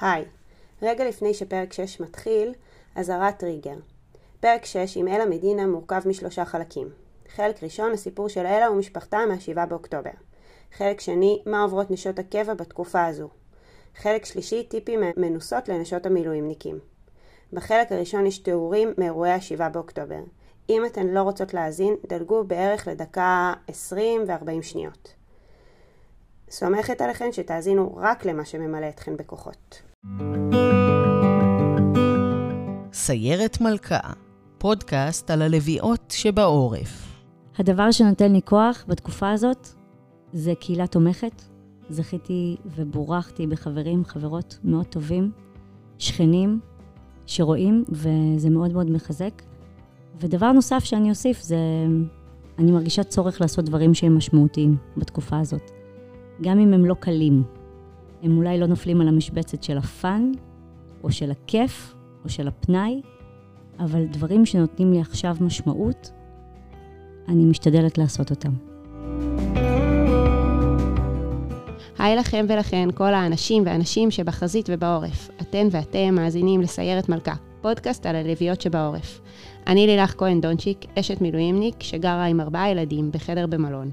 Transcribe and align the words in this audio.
היי, 0.00 0.24
רגע 0.82 1.08
לפני 1.08 1.34
שפרק 1.34 1.72
6 1.72 2.00
מתחיל, 2.00 2.54
אזהרת 2.94 3.38
טריגר. 3.38 3.76
פרק 4.40 4.64
6 4.64 4.96
עם 4.96 5.08
אלה 5.08 5.26
מדינה 5.26 5.66
מורכב 5.66 6.08
משלושה 6.08 6.44
חלקים. 6.44 6.88
חלק 7.28 7.62
ראשון, 7.62 7.92
הסיפור 7.92 8.28
של 8.28 8.46
אלה 8.46 8.70
ומשפחתה 8.70 9.18
מה-7 9.28 9.66
באוקטובר. 9.66 10.10
חלק 10.72 11.00
שני, 11.00 11.42
מה 11.46 11.62
עוברות 11.62 11.90
נשות 11.90 12.18
הקבע 12.18 12.54
בתקופה 12.54 13.06
הזו. 13.06 13.28
חלק 13.96 14.24
שלישי, 14.24 14.62
טיפים 14.62 15.00
מנוסות 15.16 15.68
לנשות 15.68 16.06
המילואימניקים. 16.06 16.78
בחלק 17.52 17.92
הראשון 17.92 18.26
יש 18.26 18.38
תיאורים 18.38 18.92
מאירועי 18.98 19.32
ה-7 19.32 19.68
באוקטובר. 19.68 20.20
אם 20.70 20.86
אתן 20.86 21.06
לא 21.06 21.22
רוצות 21.22 21.54
להאזין, 21.54 21.96
דלגו 22.08 22.44
בערך 22.44 22.88
לדקה 22.88 23.52
20 23.68 24.24
ו-40 24.26 24.62
שניות. 24.62 25.14
סומכת 26.50 27.00
עליכן 27.00 27.32
שתאזינו 27.32 27.96
רק 27.96 28.24
למה 28.24 28.44
שממלא 28.44 28.88
אתכן 28.88 29.16
בכוחות. 29.16 29.89
סיירת 32.92 33.60
מלכה, 33.60 33.98
פודקאסט 34.58 35.30
על 35.30 35.42
הלוויות 35.42 36.10
שבעורף. 36.16 37.22
הדבר 37.58 37.90
שנותן 37.90 38.32
לי 38.32 38.40
כוח 38.44 38.84
בתקופה 38.88 39.30
הזאת 39.30 39.68
זה 40.32 40.52
קהילה 40.60 40.86
תומכת. 40.86 41.42
זכיתי 41.88 42.56
ובורכתי 42.76 43.46
בחברים, 43.46 44.04
חברות 44.04 44.58
מאוד 44.64 44.86
טובים, 44.86 45.32
שכנים 45.98 46.60
שרואים, 47.26 47.84
וזה 47.88 48.50
מאוד 48.50 48.72
מאוד 48.72 48.90
מחזק. 48.90 49.42
ודבר 50.20 50.52
נוסף 50.52 50.84
שאני 50.84 51.10
אוסיף 51.10 51.42
זה, 51.42 51.58
אני 52.58 52.72
מרגישה 52.72 53.04
צורך 53.04 53.40
לעשות 53.40 53.64
דברים 53.64 53.94
שהם 53.94 54.16
משמעותיים 54.16 54.76
בתקופה 54.96 55.38
הזאת. 55.38 55.70
גם 56.42 56.58
אם 56.58 56.72
הם 56.72 56.84
לא 56.84 56.94
קלים. 56.94 57.59
הם 58.22 58.36
אולי 58.36 58.60
לא 58.60 58.66
נופלים 58.66 59.00
על 59.00 59.08
המשבצת 59.08 59.62
של 59.62 59.78
הפאן, 59.78 60.32
או 61.04 61.12
של 61.12 61.30
הכיף, 61.30 61.94
או 62.24 62.28
של 62.28 62.48
הפנאי, 62.48 63.00
אבל 63.78 64.04
דברים 64.04 64.46
שנותנים 64.46 64.92
לי 64.92 65.00
עכשיו 65.00 65.36
משמעות, 65.40 66.10
אני 67.28 67.44
משתדלת 67.44 67.98
לעשות 67.98 68.30
אותם. 68.30 68.52
היי 71.98 72.16
לכם 72.16 72.46
ולכן, 72.48 72.88
כל 72.94 73.14
האנשים 73.14 73.62
והנשים 73.66 74.10
שבחזית 74.10 74.68
ובעורף. 74.72 75.30
אתן 75.40 75.68
ואתם 75.70 76.14
מאזינים 76.14 76.60
לסיירת 76.60 77.08
מלכה, 77.08 77.34
פודקאסט 77.60 78.06
על 78.06 78.16
הלוויות 78.16 78.60
שבעורף. 78.60 79.20
אני 79.66 79.86
לילך 79.86 80.14
כהן 80.18 80.40
דונצ'יק, 80.40 80.78
אשת 80.98 81.20
מילואימניק 81.20 81.74
שגרה 81.80 82.24
עם 82.24 82.40
ארבעה 82.40 82.70
ילדים 82.70 83.10
בחדר 83.12 83.46
במלון. 83.46 83.90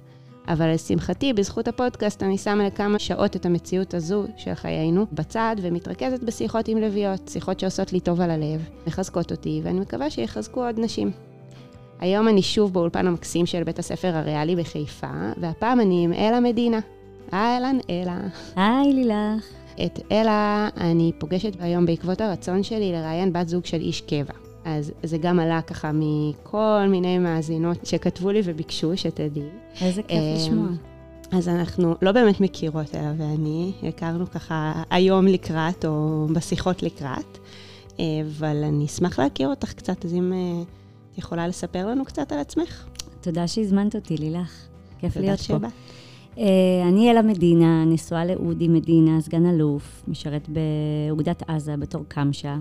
אבל 0.48 0.74
לשמחתי, 0.74 1.34
בזכות 1.34 1.68
הפודקאסט, 1.68 2.24
אני 2.24 2.38
שמה 2.38 2.68
לכמה 2.68 3.00
שעות 3.00 3.36
את 3.36 3.46
המציאות 3.46 3.94
הזו 3.94 4.24
של 4.38 4.54
חיינו 4.54 5.06
בצד, 5.12 5.56
ומתרכזת 5.62 6.24
בשיחות 6.24 6.68
עם 6.68 6.78
לביאות, 6.78 7.28
שיחות 7.28 7.60
שעושות 7.60 7.94
לי 7.94 8.00
טוב 8.00 8.22
על 8.22 8.32
הלב, 8.32 8.70
מחזקות 8.88 9.32
אותי, 9.32 9.62
ואני 9.64 9.80
מקווה 9.80 10.10
שיחזקו 10.10 10.66
עוד 10.66 10.80
נשים. 10.80 11.12
היום 12.00 12.28
אני 12.28 12.42
שוב 12.42 12.74
באולפן 12.74 13.08
המקסים 13.08 13.46
של 13.46 13.64
בית 13.64 13.80
הספר 13.80 14.16
הריאלי 14.16 14.56
בחיפה, 14.56 15.32
והפעם 15.38 15.80
אני 15.80 16.04
עם 16.04 16.14
אלה 16.14 16.40
מדינה. 16.40 16.80
אהלן, 17.34 17.78
אלה. 17.90 18.20
היי, 18.56 18.94
לילך. 18.94 19.46
את 19.86 20.00
אלה 20.12 20.70
אני 20.78 21.12
פוגשת 21.20 21.54
היום 21.60 21.86
בעקבות 21.86 22.22
הרצון 22.22 22.64
שלי 22.64 22.92
לראיין 22.92 23.34
בת 23.34 23.48
זוג 23.48 23.66
של 23.66 23.82
איש 23.82 24.02
קבע. 24.02 24.47
אז 24.68 24.92
זה 25.04 25.18
גם 25.18 25.40
עלה 25.40 25.62
ככה 25.62 25.92
מכל 25.94 26.86
מיני 26.90 27.18
מאזינות 27.18 27.86
שכתבו 27.86 28.32
לי 28.32 28.42
וביקשו 28.44 28.98
שתדעי. 28.98 29.44
איזה 29.82 30.04
כיף 30.04 30.20
אמ, 30.20 30.36
לשמוע. 30.36 30.68
אז 31.32 31.50
אנחנו 31.50 31.96
לא 32.02 32.12
באמת 32.12 32.42
מכירות, 32.42 32.96
אלה 32.96 33.14
ואני, 33.18 33.72
הכרנו 33.84 34.32
ככה 34.32 34.84
היום 34.90 35.28
לקראת, 35.28 35.86
או 35.86 36.28
בשיחות 36.34 36.84
לקראת, 36.84 37.38
אה, 38.00 38.06
אבל 38.28 38.64
אני 38.64 38.86
אשמח 38.86 39.20
להכיר 39.20 39.50
אותך 39.50 39.74
קצת, 39.74 40.06
אז 40.06 40.14
אם 40.14 40.34
אה, 40.34 40.62
את 41.12 41.18
יכולה 41.18 41.48
לספר 41.48 41.88
לנו 41.88 42.06
קצת 42.06 42.32
על 42.32 42.40
עצמך. 42.40 42.86
תודה 43.22 43.48
שהזמנת 43.48 43.96
אותי, 43.96 44.18
לילך. 44.18 44.68
כיף 45.00 45.18
להיות 45.18 45.40
פה. 45.40 45.54
תודה 45.54 45.70
שבאת. 45.70 46.44
אני 46.88 47.12
אלה 47.12 47.22
מדינה, 47.22 47.86
נשואה 47.86 48.26
לאודי 48.26 48.68
מדינה, 48.68 49.22
סגן 49.22 49.46
אלוף, 49.46 50.04
משרת 50.08 50.50
באוגדת 50.50 51.44
עזה 51.50 51.78
בתור 51.78 52.04
קמשה. 52.08 52.56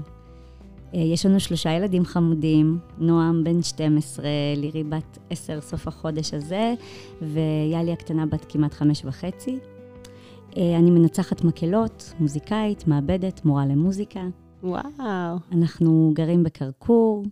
אה, 0.95 1.01
יש 1.01 1.27
לנו 1.27 1.41
שלושה 1.41 1.71
ילדים 1.71 2.05
חמודים, 2.05 2.79
נועם 2.99 3.45
בן 3.45 3.63
12, 3.63 4.25
לירי 4.57 4.85
בת 4.85 5.19
10 5.31 5.61
סוף 5.61 5.89
החודש 5.89 6.35
הזה, 6.35 6.75
ויאלי 7.23 7.93
הקטנה 7.93 8.27
בת 8.27 8.45
כמעט 8.49 8.75
חמש 8.75 9.05
וחצי. 9.05 9.59
אה, 10.57 10.77
אני 10.79 10.91
מנצחת 10.91 11.45
מקהלות, 11.45 12.13
מוזיקאית, 12.21 12.87
מעבדת, 12.87 13.45
מורה 13.45 13.67
למוזיקה. 13.67 14.21
וואו. 14.63 15.39
אנחנו 15.53 16.11
גרים 16.15 16.43
בקרקור, 16.43 17.25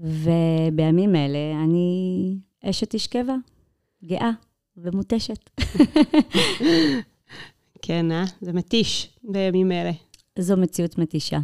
ובימים 0.00 1.16
אלה 1.16 1.64
אני 1.64 2.36
אשת 2.64 2.94
איש 2.94 3.06
קבע, 3.06 3.34
גאה 4.04 4.30
ומותשת. 4.76 5.50
כן, 7.82 8.12
אה? 8.12 8.24
זה 8.40 8.52
מתיש 8.52 9.18
בימים 9.24 9.72
אלה. 9.72 9.92
זו 10.38 10.56
מציאות 10.56 10.98
מתישה. 10.98 11.38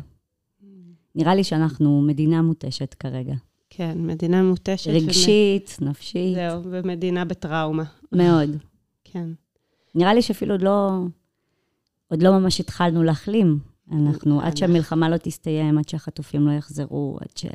נראה 1.16 1.34
לי 1.34 1.44
שאנחנו 1.44 2.02
מדינה 2.02 2.42
מותשת 2.42 2.94
כרגע. 2.94 3.34
כן, 3.70 3.98
מדינה 3.98 4.42
מותשת. 4.42 4.90
רגשית, 4.90 5.76
ומ... 5.80 5.88
נפשית. 5.88 6.34
זהו, 6.34 6.62
ומדינה 6.64 7.24
בטראומה. 7.24 7.84
מאוד. 8.12 8.50
כן. 9.12 9.28
נראה 9.94 10.14
לי 10.14 10.22
שאפילו 10.22 10.58
לא, 10.58 10.90
עוד 12.08 12.22
לא 12.22 12.38
ממש 12.38 12.60
התחלנו 12.60 13.02
להחלים. 13.02 13.58
אנחנו, 13.92 14.40
עד 14.40 14.56
שהמלחמה 14.56 15.08
לא 15.08 15.16
תסתיים, 15.16 15.78
עד 15.78 15.88
שהחטופים 15.88 16.46
לא 16.46 16.52
יחזרו, 16.52 17.18
עד 17.20 17.36
ש... 17.36 17.46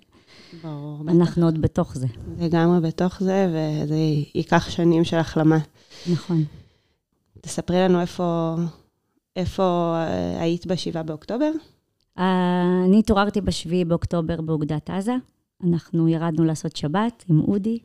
ברור. 0.64 1.02
אנחנו 1.08 1.46
עוד 1.46 1.62
בתוך 1.62 1.96
זה. 1.96 2.08
לגמרי 2.40 2.80
בתוך 2.82 3.24
זה, 3.24 3.48
וזה 3.50 3.96
ייקח 4.36 4.70
שנים 4.70 5.04
של 5.04 5.18
החלמה. 5.18 5.58
נכון. 6.12 6.44
תספרי 7.42 7.78
לנו 7.78 8.02
איפה, 8.02 8.56
איפה 9.36 9.94
אה, 9.96 10.42
היית 10.42 10.68
ב-7 10.68 11.04
באוקטובר? 11.04 11.52
אני 12.18 13.00
התעוררתי 13.00 13.42
ב-7 13.42 13.88
באוקטובר 13.88 14.42
באוגדת 14.42 14.90
עזה. 14.90 15.16
אנחנו 15.64 16.08
ירדנו 16.08 16.46
לעשות 16.46 16.76
שבת 16.76 17.26
עם 17.30 17.40
אודי. 17.40 17.80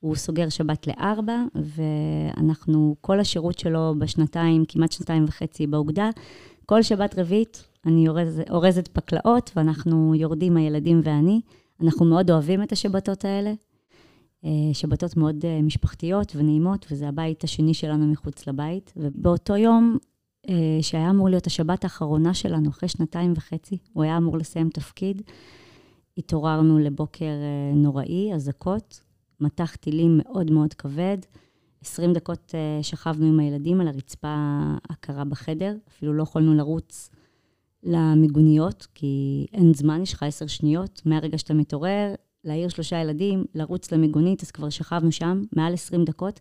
הוא 0.00 0.16
סוגר 0.16 0.48
שבת 0.48 0.86
לארבע, 0.86 1.42
ואנחנו, 1.54 2.96
כל 3.00 3.20
השירות 3.20 3.58
שלו 3.58 3.94
בשנתיים, 3.98 4.64
כמעט 4.68 4.92
שנתיים 4.92 5.24
וחצי 5.28 5.66
באוגדה, 5.66 6.10
כל 6.66 6.82
שבת 6.82 7.18
רביעית 7.18 7.64
אני 7.86 8.08
אורז, 8.08 8.42
אורזת 8.50 8.88
פקלאות, 8.88 9.50
ואנחנו 9.56 10.14
יורדים, 10.14 10.56
הילדים 10.56 11.00
ואני. 11.04 11.40
אנחנו 11.82 12.06
מאוד 12.06 12.30
אוהבים 12.30 12.62
את 12.62 12.72
השבתות 12.72 13.24
האלה. 13.24 13.52
אה, 14.44 14.50
שבתות 14.72 15.16
מאוד 15.16 15.44
אה, 15.44 15.62
משפחתיות 15.62 16.36
ונעימות, 16.36 16.86
וזה 16.90 17.08
הבית 17.08 17.44
השני 17.44 17.74
שלנו 17.74 18.06
מחוץ 18.06 18.46
לבית. 18.46 18.92
ובאותו 18.96 19.56
יום 19.56 19.96
שהיה 20.82 21.10
אמור 21.10 21.28
להיות 21.28 21.46
השבת 21.46 21.84
האחרונה 21.84 22.34
שלנו, 22.34 22.70
אחרי 22.70 22.88
שנתיים 22.88 23.32
וחצי, 23.36 23.78
הוא 23.92 24.04
היה 24.04 24.16
אמור 24.16 24.38
לסיים 24.38 24.70
תפקיד. 24.70 25.22
התעוררנו 26.18 26.78
לבוקר 26.78 27.24
אה, 27.24 27.74
נוראי, 27.74 28.34
אזעקות, 28.34 29.00
מטח 29.40 29.76
טילים 29.76 30.20
מאוד 30.24 30.50
מאוד 30.50 30.74
כבד. 30.74 31.18
20 31.82 32.12
דקות 32.12 32.54
אה, 32.54 32.82
שכבנו 32.82 33.26
עם 33.26 33.40
הילדים 33.40 33.80
על 33.80 33.88
הרצפה 33.88 34.34
הקרה 34.90 35.24
בחדר, 35.24 35.76
אפילו 35.88 36.12
לא 36.12 36.22
יכולנו 36.22 36.54
לרוץ 36.54 37.10
למיגוניות, 37.82 38.86
כי 38.94 39.46
אין 39.52 39.74
זמן, 39.74 40.02
יש 40.02 40.12
לך 40.12 40.22
עשר 40.22 40.46
שניות. 40.46 41.02
מהרגע 41.04 41.38
שאתה 41.38 41.54
מתעורר, 41.54 42.14
להעיר 42.44 42.68
שלושה 42.68 42.96
ילדים, 42.96 43.44
לרוץ 43.54 43.92
למיגונית, 43.92 44.42
אז 44.42 44.50
כבר 44.50 44.68
שכבנו 44.68 45.12
שם 45.12 45.42
מעל 45.52 45.74
20 45.74 46.04
דקות. 46.04 46.40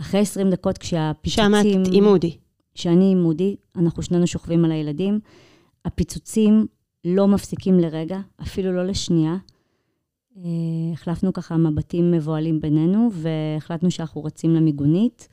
אחרי 0.00 0.20
20 0.20 0.50
דקות, 0.50 0.78
כשהפיצוצים... 0.78 1.44
שם 1.44 1.82
את 1.82 1.88
עם 1.92 2.06
אודי. 2.06 2.36
שאני 2.76 3.12
עם 3.12 3.22
מודי, 3.22 3.56
אנחנו 3.76 4.02
שנינו 4.02 4.26
שוכבים 4.26 4.64
על 4.64 4.72
הילדים. 4.72 5.20
הפיצוצים 5.84 6.66
לא 7.04 7.28
מפסיקים 7.28 7.80
לרגע, 7.80 8.20
אפילו 8.42 8.72
לא 8.72 8.86
לשנייה. 8.86 9.36
אה, 10.36 10.42
החלפנו 10.92 11.32
ככה 11.32 11.56
מבטים 11.56 12.10
מבוהלים 12.10 12.60
בינינו, 12.60 13.10
והחלטנו 13.12 13.90
שאנחנו 13.90 14.24
רצים 14.24 14.54
למיגונית. 14.54 15.28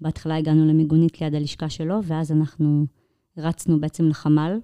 בהתחלה 0.00 0.36
הגענו 0.36 0.66
למיגונית 0.66 1.20
ליד 1.20 1.34
הלשכה 1.34 1.68
שלו, 1.68 2.00
ואז 2.04 2.32
אנחנו 2.32 2.86
רצנו 3.36 3.80
בעצם 3.80 4.08
לחמ"ל. 4.08 4.58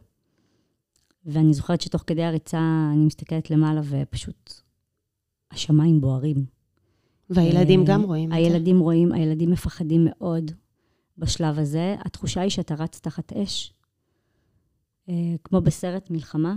ואני 1.27 1.55
זוכרת 1.55 1.81
שתוך 1.81 2.05
כדי 2.07 2.23
הריצה 2.25 2.91
אני 2.93 3.05
מסתכלת 3.05 3.51
למעלה 3.51 3.81
ופשוט 3.85 4.53
השמיים 5.51 6.01
בוערים. 6.01 6.45
והילדים 7.31 7.81
אה, 7.81 7.87
גם 7.87 8.03
רואים 8.03 8.25
את 8.25 8.31
זה. 8.31 8.37
הילדים 8.37 8.81
רואים, 8.81 9.13
הילדים 9.13 9.51
מפחדים 9.51 10.09
מאוד. 10.11 10.51
בשלב 11.19 11.59
הזה. 11.59 11.97
התחושה 12.01 12.41
היא 12.41 12.51
שאתה 12.51 12.75
רץ 12.75 13.01
תחת 13.01 13.33
אש, 13.33 13.73
אה, 15.09 15.15
כמו 15.45 15.61
בסרט 15.61 16.11
מלחמה. 16.11 16.55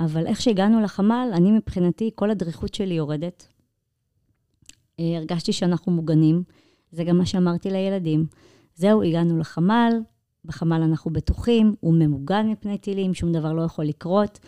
אבל 0.00 0.26
איך 0.26 0.40
שהגענו 0.40 0.80
לחמ"ל, 0.80 1.30
אני 1.34 1.50
מבחינתי, 1.50 2.10
כל 2.14 2.30
הדריכות 2.30 2.74
שלי 2.74 2.94
יורדת. 2.94 3.46
אה, 5.00 5.16
הרגשתי 5.16 5.52
שאנחנו 5.52 5.92
מוגנים, 5.92 6.42
זה 6.92 7.04
גם 7.04 7.18
מה 7.18 7.26
שאמרתי 7.26 7.70
לילדים. 7.70 8.26
זהו, 8.74 9.02
הגענו 9.02 9.38
לחמ"ל, 9.38 9.92
בחמ"ל 10.44 10.82
אנחנו 10.82 11.10
בטוחים, 11.10 11.74
הוא 11.80 11.94
ממוגן 11.94 12.48
מפני 12.48 12.78
טילים, 12.78 13.14
שום 13.14 13.32
דבר 13.32 13.52
לא 13.52 13.62
יכול 13.62 13.84
לקרות. 13.84 14.38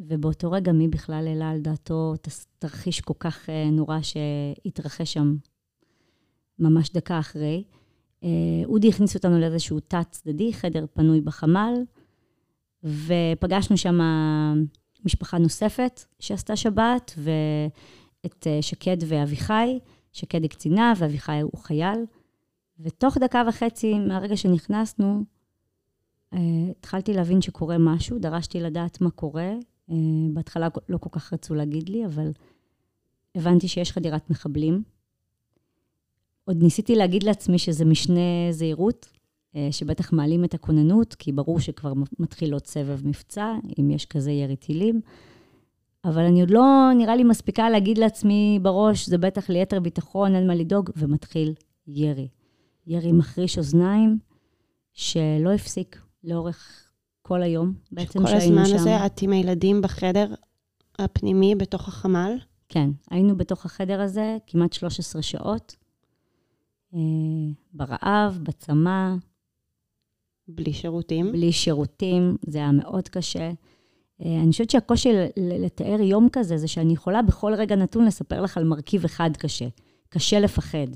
ובאותו 0.00 0.50
רגע, 0.50 0.72
מי 0.72 0.88
בכלל 0.88 1.26
העלה 1.28 1.50
על 1.50 1.60
דעתו 1.60 2.14
תרחיש 2.58 3.00
כל 3.00 3.14
כך 3.18 3.50
אה, 3.50 3.70
נורא 3.70 3.98
שהתרחש 4.02 5.12
שם 5.12 5.36
ממש 6.58 6.92
דקה 6.92 7.18
אחרי. 7.18 7.64
אה, 8.24 8.28
אודי 8.64 8.88
הכניס 8.88 9.14
אותנו 9.14 9.40
לאיזשהו 9.40 9.80
תת-צדדי, 9.80 10.52
חדר 10.52 10.86
פנוי 10.94 11.20
בחמ"ל, 11.20 11.74
ופגשנו 12.84 13.76
שם 13.76 14.00
משפחה 15.04 15.38
נוספת 15.38 16.04
שעשתה 16.18 16.56
שבת, 16.56 17.14
ואת 17.18 18.46
אה, 18.46 18.62
שקד 18.62 18.96
ואביחי. 19.06 19.78
שקד 20.12 20.42
היא 20.42 20.50
קצינה 20.50 20.92
ואביחי 20.96 21.40
הוא 21.40 21.60
חייל. 21.60 22.04
ותוך 22.80 23.18
דקה 23.18 23.42
וחצי 23.48 23.98
מהרגע 23.98 24.36
שנכנסנו, 24.36 25.24
התחלתי 26.32 27.12
להבין 27.12 27.42
שקורה 27.42 27.78
משהו, 27.78 28.18
דרשתי 28.18 28.60
לדעת 28.60 29.00
מה 29.00 29.10
קורה, 29.10 29.52
אה, 29.90 29.96
בהתחלה 30.32 30.68
לא 30.88 30.98
כל 30.98 31.10
כך 31.12 31.32
רצו 31.32 31.54
להגיד 31.54 31.88
לי, 31.88 32.06
אבל 32.06 32.32
הבנתי 33.34 33.68
שיש 33.68 33.92
חדירת 33.92 34.30
מחבלים. 34.30 34.82
עוד 36.46 36.62
ניסיתי 36.62 36.94
להגיד 36.94 37.22
לעצמי 37.22 37.58
שזה 37.58 37.84
משנה 37.84 38.20
זהירות, 38.50 39.08
אה, 39.56 39.68
שבטח 39.70 40.12
מעלים 40.12 40.44
את 40.44 40.54
הכוננות, 40.54 41.14
כי 41.14 41.32
ברור 41.32 41.60
שכבר 41.60 41.92
מתחיל 42.18 42.52
עוד 42.52 42.66
סבב 42.66 43.06
מבצע, 43.06 43.54
אם 43.80 43.90
יש 43.90 44.06
כזה 44.06 44.30
ירי 44.30 44.56
טילים. 44.56 45.00
אבל 46.04 46.22
אני 46.22 46.40
עוד 46.40 46.50
לא, 46.50 46.90
נראה 46.98 47.16
לי 47.16 47.24
מספיקה 47.24 47.70
להגיד 47.70 47.98
לעצמי 47.98 48.58
בראש, 48.62 49.08
זה 49.08 49.18
בטח 49.18 49.50
ליתר 49.50 49.80
ביטחון, 49.80 50.34
אין 50.34 50.46
מה 50.46 50.54
לדאוג, 50.54 50.90
ומתחיל 50.96 51.54
ירי. 51.86 52.28
ירי 52.86 53.12
מחריש 53.12 53.58
אוזניים, 53.58 54.18
שלא 54.92 55.52
הפסיק 55.54 56.00
לאורך 56.24 56.90
כל 57.22 57.42
היום, 57.42 57.74
בעצם 57.92 58.26
שהיינו 58.26 58.40
שם. 58.40 58.54
כל 58.54 58.60
הזמן 58.60 58.78
הזה 58.78 59.06
את 59.06 59.22
עם 59.22 59.32
הילדים 59.32 59.82
בחדר 59.82 60.34
הפנימי 60.98 61.54
בתוך 61.54 61.88
החמ"ל? 61.88 62.38
כן, 62.68 62.90
היינו 63.10 63.36
בתוך 63.36 63.66
החדר 63.66 64.00
הזה 64.00 64.36
כמעט 64.46 64.72
13 64.72 65.22
שעות, 65.22 65.76
ברעב, 67.72 68.38
בצמא. 68.42 69.14
בלי 70.48 70.72
שירותים? 70.72 71.32
בלי 71.32 71.52
שירותים, 71.52 72.36
זה 72.46 72.58
היה 72.58 72.72
מאוד 72.72 73.08
קשה. 73.08 73.50
אה, 74.24 74.40
אני 74.42 74.50
חושבת 74.50 74.70
שהקושי 74.70 75.08
לתאר 75.36 76.00
יום 76.00 76.28
כזה, 76.32 76.56
זה 76.56 76.68
שאני 76.68 76.92
יכולה 76.92 77.22
בכל 77.22 77.54
רגע 77.54 77.76
נתון 77.76 78.04
לספר 78.04 78.42
לך 78.42 78.56
על 78.56 78.64
מרכיב 78.64 79.04
אחד 79.04 79.30
קשה. 79.38 79.68
קשה 80.08 80.40
לפחד. 80.40 80.86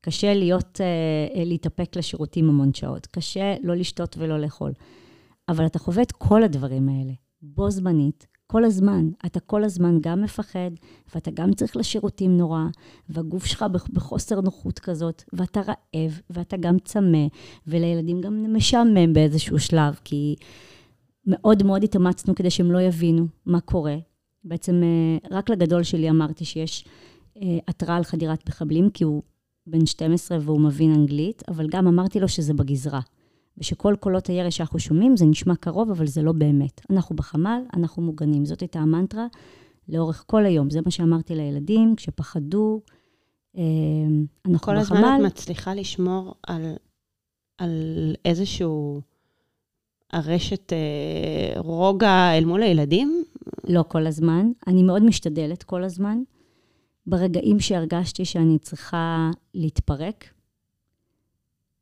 קשה 0.00 0.34
להיות, 0.34 0.80
אה, 0.80 1.44
להתאפק 1.44 1.96
לשירותים 1.96 2.48
המון 2.48 2.74
שעות. 2.74 3.06
קשה 3.06 3.54
לא 3.62 3.74
לשתות 3.76 4.16
ולא 4.18 4.38
לאכול. 4.40 4.72
אבל 5.48 5.66
אתה 5.66 5.78
חווה 5.78 6.02
את 6.02 6.12
כל 6.12 6.42
הדברים 6.42 6.88
האלה, 6.88 7.12
בו 7.42 7.70
זמנית, 7.70 8.26
כל 8.52 8.64
הזמן. 8.64 9.10
אתה 9.26 9.40
כל 9.40 9.64
הזמן 9.64 9.98
גם 10.00 10.22
מפחד, 10.22 10.70
ואתה 11.14 11.30
גם 11.30 11.52
צריך 11.52 11.76
לשירותים 11.76 12.36
נורא, 12.36 12.64
והגוף 13.08 13.44
שלך 13.44 13.64
בחוסר 13.92 14.40
נוחות 14.40 14.78
כזאת, 14.78 15.22
ואתה 15.32 15.60
רעב, 15.60 16.20
ואתה 16.30 16.56
גם 16.56 16.78
צמא, 16.78 17.26
ולילדים 17.66 18.20
גם 18.20 18.54
משעמם 18.54 19.12
באיזשהו 19.12 19.58
שלב, 19.58 20.00
כי 20.04 20.34
מאוד 21.26 21.62
מאוד 21.62 21.84
התאמצנו 21.84 22.34
כדי 22.34 22.50
שהם 22.50 22.72
לא 22.72 22.80
יבינו 22.80 23.26
מה 23.46 23.60
קורה. 23.60 23.96
בעצם 24.44 24.82
אה, 24.82 25.36
רק 25.36 25.50
לגדול 25.50 25.82
שלי 25.82 26.10
אמרתי 26.10 26.44
שיש 26.44 26.84
אה, 27.36 27.58
התראה 27.68 27.96
על 27.96 28.04
חדירת 28.04 28.48
מחבלים, 28.48 28.90
כי 28.90 29.04
הוא 29.04 29.22
בן 29.66 29.86
12 29.86 30.38
והוא 30.40 30.60
מבין 30.60 30.94
אנגלית, 30.94 31.42
אבל 31.48 31.66
גם 31.68 31.86
אמרתי 31.86 32.20
לו 32.20 32.28
שזה 32.28 32.54
בגזרה. 32.54 33.00
ושכל 33.62 33.94
קולות 34.00 34.26
הירי 34.26 34.50
שאנחנו 34.50 34.78
שומעים, 34.78 35.16
זה 35.16 35.24
נשמע 35.24 35.56
קרוב, 35.56 35.90
אבל 35.90 36.06
זה 36.06 36.22
לא 36.22 36.32
באמת. 36.32 36.80
אנחנו 36.90 37.16
בחמ"ל, 37.16 37.62
אנחנו 37.74 38.02
מוגנים. 38.02 38.44
זאת 38.44 38.60
הייתה 38.60 38.78
המנטרה 38.78 39.26
לאורך 39.88 40.24
כל 40.26 40.46
היום. 40.46 40.70
זה 40.70 40.80
מה 40.84 40.90
שאמרתי 40.90 41.34
לילדים, 41.34 41.96
כשפחדו, 41.96 42.80
אה, 43.56 43.62
אנחנו 44.46 44.66
כל 44.66 44.80
בחמ"ל. 44.80 44.98
כל 44.98 45.04
הזמן 45.04 45.20
את 45.20 45.32
מצליחה 45.32 45.74
לשמור 45.74 46.34
על, 46.46 46.74
על 47.58 48.14
איזשהו 48.24 49.00
הרשת 50.12 50.72
אה, 50.72 51.60
רוגע 51.60 52.38
אל 52.38 52.44
מול 52.44 52.62
הילדים? 52.62 53.24
לא 53.68 53.84
כל 53.88 54.06
הזמן. 54.06 54.52
אני 54.66 54.82
מאוד 54.82 55.02
משתדלת 55.02 55.62
כל 55.62 55.84
הזמן. 55.84 56.22
ברגעים 57.06 57.60
שהרגשתי 57.60 58.24
שאני 58.24 58.58
צריכה 58.58 59.30
להתפרק, 59.54 60.24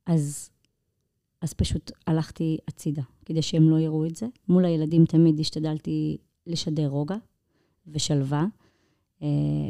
אז 0.06 0.50
אז 1.40 1.52
פשוט 1.52 1.92
הלכתי 2.06 2.58
הצידה, 2.69 3.02
כדי 3.25 3.42
שהם 3.42 3.70
לא 3.70 3.78
יראו 3.78 4.06
את 4.06 4.16
זה. 4.16 4.26
מול 4.48 4.64
הילדים 4.64 5.04
תמיד 5.04 5.40
השתדלתי 5.40 6.16
לשדר 6.46 6.88
רוגע 6.88 7.16
ושלווה. 7.87 8.46
Uh, 9.20 9.22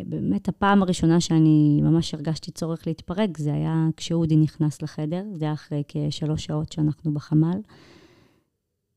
באמת, 0.06 0.48
הפעם 0.48 0.82
הראשונה 0.82 1.20
שאני 1.20 1.80
ממש 1.82 2.14
הרגשתי 2.14 2.50
צורך 2.50 2.86
להתפרק, 2.86 3.38
זה 3.38 3.54
היה 3.54 3.88
כשאודי 3.96 4.36
נכנס 4.36 4.82
לחדר, 4.82 5.24
זה 5.34 5.44
היה 5.44 5.54
אחרי 5.54 5.82
כשלוש 5.88 6.44
שעות 6.44 6.72
שאנחנו 6.72 7.14
בחמ"ל, 7.14 7.60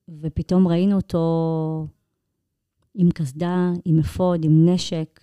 ופתאום 0.09 0.67
ראינו 0.67 0.95
אותו 0.95 1.87
עם 2.95 3.11
קסדה, 3.11 3.71
עם 3.85 3.99
אפוד, 3.99 4.45
עם 4.45 4.69
נשק, 4.69 5.22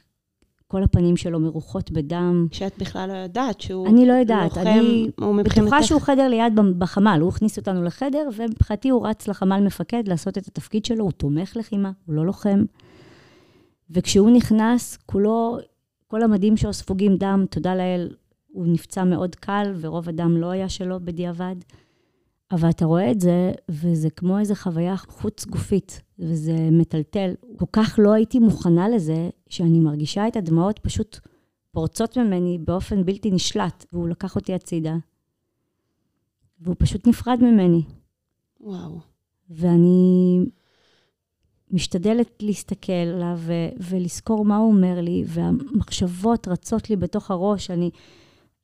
כל 0.71 0.83
הפנים 0.83 1.17
שלו 1.17 1.41
מרוחות 1.41 1.91
בדם. 1.91 2.47
כשאת 2.51 2.79
בכלל 2.79 3.09
לא 3.09 3.17
יודעת 3.17 3.61
שהוא 3.61 3.87
אני 3.89 4.07
לא 4.07 4.13
יודעת, 4.13 4.57
לוחם, 4.57 4.61
אני. 4.61 5.11
בטוחה 5.45 5.83
שהוא 5.83 6.01
חדר 6.01 6.29
ליד 6.29 6.53
בחמ"ל, 6.79 7.19
הוא 7.21 7.29
הכניס 7.29 7.59
אותנו 7.59 7.85
לחדר, 7.85 8.29
ומבחינתי 8.37 8.89
הוא 8.89 9.07
רץ 9.07 9.29
לחמ"ל 9.29 9.61
מפקד 9.61 10.09
לעשות 10.09 10.39
את 10.39 10.47
התפקיד 10.47 10.85
שלו, 10.85 11.05
הוא 11.05 11.13
תומך 11.13 11.57
לחימה, 11.57 11.91
הוא 12.07 12.15
לא 12.15 12.27
לוחם. 12.27 12.65
וכשהוא 13.91 14.31
נכנס, 14.31 14.99
כולו, 15.07 15.59
כל 16.09 16.23
המדים 16.23 16.57
שלו 16.57 16.73
ספוגים 16.73 17.17
דם, 17.17 17.45
תודה 17.51 17.75
לאל, 17.75 18.11
הוא 18.53 18.67
נפצע 18.67 19.05
מאוד 19.05 19.35
קל, 19.35 19.75
ורוב 19.81 20.09
הדם 20.09 20.37
לא 20.37 20.51
היה 20.51 20.69
שלו 20.69 21.01
בדיעבד. 21.05 21.57
אבל 22.53 22.71
אתה 22.71 22.85
רואה 22.85 23.11
את 23.11 23.21
זה, 23.21 23.53
וזה 23.69 24.11
כמו 24.11 24.39
איזו 24.39 24.55
חוויה 24.55 24.97
חוץ 24.97 25.45
גופית, 25.45 26.03
וזה 26.19 26.69
מטלטל. 26.73 27.35
כל 27.57 27.67
כך 27.73 27.99
לא 28.03 28.13
הייתי 28.13 28.39
מוכנה 28.39 28.89
לזה, 28.89 29.31
שאני 29.49 29.79
מרגישה 29.79 30.29
את 30.29 30.37
הדמעות 30.37 30.79
פשוט 30.79 31.19
פורצות 31.73 32.19
ממני 32.19 32.59
באופן 32.59 33.05
בלתי 33.05 33.31
נשלט, 33.31 33.87
והוא 33.93 34.09
לקח 34.09 34.37
אותי 34.37 34.55
הצידה, 34.55 34.97
והוא 36.61 36.77
פשוט 36.79 37.07
נפרד 37.07 37.39
ממני. 37.43 37.83
וואו. 38.61 38.99
ואני 39.51 40.39
משתדלת 41.71 42.43
להסתכל 42.43 42.93
עליו 42.93 43.39
ולזכור 43.81 44.45
מה 44.45 44.57
הוא 44.57 44.73
אומר 44.73 45.01
לי, 45.01 45.25
והמחשבות 45.27 46.49
רצות 46.49 46.91
לי 46.91 46.97
בתוך 46.97 47.31
הראש. 47.31 47.71
אני... 47.71 47.91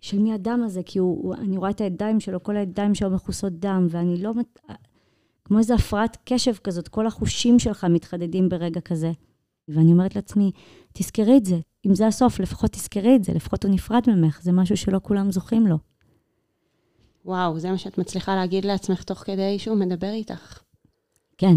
של 0.06 0.18
מי 0.18 0.32
הדם 0.32 0.62
הזה, 0.64 0.82
כי 0.82 0.98
הוא, 0.98 1.22
הוא, 1.22 1.34
אני 1.34 1.56
רואה 1.56 1.70
את 1.70 1.80
הידיים 1.80 2.20
שלו, 2.20 2.42
כל 2.42 2.56
הידיים 2.56 2.94
שלו 2.94 3.10
מכוסות 3.10 3.52
דם, 3.52 3.86
ואני 3.90 4.22
לא... 4.22 4.32
כמו 5.44 5.58
איזו 5.58 5.74
הפרעת 5.74 6.18
קשב 6.24 6.54
כזאת, 6.64 6.88
כל 6.88 7.06
החושים 7.06 7.58
שלך 7.58 7.84
מתחדדים 7.84 8.48
ברגע 8.48 8.80
כזה. 8.80 9.12
ואני 9.68 9.92
אומרת 9.92 10.16
לעצמי, 10.16 10.52
תזכרי 10.92 11.36
את 11.36 11.44
זה. 11.44 11.60
אם 11.86 11.94
זה 11.94 12.06
הסוף, 12.06 12.40
לפחות 12.40 12.72
תזכרי 12.72 13.16
את 13.16 13.24
זה, 13.24 13.32
לפחות 13.32 13.64
הוא 13.64 13.72
נפרד 13.72 14.02
ממך, 14.06 14.42
זה 14.42 14.52
משהו 14.52 14.76
שלא 14.76 15.00
כולם 15.02 15.30
זוכים 15.30 15.66
לו. 15.66 15.76
וואו, 17.24 17.58
זה 17.58 17.70
מה 17.70 17.78
שאת 17.78 17.98
מצליחה 17.98 18.34
להגיד 18.34 18.64
לעצמך 18.64 19.02
תוך 19.02 19.18
כדי 19.18 19.58
שהוא 19.58 19.76
מדבר 19.76 20.10
איתך. 20.10 20.62
כן. 21.38 21.56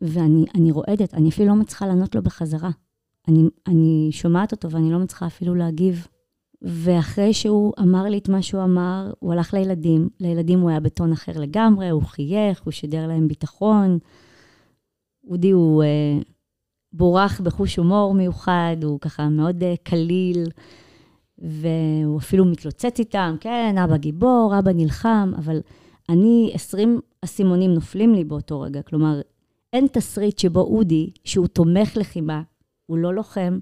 ואני 0.00 0.70
רועדת, 0.70 1.14
אני 1.14 1.28
אפילו 1.28 1.48
לא 1.48 1.54
מצליחה 1.54 1.86
לענות 1.86 2.14
לו 2.14 2.22
בחזרה. 2.22 2.70
אני, 3.28 3.42
אני 3.66 4.08
שומעת 4.12 4.52
אותו 4.52 4.70
ואני 4.70 4.92
לא 4.92 4.98
מצליחה 4.98 5.26
אפילו 5.26 5.54
להגיב 5.54 6.06
ואחרי 6.62 7.32
שהוא 7.32 7.72
אמר 7.80 8.02
לי 8.02 8.18
את 8.18 8.28
מה 8.28 8.42
שהוא 8.42 8.62
אמר, 8.62 9.12
הוא 9.18 9.32
הלך 9.32 9.54
לילדים. 9.54 10.08
לילדים 10.20 10.60
הוא 10.60 10.70
היה 10.70 10.80
בטון 10.80 11.12
אחר 11.12 11.32
לגמרי, 11.36 11.88
הוא 11.88 12.02
חייך, 12.02 12.62
הוא 12.62 12.72
שידר 12.72 13.06
להם 13.06 13.28
ביטחון. 13.28 13.98
אודי 15.28 15.50
הוא 15.50 15.82
אה, 15.82 16.18
בורח 16.92 17.40
בחוש 17.40 17.76
הומור 17.76 18.14
מיוחד, 18.14 18.76
הוא 18.82 19.00
ככה 19.00 19.28
מאוד 19.28 19.62
אה, 19.62 19.74
קליל, 19.82 20.46
והוא 21.38 22.18
אפילו 22.18 22.44
מתלוצץ 22.44 22.98
איתם, 22.98 23.36
כן, 23.40 23.74
אבא 23.84 23.96
גיבור, 23.96 24.54
אבא 24.58 24.72
נלחם, 24.72 25.32
אבל 25.36 25.60
אני, 26.08 26.50
20 26.54 27.00
אסימונים 27.24 27.74
נופלים 27.74 28.14
לי 28.14 28.24
באותו 28.24 28.60
רגע. 28.60 28.82
כלומר, 28.82 29.20
אין 29.72 29.86
תסריט 29.92 30.38
שבו 30.38 30.60
אודי, 30.60 31.10
שהוא 31.24 31.46
תומך 31.46 31.96
לחימה, 31.96 32.42
הוא 32.86 32.98
לא 32.98 33.14
לוחם, 33.14 33.58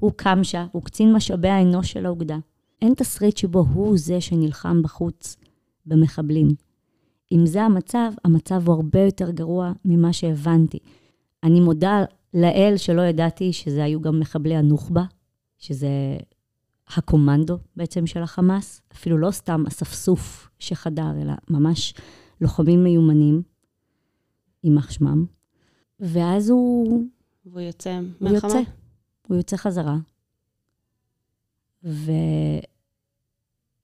הוא 0.00 0.12
קמשה, 0.16 0.66
הוא 0.72 0.82
קצין 0.82 1.12
משאבי 1.12 1.48
האנוש 1.48 1.92
של 1.92 2.06
האוגדה. 2.06 2.38
אין 2.82 2.94
תסריט 2.94 3.36
שבו 3.36 3.66
הוא 3.72 3.98
זה 3.98 4.20
שנלחם 4.20 4.82
בחוץ 4.82 5.36
במחבלים. 5.86 6.48
אם 7.32 7.46
זה 7.46 7.62
המצב, 7.62 8.12
המצב 8.24 8.62
הוא 8.66 8.74
הרבה 8.74 9.00
יותר 9.00 9.30
גרוע 9.30 9.72
ממה 9.84 10.12
שהבנתי. 10.12 10.78
אני 11.42 11.60
מודה 11.60 12.04
לאל 12.34 12.74
שלא 12.76 13.02
ידעתי 13.02 13.52
שזה 13.52 13.84
היו 13.84 14.00
גם 14.00 14.20
מחבלי 14.20 14.56
הנוח'בה, 14.56 15.04
שזה 15.58 15.88
הקומנדו 16.88 17.58
בעצם 17.76 18.06
של 18.06 18.22
החמאס, 18.22 18.82
אפילו 18.92 19.18
לא 19.18 19.30
סתם 19.30 19.64
אספסוף 19.68 20.50
שחדר, 20.58 21.10
אלא 21.22 21.32
ממש 21.50 21.94
לוחמים 22.40 22.84
מיומנים, 22.84 23.42
יימח 24.64 24.90
שמם, 24.90 25.24
ואז 26.00 26.50
הוא, 26.50 27.04
והוא 27.46 27.60
יוצא 27.60 27.94
הוא 27.94 28.02
מהחמ"ל? 28.20 28.48
יוצא, 28.48 28.70
הוא 29.30 29.36
יוצא 29.36 29.56
חזרה. 29.56 29.96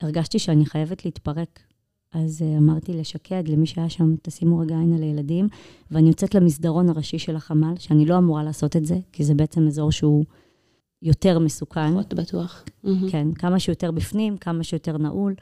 והרגשתי 0.02 0.38
שאני 0.38 0.66
חייבת 0.66 1.04
להתפרק. 1.04 1.60
אז 2.12 2.42
אה, 2.42 2.58
אמרתי 2.58 2.92
לשקד, 2.92 3.48
למי 3.48 3.66
שהיה 3.66 3.90
שם, 3.90 4.14
תשימו 4.22 4.58
רגע 4.58 4.78
עין 4.78 4.94
על 4.94 5.02
הילדים, 5.02 5.48
ואני 5.90 6.08
יוצאת 6.08 6.34
למסדרון 6.34 6.88
הראשי 6.88 7.18
של 7.18 7.36
החמ"ל, 7.36 7.74
שאני 7.78 8.06
לא 8.06 8.18
אמורה 8.18 8.42
לעשות 8.42 8.76
את 8.76 8.86
זה, 8.86 8.98
כי 9.12 9.24
זה 9.24 9.34
בעצם 9.34 9.66
אזור 9.66 9.92
שהוא 9.92 10.24
יותר 11.02 11.38
מסוכן. 11.38 11.90
פחות 11.92 12.14
בטוח. 12.14 12.64
כן, 13.10 13.34
כמה 13.34 13.60
שיותר 13.60 13.90
בפנים, 13.90 14.38
כמה 14.38 14.64
שיותר 14.64 14.98
נעול. 14.98 15.34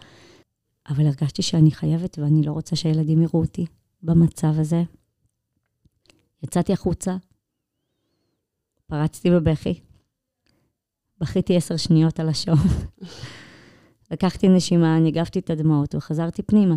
אבל 0.89 1.07
הרגשתי 1.07 1.43
שאני 1.43 1.71
חייבת 1.71 2.19
ואני 2.19 2.43
לא 2.43 2.53
רוצה 2.53 2.77
שהילדים 2.77 3.23
יראו 3.23 3.41
אותי 3.41 3.67
במצב 4.03 4.53
הזה. 4.59 4.83
יצאתי 6.43 6.73
החוצה, 6.73 7.17
פרצתי 8.87 9.31
בבכי, 9.31 9.81
בכיתי 11.21 11.57
עשר 11.57 11.77
שניות 11.77 12.21
על 12.21 12.29
השעון. 12.29 12.59
לקחתי 14.11 14.49
נשימה, 14.49 14.99
ניגבתי 14.99 15.39
את 15.39 15.51
הדמעות 15.51 15.95
וחזרתי 15.95 16.43
פנימה. 16.43 16.75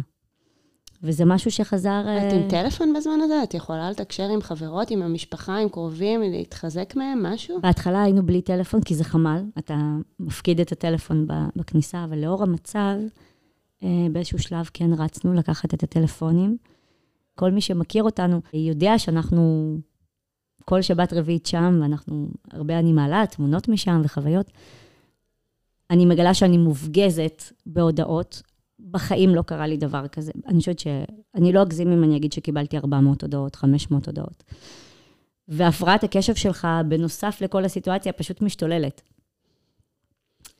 וזה 1.03 1.25
משהו 1.25 1.51
שחזר... 1.51 2.01
את 2.01 2.33
אה, 2.33 2.35
עם 2.35 2.49
טלפון 2.49 2.93
בזמן 2.93 3.21
הזה? 3.23 3.43
את 3.43 3.53
יכולה 3.53 3.91
לתקשר 3.91 4.23
עם 4.23 4.41
חברות, 4.41 4.91
עם 4.91 5.01
המשפחה, 5.01 5.57
עם 5.57 5.69
קרובים, 5.69 6.21
להתחזק 6.21 6.95
מהם, 6.95 7.23
משהו? 7.25 7.61
בהתחלה 7.61 8.03
היינו 8.03 8.25
בלי 8.25 8.41
טלפון, 8.41 8.81
כי 8.81 8.95
זה 8.95 9.03
חמ"ל, 9.03 9.43
אתה 9.57 9.75
מפקיד 10.19 10.59
את 10.59 10.71
הטלפון 10.71 11.27
בכניסה, 11.55 12.03
אבל 12.03 12.17
לאור 12.17 12.43
המצב, 12.43 12.95
אה, 13.83 14.07
באיזשהו 14.11 14.39
שלב 14.39 14.69
כן 14.73 14.93
רצנו 14.93 15.33
לקחת 15.33 15.73
את 15.73 15.83
הטלפונים. 15.83 16.57
כל 17.35 17.51
מי 17.51 17.61
שמכיר 17.61 18.03
אותנו 18.03 18.41
יודע 18.53 18.99
שאנחנו 18.99 19.77
כל 20.65 20.81
שבת 20.81 21.13
רביעית 21.13 21.45
שם, 21.45 21.79
ואנחנו, 21.81 22.27
הרבה 22.51 22.79
אני 22.79 22.93
מעלה 22.93 23.23
תמונות 23.31 23.67
משם 23.67 24.01
וחוויות. 24.03 24.51
אני 25.91 26.05
מגלה 26.05 26.33
שאני 26.33 26.57
מופגזת 26.57 27.43
בהודעות. 27.65 28.41
בחיים 28.91 29.35
לא 29.35 29.41
קרה 29.41 29.67
לי 29.67 29.77
דבר 29.77 30.07
כזה. 30.07 30.31
אני 30.47 30.59
חושבת 30.59 30.79
ש... 30.79 30.87
אני 31.35 31.53
לא 31.53 31.61
אגזים 31.61 31.91
אם 31.91 32.03
אני 32.03 32.17
אגיד 32.17 32.33
שקיבלתי 32.33 32.77
400 32.77 33.21
הודעות, 33.21 33.55
500 33.55 34.07
הודעות. 34.07 34.43
והפרעת 35.47 36.03
הקשב 36.03 36.35
שלך, 36.35 36.67
בנוסף 36.87 37.37
לכל 37.41 37.65
הסיטואציה, 37.65 38.11
פשוט 38.13 38.41
משתוללת. 38.41 39.01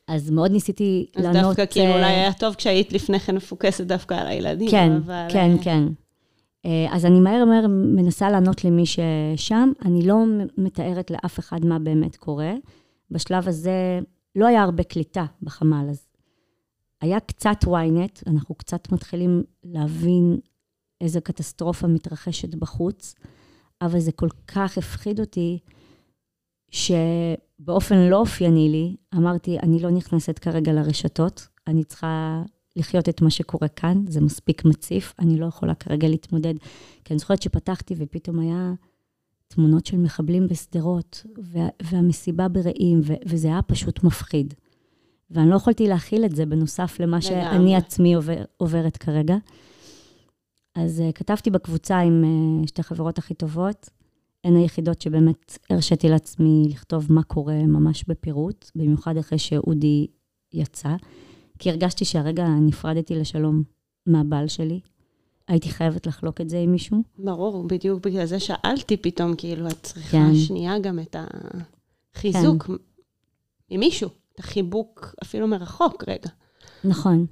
אז 0.07 0.29
מאוד 0.29 0.51
ניסיתי 0.51 1.05
אז 1.15 1.23
לענות... 1.23 1.43
דווקא 1.43 1.65
כאילו 1.73 1.91
אה, 1.91 1.95
אולי 1.95 2.13
היה 2.13 2.33
טוב 2.33 2.55
כשהיית 2.55 2.93
לפני 2.93 3.19
כן 3.19 3.35
מפוקסת 3.35 3.83
דווקא 3.85 4.13
על 4.13 4.27
הילדים, 4.27 4.71
כן, 4.71 4.91
אבל... 4.91 5.27
כן, 5.29 5.51
אה, 5.57 5.63
כן. 5.63 5.83
אה, 6.65 6.87
אז 6.91 7.05
אני 7.05 7.19
מהר 7.19 7.45
מהר 7.45 7.67
מנסה 7.67 8.29
לענות 8.29 8.63
למי 8.63 8.83
ששם. 8.85 9.71
אני 9.85 10.07
לא 10.07 10.25
מתארת 10.57 11.11
לאף 11.11 11.39
אחד 11.39 11.65
מה 11.65 11.79
באמת 11.79 12.15
קורה. 12.15 12.53
בשלב 13.11 13.47
הזה 13.47 13.99
לא 14.35 14.47
היה 14.47 14.63
הרבה 14.63 14.83
קליטה 14.83 15.25
בחמ"ל, 15.41 15.87
אז 15.89 16.07
היה 17.01 17.19
קצת 17.19 17.57
ynet, 17.63 18.23
אנחנו 18.27 18.55
קצת 18.55 18.91
מתחילים 18.91 19.43
להבין 19.63 20.39
איזו 21.01 21.19
קטסטרופה 21.23 21.87
מתרחשת 21.87 22.55
בחוץ, 22.55 23.15
אבל 23.81 23.99
זה 23.99 24.11
כל 24.11 24.29
כך 24.47 24.77
הפחיד 24.77 25.19
אותי, 25.19 25.59
שבאופן 26.69 27.97
לא 27.97 28.17
אופייני 28.17 28.69
לי, 28.69 28.95
אמרתי, 29.15 29.59
אני 29.59 29.79
לא 29.79 29.89
נכנסת 29.89 30.39
כרגע 30.39 30.73
לרשתות, 30.73 31.47
אני 31.67 31.83
צריכה 31.83 32.43
לחיות 32.77 33.09
את 33.09 33.21
מה 33.21 33.29
שקורה 33.29 33.67
כאן, 33.67 34.03
זה 34.07 34.21
מספיק 34.21 34.65
מציף, 34.65 35.13
אני 35.19 35.39
לא 35.39 35.45
יכולה 35.45 35.75
כרגע 35.75 36.07
להתמודד. 36.07 36.53
כי 37.03 37.13
אני 37.13 37.19
זוכרת 37.19 37.41
שפתחתי 37.41 37.95
ופתאום 37.97 38.39
היה 38.39 38.73
תמונות 39.47 39.85
של 39.85 39.97
מחבלים 39.97 40.47
בשדרות, 40.47 41.25
וה, 41.37 41.67
והמסיבה 41.81 42.47
ברעים, 42.47 43.01
ו, 43.03 43.13
וזה 43.25 43.47
היה 43.47 43.61
פשוט 43.61 44.03
מפחיד. 44.03 44.53
ואני 45.31 45.49
לא 45.49 45.55
יכולתי 45.55 45.87
להכיל 45.87 46.25
את 46.25 46.35
זה 46.35 46.45
בנוסף 46.45 46.99
למה. 46.99 47.21
שאני 47.21 47.75
עצמי 47.75 48.13
עובר, 48.13 48.43
עוברת 48.57 48.97
כרגע. 48.97 49.35
אז 50.75 51.03
uh, 51.09 51.11
כתבתי 51.11 51.49
בקבוצה 51.49 51.99
עם 51.99 52.23
uh, 52.23 52.67
שתי 52.67 52.83
חברות 52.83 53.17
הכי 53.17 53.33
טובות, 53.33 53.89
הן 54.43 54.55
היחידות 54.55 55.01
שבאמת 55.01 55.57
הרשיתי 55.69 56.09
לעצמי 56.09 56.67
לכתוב 56.69 57.13
מה 57.13 57.23
קורה 57.23 57.63
ממש 57.63 58.03
בפירוט, 58.07 58.71
במיוחד 58.75 59.17
אחרי 59.17 59.39
שאודי 59.39 60.07
יצא, 60.53 60.95
כי 61.59 61.69
הרגשתי 61.69 62.05
שהרגע 62.05 62.47
נפרדתי 62.47 63.15
לשלום 63.15 63.63
מהבעל 64.05 64.47
שלי. 64.47 64.79
הייתי 65.47 65.69
חייבת 65.69 66.07
לחלוק 66.07 66.41
את 66.41 66.49
זה 66.49 66.59
עם 66.59 66.71
מישהו. 66.71 67.03
ברור, 67.19 67.67
בדיוק 67.67 68.05
בגלל 68.05 68.25
זה 68.25 68.39
שאלתי 68.39 68.97
פתאום, 68.97 69.35
כאילו, 69.35 69.67
את 69.67 69.83
צריכה 69.83 70.11
כן. 70.11 70.35
שנייה 70.35 70.79
גם 70.79 70.99
את 70.99 71.15
החיזוק 72.15 72.69
ממישהו, 73.71 74.09
את 74.33 74.39
החיבוק 74.39 75.15
אפילו 75.23 75.47
מרחוק 75.47 76.03
רגע. 76.07 76.29
נכון. 76.83 77.25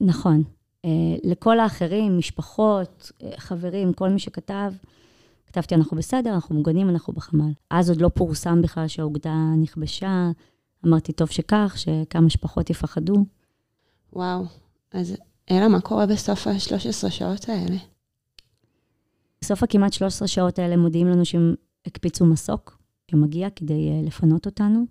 נכון. 0.00 0.42
Uh, 0.86 0.88
לכל 1.24 1.60
האחרים, 1.60 2.18
משפחות, 2.18 3.12
uh, 3.12 3.24
חברים, 3.40 3.92
כל 3.92 4.08
מי 4.08 4.18
שכתב, 4.18 4.72
כתבתי, 5.46 5.74
אנחנו 5.74 5.96
בסדר, 5.96 6.34
אנחנו 6.34 6.54
מוגנים, 6.54 6.88
אנחנו 6.88 7.12
בחמ"ל. 7.12 7.52
אז 7.70 7.90
עוד 7.90 8.00
לא 8.00 8.08
פורסם 8.08 8.62
בכלל 8.62 8.88
שהאוגדה 8.88 9.34
נכבשה. 9.62 10.30
אמרתי, 10.86 11.12
טוב 11.12 11.28
שכך, 11.28 11.74
שכמה 11.76 12.30
שפחות 12.30 12.70
יפחדו. 12.70 13.24
וואו, 14.12 14.44
אז 14.92 15.16
אלה, 15.50 15.68
מה 15.68 15.80
קורה 15.80 16.06
בסוף 16.06 16.46
ה-13 16.46 17.10
שעות 17.10 17.48
האלה? 17.48 17.76
בסוף 19.40 19.62
הכמעט 19.62 19.92
13 19.92 20.28
שעות 20.28 20.58
האלה 20.58 20.76
מודיעים 20.76 21.06
לנו 21.06 21.24
שהם 21.24 21.54
הקפיצו 21.86 22.26
מסוק 22.26 22.78
שמגיע 23.10 23.50
כדי 23.50 23.88
uh, 23.90 24.06
לפנות 24.06 24.46
אותנו. 24.46 24.84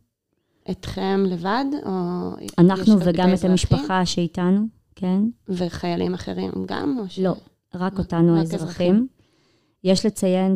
אתכם 0.72 1.24
לבד, 1.27 1.65
או... 1.86 1.91
אנחנו 2.58 2.96
וגם 3.05 3.34
את? 3.34 3.43
המשפחה 3.43 4.05
שאיתנו, 4.05 4.67
כן? 4.96 5.24
וחיילים 5.50 6.13
אחרים 6.13 6.51
גם, 6.65 6.98
או 7.00 7.10
ש... 7.10 7.19
לא, 7.19 7.36
רק 7.75 8.00
אותנו 8.00 8.34
רק 8.34 8.39
האזרחים. 8.39 8.65
אזרחים. 8.65 9.08
יש 9.84 10.05
לציין 10.05 10.55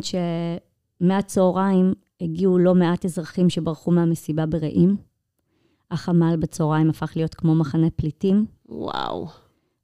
שמהצהריים 1.00 1.92
הגיעו 2.20 2.58
לא 2.58 2.74
מעט 2.74 3.04
אזרחים 3.04 3.50
שברחו 3.50 3.90
מהמסיבה 3.90 4.46
ברעים. 4.46 4.96
החמ"ל 5.94 6.36
בצהריים 6.36 6.90
הפך 6.90 7.12
להיות 7.16 7.34
כמו 7.34 7.54
מחנה 7.54 7.90
פליטים. 7.90 8.46
וואו. 8.68 9.28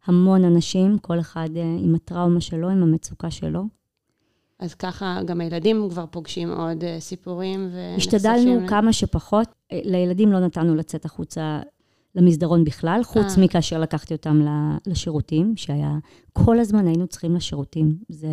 המון 0.05 0.45
אנשים, 0.45 0.99
כל 0.99 1.21
אחד 1.21 1.49
אה, 1.57 1.77
עם 1.79 1.95
הטראומה 1.95 2.41
שלו, 2.41 2.69
עם 2.69 2.83
המצוקה 2.83 3.31
שלו. 3.31 3.65
אז 4.59 4.75
ככה 4.75 5.21
גם 5.25 5.41
הילדים 5.41 5.89
כבר 5.91 6.07
פוגשים 6.07 6.51
עוד 6.51 6.85
אה, 6.85 7.01
סיפורים 7.01 7.61
ונחשפים... 7.61 7.97
השתדלנו 7.97 8.69
כמה 8.69 8.93
שפחות. 8.93 9.49
אה, 9.73 9.81
לילדים 9.85 10.33
לא 10.33 10.41
נתנו 10.41 10.75
לצאת 10.75 11.05
החוצה 11.05 11.61
למסדרון 12.15 12.65
בכלל, 12.65 13.01
חוץ 13.05 13.39
אה. 13.39 13.45
מכאשר 13.45 13.81
לקחתי 13.81 14.15
אותם 14.15 14.47
לשירותים, 14.87 15.57
שהיה... 15.57 15.99
כל 16.33 16.59
הזמן 16.59 16.87
היינו 16.87 17.07
צריכים 17.07 17.35
לשירותים. 17.35 17.99
זה 18.09 18.29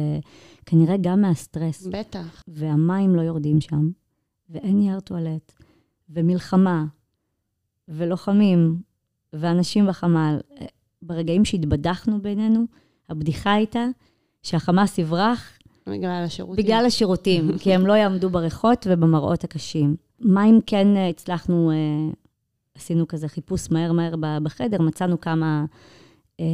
כנראה 0.65 0.95
גם 1.01 1.21
מהסטרס. 1.21 1.87
בטח. 1.87 2.43
והמים 2.47 3.15
לא 3.15 3.21
יורדים 3.21 3.61
שם, 3.61 3.89
ואין 4.49 4.77
נייר 4.77 4.99
טואלט, 4.99 5.53
ומלחמה, 6.09 6.85
ולוחמים, 7.87 8.81
ואנשים 9.33 9.87
בחמ"ל. 9.87 10.37
ברגעים 11.01 11.45
שהתבדחנו 11.45 12.21
בינינו, 12.21 12.65
הבדיחה 13.09 13.53
הייתה 13.53 13.85
שהחמאס 14.43 14.97
יברח 14.97 15.57
בגלל 15.87 16.23
השירותים. 16.25 16.65
בגלל 16.65 16.85
השירותים, 16.85 17.51
כי 17.61 17.73
הם 17.73 17.87
לא 17.87 17.93
יעמדו 17.93 18.29
בריחות 18.29 18.87
ובמראות 18.89 19.43
הקשים. 19.43 19.95
מים 20.19 20.59
כן 20.65 20.97
אה, 20.97 21.09
הצלחנו, 21.09 21.71
אה, 21.71 21.75
עשינו 22.75 23.07
כזה 23.07 23.27
חיפוש 23.27 23.71
מהר 23.71 23.91
מהר 23.91 24.15
בחדר, 24.43 24.81
מצאנו 24.81 25.21
כמה 25.21 25.65
אה, 26.39 26.45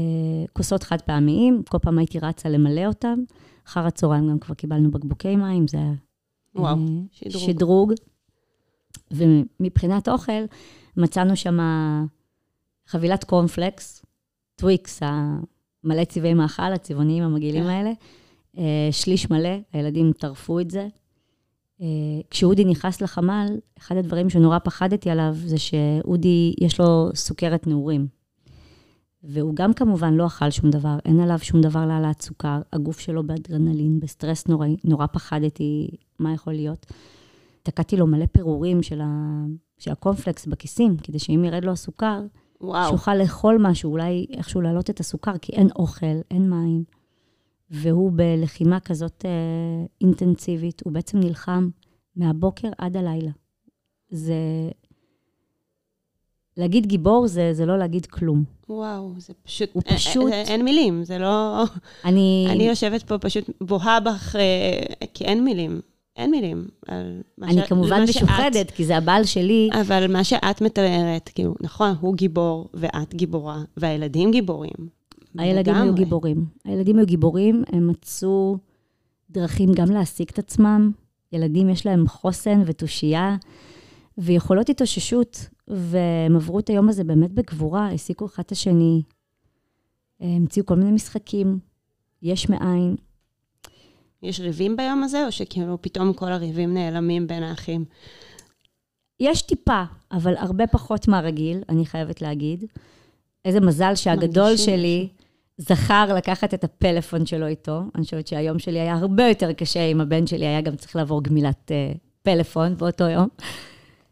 כוסות 0.53 0.83
חד 0.83 1.01
פעמיים, 1.01 1.63
כל 1.69 1.77
פעם 1.77 1.97
הייתי 1.97 2.19
רצה 2.19 2.49
למלא 2.49 2.85
אותם. 2.85 3.19
אחר 3.67 3.87
הצהריים 3.87 4.29
גם 4.29 4.39
כבר 4.39 4.55
קיבלנו 4.55 4.91
בקבוקי 4.91 5.35
מים, 5.35 5.67
זה 5.67 5.77
היה 5.77 5.93
וואו, 6.55 6.75
אה, 6.75 6.83
שדרוג. 7.11 7.45
שדרוג. 7.45 7.93
ומבחינת 9.13 10.09
אוכל, 10.09 10.43
מצאנו 10.97 11.35
שם 11.35 11.59
חבילת 12.87 13.23
קורנפלקס, 13.23 14.05
טוויקס, 14.55 14.99
המלא 15.03 16.03
צבעי 16.03 16.33
מאכל, 16.33 16.73
הצבעוניים 16.73 17.23
המגעילים 17.23 17.63
כן. 17.63 17.69
האלה. 17.69 17.91
אה, 18.57 18.89
שליש 18.91 19.29
מלא, 19.29 19.57
הילדים 19.73 20.11
טרפו 20.13 20.59
את 20.59 20.71
זה. 20.71 20.87
אה, 21.81 21.87
כשאודי 22.29 22.65
נכנס 22.65 23.01
לחמ"ל, 23.01 23.47
אחד 23.77 23.97
הדברים 23.97 24.29
שנורא 24.29 24.59
פחדתי 24.59 25.09
עליו 25.09 25.33
זה 25.45 25.57
שאודי, 25.57 26.53
יש 26.61 26.79
לו 26.79 27.09
סוכרת 27.15 27.67
נעורים. 27.67 28.07
והוא 29.23 29.55
גם 29.55 29.73
כמובן 29.73 30.13
לא 30.13 30.25
אכל 30.25 30.49
שום 30.49 30.69
דבר, 30.69 30.97
אין 31.05 31.19
עליו 31.19 31.39
שום 31.39 31.61
דבר 31.61 31.85
להעלאת 31.85 32.21
סוכר, 32.21 32.61
הגוף 32.73 32.99
שלו 32.99 33.23
באדרנלין, 33.23 33.99
בסטרס 33.99 34.47
נוראי, 34.47 34.75
נורא 34.83 35.05
פחדתי 35.05 35.89
מה 36.19 36.33
יכול 36.33 36.53
להיות. 36.53 36.85
תקעתי 37.63 37.97
לו 37.97 38.07
מלא 38.07 38.25
פירורים 38.25 38.83
של, 38.83 39.01
ה... 39.01 39.43
של 39.77 39.91
הקורנפלקס 39.91 40.45
בכיסים, 40.45 40.97
כדי 40.97 41.19
שאם 41.19 41.45
ירד 41.45 41.65
לו 41.65 41.71
הסוכר, 41.71 42.21
וואו. 42.61 42.89
שיוכל 42.89 43.15
לאכול 43.15 43.57
משהו, 43.59 43.91
אולי 43.91 44.25
איכשהו 44.29 44.61
להעלות 44.61 44.89
את 44.89 44.99
הסוכר, 44.99 45.37
כי 45.37 45.51
אין 45.51 45.67
אוכל, 45.75 46.05
אין 46.31 46.49
מים. 46.49 46.83
והוא 47.69 48.11
בלחימה 48.15 48.79
כזאת 48.79 49.25
אה, 49.25 49.85
אינטנסיבית, 50.01 50.81
הוא 50.85 50.93
בעצם 50.93 51.19
נלחם 51.19 51.69
מהבוקר 52.15 52.69
עד 52.77 52.97
הלילה. 52.97 53.31
זה... 54.09 54.35
להגיד 56.57 56.85
גיבור 56.85 57.27
זה, 57.27 57.53
זה 57.53 57.65
לא 57.65 57.77
להגיד 57.77 58.05
כלום. 58.05 58.43
וואו, 58.69 59.13
זה 59.17 59.33
פשוט... 59.43 59.69
הוא 59.73 59.83
אה, 59.87 59.95
פשוט- 59.95 60.31
אה, 60.31 60.41
אין 60.41 60.65
מילים, 60.65 61.03
זה 61.03 61.17
לא... 61.17 61.63
אני... 62.05 62.47
אני 62.49 62.63
יושבת 62.67 63.03
פה 63.03 63.17
פשוט 63.17 63.49
בוהה 63.61 63.99
בך, 63.99 64.35
אה, 64.35 65.05
כי 65.13 65.25
אין 65.25 65.43
מילים. 65.43 65.81
אין 66.15 66.31
מילים. 66.31 66.67
אני 67.41 67.61
ש- 67.65 67.69
כמובן 67.69 68.07
שאת- 68.07 68.23
משוחדת, 68.23 68.71
כי 68.71 68.85
זה 68.85 68.97
הבעל 68.97 69.23
שלי. 69.25 69.69
אבל 69.81 70.11
מה 70.13 70.23
שאת 70.23 70.61
מתארת, 70.61 71.29
כאילו, 71.35 71.55
נכון, 71.61 71.95
הוא 72.01 72.15
גיבור 72.15 72.69
ואת 72.73 73.13
גיבורה, 73.15 73.61
והילדים 73.77 74.31
גיבורים. 74.31 74.71
הילדים 75.37 75.75
היו. 75.75 75.93
גיבורים. 75.93 76.45
הילדים 76.65 76.97
היו 76.97 77.05
גיבורים, 77.05 77.63
הם 77.71 77.87
מצאו 77.87 78.57
דרכים 79.29 79.69
גם 79.73 79.91
להעסיק 79.91 80.29
את 80.31 80.39
עצמם. 80.39 80.91
ילדים 81.31 81.69
יש 81.69 81.85
להם 81.85 82.07
חוסן 82.07 82.61
ותושייה 82.65 83.35
ויכולות 84.17 84.69
התאוששות, 84.69 85.45
והם 85.67 86.35
עברו 86.35 86.59
את 86.59 86.69
היום 86.69 86.89
הזה 86.89 87.03
באמת 87.03 87.31
בגבורה, 87.31 87.85
העסיקו 87.87 88.25
אחד 88.25 88.43
את 88.45 88.51
השני, 88.51 89.01
המציאו 90.19 90.65
כל 90.65 90.75
מיני 90.75 90.91
משחקים, 90.91 91.59
יש 92.21 92.49
מאין. 92.49 92.95
יש 94.23 94.39
ריבים 94.39 94.75
ביום 94.75 95.03
הזה, 95.03 95.25
או 95.25 95.31
שכאילו 95.31 95.81
פתאום 95.81 96.13
כל 96.13 96.31
הריבים 96.31 96.73
נעלמים 96.73 97.27
בין 97.27 97.43
האחים? 97.43 97.85
יש 99.19 99.41
טיפה, 99.41 99.83
אבל 100.11 100.35
הרבה 100.37 100.67
פחות 100.67 101.07
מהרגיל, 101.07 101.63
אני 101.69 101.85
חייבת 101.85 102.21
להגיד. 102.21 102.65
איזה 103.45 103.59
מזל 103.59 103.95
שהגדול 103.95 104.57
שלי 104.57 105.09
זכר 105.57 106.13
לקחת 106.15 106.53
את 106.53 106.63
הפלאפון 106.63 107.25
שלו 107.25 107.47
איתו. 107.47 107.81
אני 107.95 108.03
חושבת 108.03 108.27
שהיום 108.27 108.59
שלי 108.59 108.79
היה 108.79 108.93
הרבה 108.93 109.27
יותר 109.27 109.53
קשה 109.53 109.85
אם 109.85 110.01
הבן 110.01 110.27
שלי 110.27 110.45
היה 110.45 110.61
גם 110.61 110.75
צריך 110.75 110.95
לעבור 110.95 111.23
גמילת 111.23 111.71
uh, 111.71 111.97
פלאפון 112.21 112.77
באותו 112.77 113.03
יום. 113.03 113.27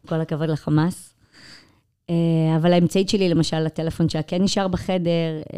כל 0.06 0.20
הכבוד 0.20 0.48
לחמאס. 0.48 1.14
Uh, 2.10 2.12
אבל 2.56 2.72
האמצעית 2.72 3.08
שלי, 3.08 3.28
למשל, 3.28 3.66
הטלפון 3.66 4.08
שלה 4.08 4.22
כן 4.22 4.42
נשאר 4.42 4.68
בחדר, 4.68 5.42
uh, 5.42 5.52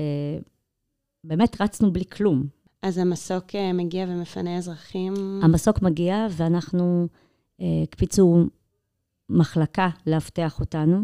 באמת 1.25 1.61
רצנו 1.61 1.93
בלי 1.93 2.05
כלום. 2.05 2.47
אז 2.85 2.99
המסוק 2.99 3.55
אה, 3.55 3.73
מגיע 3.73 4.07
ומפנה 4.09 4.57
אזרחים. 4.57 5.15
המסוק 5.43 5.83
מגיע, 5.83 6.27
ואנחנו 6.31 7.09
אה, 7.61 7.67
הקפיצו 7.83 8.47
מחלקה 9.29 9.89
לאבטח 10.07 10.61
אותנו. 10.61 11.03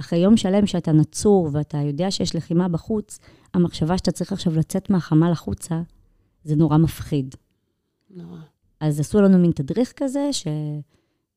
אחרי 0.00 0.18
יום 0.18 0.36
שלם 0.36 0.66
שאתה 0.66 0.92
נצור 0.92 1.48
ואתה 1.52 1.78
יודע 1.78 2.10
שיש 2.10 2.36
לחימה 2.36 2.68
בחוץ, 2.68 3.18
המחשבה 3.54 3.98
שאתה 3.98 4.12
צריך 4.12 4.32
עכשיו 4.32 4.56
לצאת 4.56 4.90
מהחמ"ל 4.90 5.32
החוצה, 5.32 5.82
זה 6.44 6.56
נורא 6.56 6.76
מפחיד. 6.76 7.34
נורא. 8.10 8.38
אז 8.80 9.00
עשו 9.00 9.20
לנו 9.20 9.38
מין 9.38 9.50
תדריך 9.52 9.92
כזה, 9.96 10.30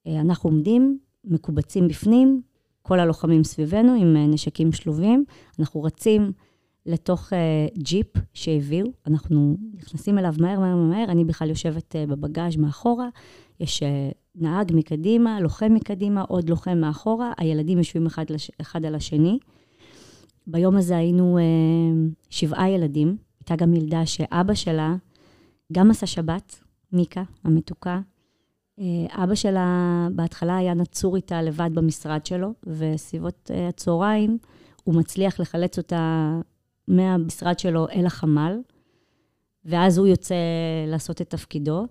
שאנחנו 0.06 0.50
עומדים, 0.50 1.00
מקובצים 1.24 1.88
בפנים, 1.88 2.42
כל 2.82 3.00
הלוחמים 3.00 3.44
סביבנו 3.44 3.94
עם 3.94 4.16
אה, 4.16 4.28
נשקים 4.28 4.72
שלובים. 4.72 5.26
אנחנו 5.60 5.84
רצים 5.84 6.32
לתוך 6.86 7.34
אה, 7.34 7.68
ג'יפ 7.78 8.08
שהביאו, 8.34 8.88
אנחנו 9.08 9.58
נכנסים 9.74 10.18
אליו 10.18 10.34
מהר, 10.40 10.60
מהר, 10.60 10.76
מהר, 10.76 11.06
אני 11.10 11.26
בכלל 11.26 11.50
יושבת 11.50 11.96
אה, 11.96 12.06
בבגאז' 12.06 12.58
מאחורה, 12.58 13.10
יש 13.60 13.84
אה, 13.84 14.10
נהג 14.36 14.72
מקדימה, 14.76 15.40
לוחם 15.40 15.74
מקדימה, 15.74 16.22
עוד 16.22 16.50
לוחם 16.50 16.78
מאחורה, 16.78 17.34
הילדים 17.38 17.78
יושבים 17.78 18.06
אחד, 18.06 18.26
לש... 18.30 18.52
אחד 18.62 18.86
על 18.86 18.96
השני. 18.96 19.40
ביום 20.48 20.76
הזה 20.76 20.98
היינו 20.98 21.38
אה, 21.38 21.44
שבעה 22.30 22.70
ילדים, 22.70 23.18
הייתה 23.40 23.56
גם 23.56 23.74
ילדה 23.74 24.06
שאבא 24.06 24.54
שלה 24.54 24.96
גם 25.74 25.92
עשה 25.92 26.06
שבת, 26.06 26.64
מיקה 26.92 27.24
המתוקה. 27.44 28.00
אה, 28.80 29.24
אבא 29.24 29.36
שלה 29.36 30.08
בהתחלה 30.16 30.58
היה 30.58 30.74
נצור 30.74 31.16
איתה 31.16 31.42
לבד 31.42 31.70
במשרד 31.74 32.26
שלו, 32.26 32.54
וסביבות 32.64 33.52
אה, 33.54 33.68
הצהריים 33.68 34.38
הוא 34.84 34.96
מצליח 34.96 35.40
לחלץ 35.40 35.78
אותה 35.78 36.40
מהמשרד 36.88 37.60
שלו 37.60 37.88
אל 37.90 38.06
החמ"ל, 38.06 38.60
ואז 39.66 39.98
הוא 39.98 40.08
יוצא 40.08 40.36
לעשות 40.88 41.22
את 41.22 41.30
תפקידו, 41.30 41.86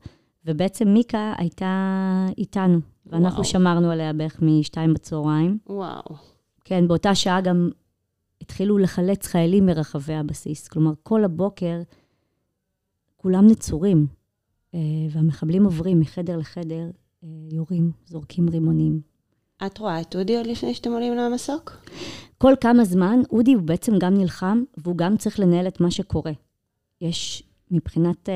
ובעצם 0.44 0.88
מיקה 0.88 1.32
הייתה 1.38 2.26
איתנו, 2.38 2.78
ואנחנו 3.06 3.38
וואו. 3.38 3.44
שמרנו 3.44 3.90
עליה 3.90 4.12
בערך 4.12 4.42
משתיים 4.42 4.94
בצהריים. 4.94 5.58
וואו. 5.66 6.16
כן, 6.64 6.88
באותה 6.88 7.14
שעה 7.14 7.40
גם 7.40 7.70
התחילו 8.40 8.78
לחלץ 8.78 9.26
חיילים 9.26 9.66
מרחבי 9.66 10.14
הבסיס. 10.14 10.68
כלומר, 10.68 10.92
כל 11.02 11.24
הבוקר 11.24 11.82
כולם 13.16 13.46
נצורים, 13.46 14.06
אה, 14.74 14.78
והמחבלים 15.10 15.64
עוברים 15.64 16.00
מחדר 16.00 16.36
לחדר, 16.36 16.90
אה, 17.24 17.28
יורים, 17.50 17.90
זורקים 18.06 18.48
רימונים. 18.48 19.00
את 19.66 19.78
רואה 19.78 20.00
את 20.00 20.16
אודי 20.16 20.36
עוד 20.36 20.46
לפני 20.46 20.74
שאתם 20.74 20.90
עולים 20.90 21.14
למסוק? 21.16 21.72
כל 22.44 22.54
כמה 22.60 22.84
זמן, 22.84 23.20
אודי 23.30 23.52
הוא 23.52 23.62
בעצם 23.62 23.98
גם 23.98 24.14
נלחם, 24.14 24.62
והוא 24.76 24.96
גם 24.96 25.16
צריך 25.16 25.40
לנהל 25.40 25.68
את 25.68 25.80
מה 25.80 25.90
שקורה. 25.90 26.32
יש 27.00 27.42
מבחינת 27.70 28.28
אה, 28.28 28.34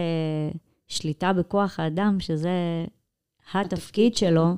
שליטה 0.86 1.32
בכוח 1.32 1.80
האדם, 1.80 2.20
שזה 2.20 2.50
התפקיד 3.54 4.16
שלו, 4.16 4.56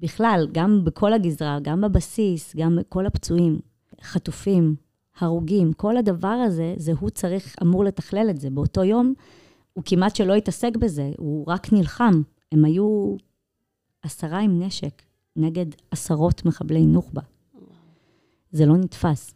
בכלל, 0.00 0.48
גם 0.52 0.84
בכל 0.84 1.12
הגזרה, 1.12 1.58
גם 1.62 1.80
בבסיס, 1.80 2.56
גם 2.56 2.76
בכל 2.76 3.06
הפצועים, 3.06 3.60
חטופים, 4.02 4.76
הרוגים, 5.18 5.72
כל 5.72 5.96
הדבר 5.96 6.28
הזה, 6.46 6.74
זה 6.76 6.92
הוא 7.00 7.10
צריך, 7.10 7.56
אמור 7.62 7.84
לתכלל 7.84 8.26
את 8.30 8.40
זה. 8.40 8.50
באותו 8.50 8.84
יום, 8.84 9.14
הוא 9.72 9.84
כמעט 9.86 10.16
שלא 10.16 10.34
התעסק 10.34 10.76
בזה, 10.76 11.10
הוא 11.18 11.44
רק 11.48 11.72
נלחם. 11.72 12.22
הם 12.52 12.64
היו 12.64 13.16
עשרה 14.02 14.38
עם 14.38 14.62
נשק 14.62 15.02
נגד 15.36 15.66
עשרות 15.90 16.44
מחבלי 16.44 16.86
נוח'בה. 16.86 17.22
זה 18.52 18.66
לא 18.66 18.76
נתפס. 18.76 19.34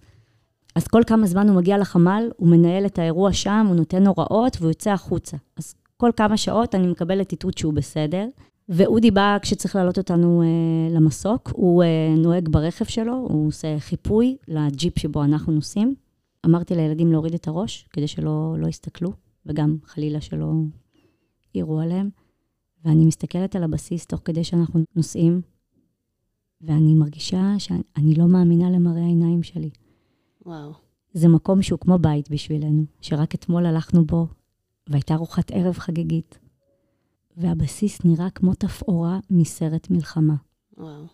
אז 0.74 0.86
כל 0.86 1.02
כמה 1.06 1.26
זמן 1.26 1.48
הוא 1.48 1.56
מגיע 1.56 1.78
לחמ"ל, 1.78 2.30
הוא 2.36 2.48
מנהל 2.48 2.86
את 2.86 2.98
האירוע 2.98 3.32
שם, 3.32 3.66
הוא 3.68 3.76
נותן 3.76 4.06
הוראות 4.06 4.56
והוא 4.60 4.70
יוצא 4.70 4.90
החוצה. 4.90 5.36
אז 5.56 5.74
כל 5.96 6.10
כמה 6.16 6.36
שעות 6.36 6.74
אני 6.74 6.86
מקבלת 6.86 7.32
איתות 7.32 7.58
שהוא 7.58 7.72
בסדר. 7.72 8.26
ואודי 8.68 9.10
בא 9.10 9.38
כשצריך 9.42 9.76
להעלות 9.76 9.98
אותנו 9.98 10.42
אה, 10.42 10.94
למסוק, 10.94 11.52
הוא 11.54 11.82
אה, 11.82 12.14
נוהג 12.16 12.48
ברכב 12.48 12.84
שלו, 12.84 13.14
הוא 13.14 13.48
עושה 13.48 13.76
חיפוי 13.78 14.36
לג'יפ 14.48 14.98
שבו 14.98 15.24
אנחנו 15.24 15.52
נוסעים. 15.52 15.94
אמרתי 16.46 16.74
לילדים 16.74 17.12
להוריד 17.12 17.34
את 17.34 17.48
הראש, 17.48 17.88
כדי 17.92 18.08
שלא 18.08 18.56
לא 18.58 18.66
יסתכלו, 18.66 19.12
וגם 19.46 19.76
חלילה 19.84 20.20
שלא 20.20 20.52
יירו 21.54 21.80
עליהם. 21.80 22.10
ואני 22.84 23.04
מסתכלת 23.04 23.56
על 23.56 23.64
הבסיס 23.64 24.06
תוך 24.06 24.20
כדי 24.24 24.44
שאנחנו 24.44 24.84
נוסעים, 24.96 25.40
ואני 26.62 26.94
מרגישה 26.94 27.54
שאני 27.58 28.14
לא 28.14 28.28
מאמינה 28.28 28.70
למראה 28.70 29.02
העיניים 29.02 29.42
שלי. 29.42 29.70
וואו. 30.46 30.72
זה 31.12 31.28
מקום 31.28 31.62
שהוא 31.62 31.78
כמו 31.78 31.98
בית 31.98 32.30
בשבילנו, 32.30 32.84
שרק 33.00 33.34
אתמול 33.34 33.66
הלכנו 33.66 34.06
בו, 34.06 34.26
והייתה 34.86 35.14
ארוחת 35.14 35.50
ערב 35.50 35.74
חגיגית. 35.74 36.38
והבסיס 37.36 38.04
נראה 38.04 38.30
כמו 38.30 38.54
תפאורה 38.54 39.18
מסרט 39.30 39.90
מלחמה. 39.90 40.34
וואו. 40.76 41.06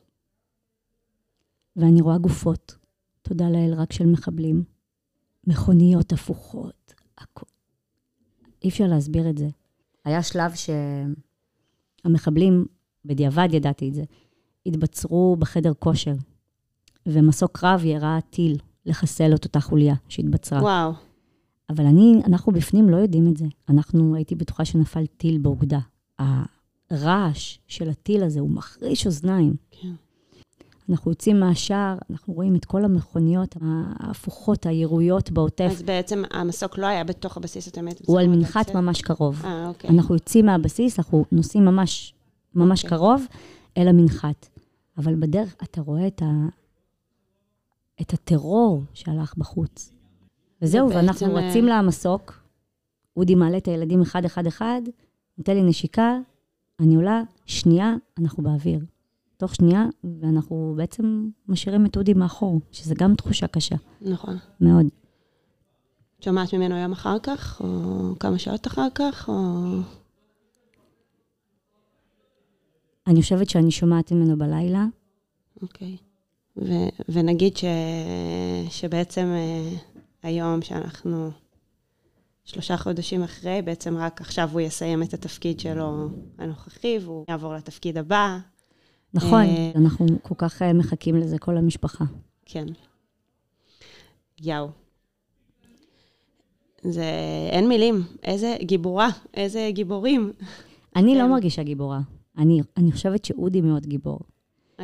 ואני 1.77 2.01
רואה 2.01 2.19
גופות, 2.19 2.77
תודה 3.23 3.51
לאל, 3.51 3.75
רק 3.77 3.93
של 3.93 4.07
מחבלים. 4.07 4.65
מכוניות 5.47 6.13
הפוכות, 6.13 6.95
הכול. 7.19 7.49
אי 8.65 8.69
אפשר 8.69 8.87
להסביר 8.87 9.31
את 9.31 9.39
זה. 9.39 9.49
היה 10.05 10.23
שלב 10.23 10.53
שהמחבלים, 12.05 12.67
בדיעבד 13.05 13.49
ידעתי 13.53 13.89
את 13.89 13.95
זה, 13.95 14.03
התבצרו 14.67 15.37
בחדר 15.39 15.73
כושר, 15.79 16.15
ומסוק 17.07 17.59
קרב 17.59 17.85
ירה 17.85 18.19
טיל 18.31 18.59
לחסל 18.87 19.35
את 19.35 19.45
אותה 19.45 19.61
חוליה 19.61 19.95
שהתבצרה. 20.09 20.63
וואו. 20.63 20.93
אבל 21.71 21.87
אני, 21.87 22.23
אנחנו 22.27 22.53
בפנים 22.53 22.89
לא 22.89 22.97
יודעים 22.97 23.29
את 23.29 23.37
זה. 23.37 23.47
אנחנו, 23.69 24.15
הייתי 24.15 24.35
בטוחה 24.35 24.65
שנפל 24.65 25.07
טיל 25.07 25.39
באוגדה. 25.39 25.79
הרעש 26.91 27.59
של 27.67 27.91
הטיל 27.91 28.23
הזה 28.23 28.41
הוא 28.41 28.51
מחריש 28.51 29.07
אוזניים. 29.07 29.57
כן. 29.71 29.93
אנחנו 30.91 31.11
יוצאים 31.11 31.41
מהשער, 31.41 31.99
אנחנו 32.11 32.35
רואים 32.35 32.57
את 32.57 32.65
כל 32.65 32.85
המכוניות 32.85 33.57
ההפוכות, 33.61 34.67
הירויות 34.67 35.31
בעוטף. 35.31 35.69
אז 35.71 35.83
בעצם 35.83 36.23
המסוק 36.31 36.79
לא 36.79 36.87
היה 36.87 37.05
בתוך 37.05 37.37
הבסיס, 37.37 37.69
אתם 37.69 37.87
הייתם 37.87 38.05
הוא 38.07 38.21
על 38.21 38.27
מנחת? 38.27 38.75
ממש 38.75 39.03
קרוב. 39.03 39.43
אה, 39.45 39.69
אוקיי. 39.69 39.91
אנחנו 39.91 40.15
יוצאים 40.15 40.47
מהבסיס, 40.47 40.99
אנחנו 40.99 41.25
נוסעים 41.33 41.65
ממש, 41.65 42.15
ממש 42.55 42.85
אוקיי. 42.85 42.99
קרוב 42.99 43.27
אל 43.79 43.89
המנחת. 43.89 44.49
אבל 44.99 45.15
בדרך 45.15 45.57
אתה 45.63 45.81
רואה 45.81 46.07
את, 46.07 46.23
ה... 46.23 46.47
את 48.01 48.13
הטרור 48.13 48.83
שהלך 48.95 49.35
בחוץ. 49.37 49.93
וזהו, 50.63 50.89
בעצם, 50.89 50.99
ואנחנו 50.99 51.39
אה, 51.39 51.49
רצים 51.49 51.67
למסוק, 51.67 52.41
אודי 53.17 53.35
מעלה 53.35 53.57
את 53.57 53.69
הילדים 53.69 54.03
אחד-אחד-אחד, 54.03 54.83
נותן 55.39 55.55
לי 55.55 55.63
נשיקה, 55.63 56.19
אני 56.81 56.95
עולה, 56.95 57.23
שנייה, 57.47 57.95
אנחנו 58.19 58.43
באוויר. 58.43 58.81
תוך 59.37 59.55
שנייה, 59.55 59.87
ואנחנו 60.21 60.75
בעצם 60.77 61.29
משאירים 61.49 61.87
את 61.87 61.97
אודי 61.97 62.15
מאחור, 62.15 62.61
שזה 62.73 62.95
גם 62.99 63.15
תחושה 63.15 63.47
קשה, 63.47 63.77
נכון. 64.01 64.37
מאוד. 64.61 64.87
את 66.19 66.23
שומעת 66.23 66.55
ממנו 66.55 66.77
יום 66.77 66.93
אחר 66.93 67.19
כך, 67.23 67.61
או 67.61 68.15
כמה 68.21 68.39
שעות 68.39 68.67
אחר 68.67 68.89
כך, 68.95 69.29
או... 69.29 69.35
אני 73.09 73.23
חושבת 73.23 73.51
שאני 73.51 73.71
שומעת 73.71 74.13
ממנו 74.13 74.39
בלילה. 74.39 74.87
אוקיי. 75.63 75.97
ו- 76.57 76.89
ונגיד 77.09 77.57
ש- 77.57 77.65
שבעצם 78.71 79.27
אה, 79.27 79.77
היום 80.23 80.63
שאנחנו 80.63 81.31
שלושה 82.45 82.77
חודשים 82.77 83.23
אחרי, 83.23 83.63
בעצם 83.65 83.97
רק 83.97 84.21
עכשיו 84.21 84.49
הוא 84.53 84.61
יסיים 84.61 85.03
את 85.03 85.15
התפקיד 85.15 85.61
שלו 85.61 86.09
הנוכחי, 86.39 86.99
והוא 87.03 87.25
יעבור 87.29 87.55
לתפקיד 87.55 87.99
הבא. 87.99 88.39
נכון, 89.15 89.43
אה, 89.43 89.71
אנחנו 89.77 90.07
כל 90.23 90.35
כך 90.39 90.63
אה, 90.63 90.73
מחכים 90.73 91.17
לזה, 91.17 91.39
כל 91.39 91.57
המשפחה. 91.57 92.05
כן. 92.47 92.67
יאו. 94.41 94.69
זה, 96.83 97.05
אין 97.51 97.69
מילים. 97.69 98.03
איזה 98.25 98.57
גיבורה, 98.63 99.09
איזה 99.35 99.71
גיבורים. 99.73 100.33
אני 100.97 101.13
כן. 101.15 101.19
לא 101.19 101.27
מרגישה 101.29 101.63
גיבורה. 101.63 102.01
אני, 102.39 102.61
אני 102.77 102.93
חושבת 102.93 103.25
שאודי 103.25 103.61
מאוד 103.61 103.87
גיבור. 103.87 104.19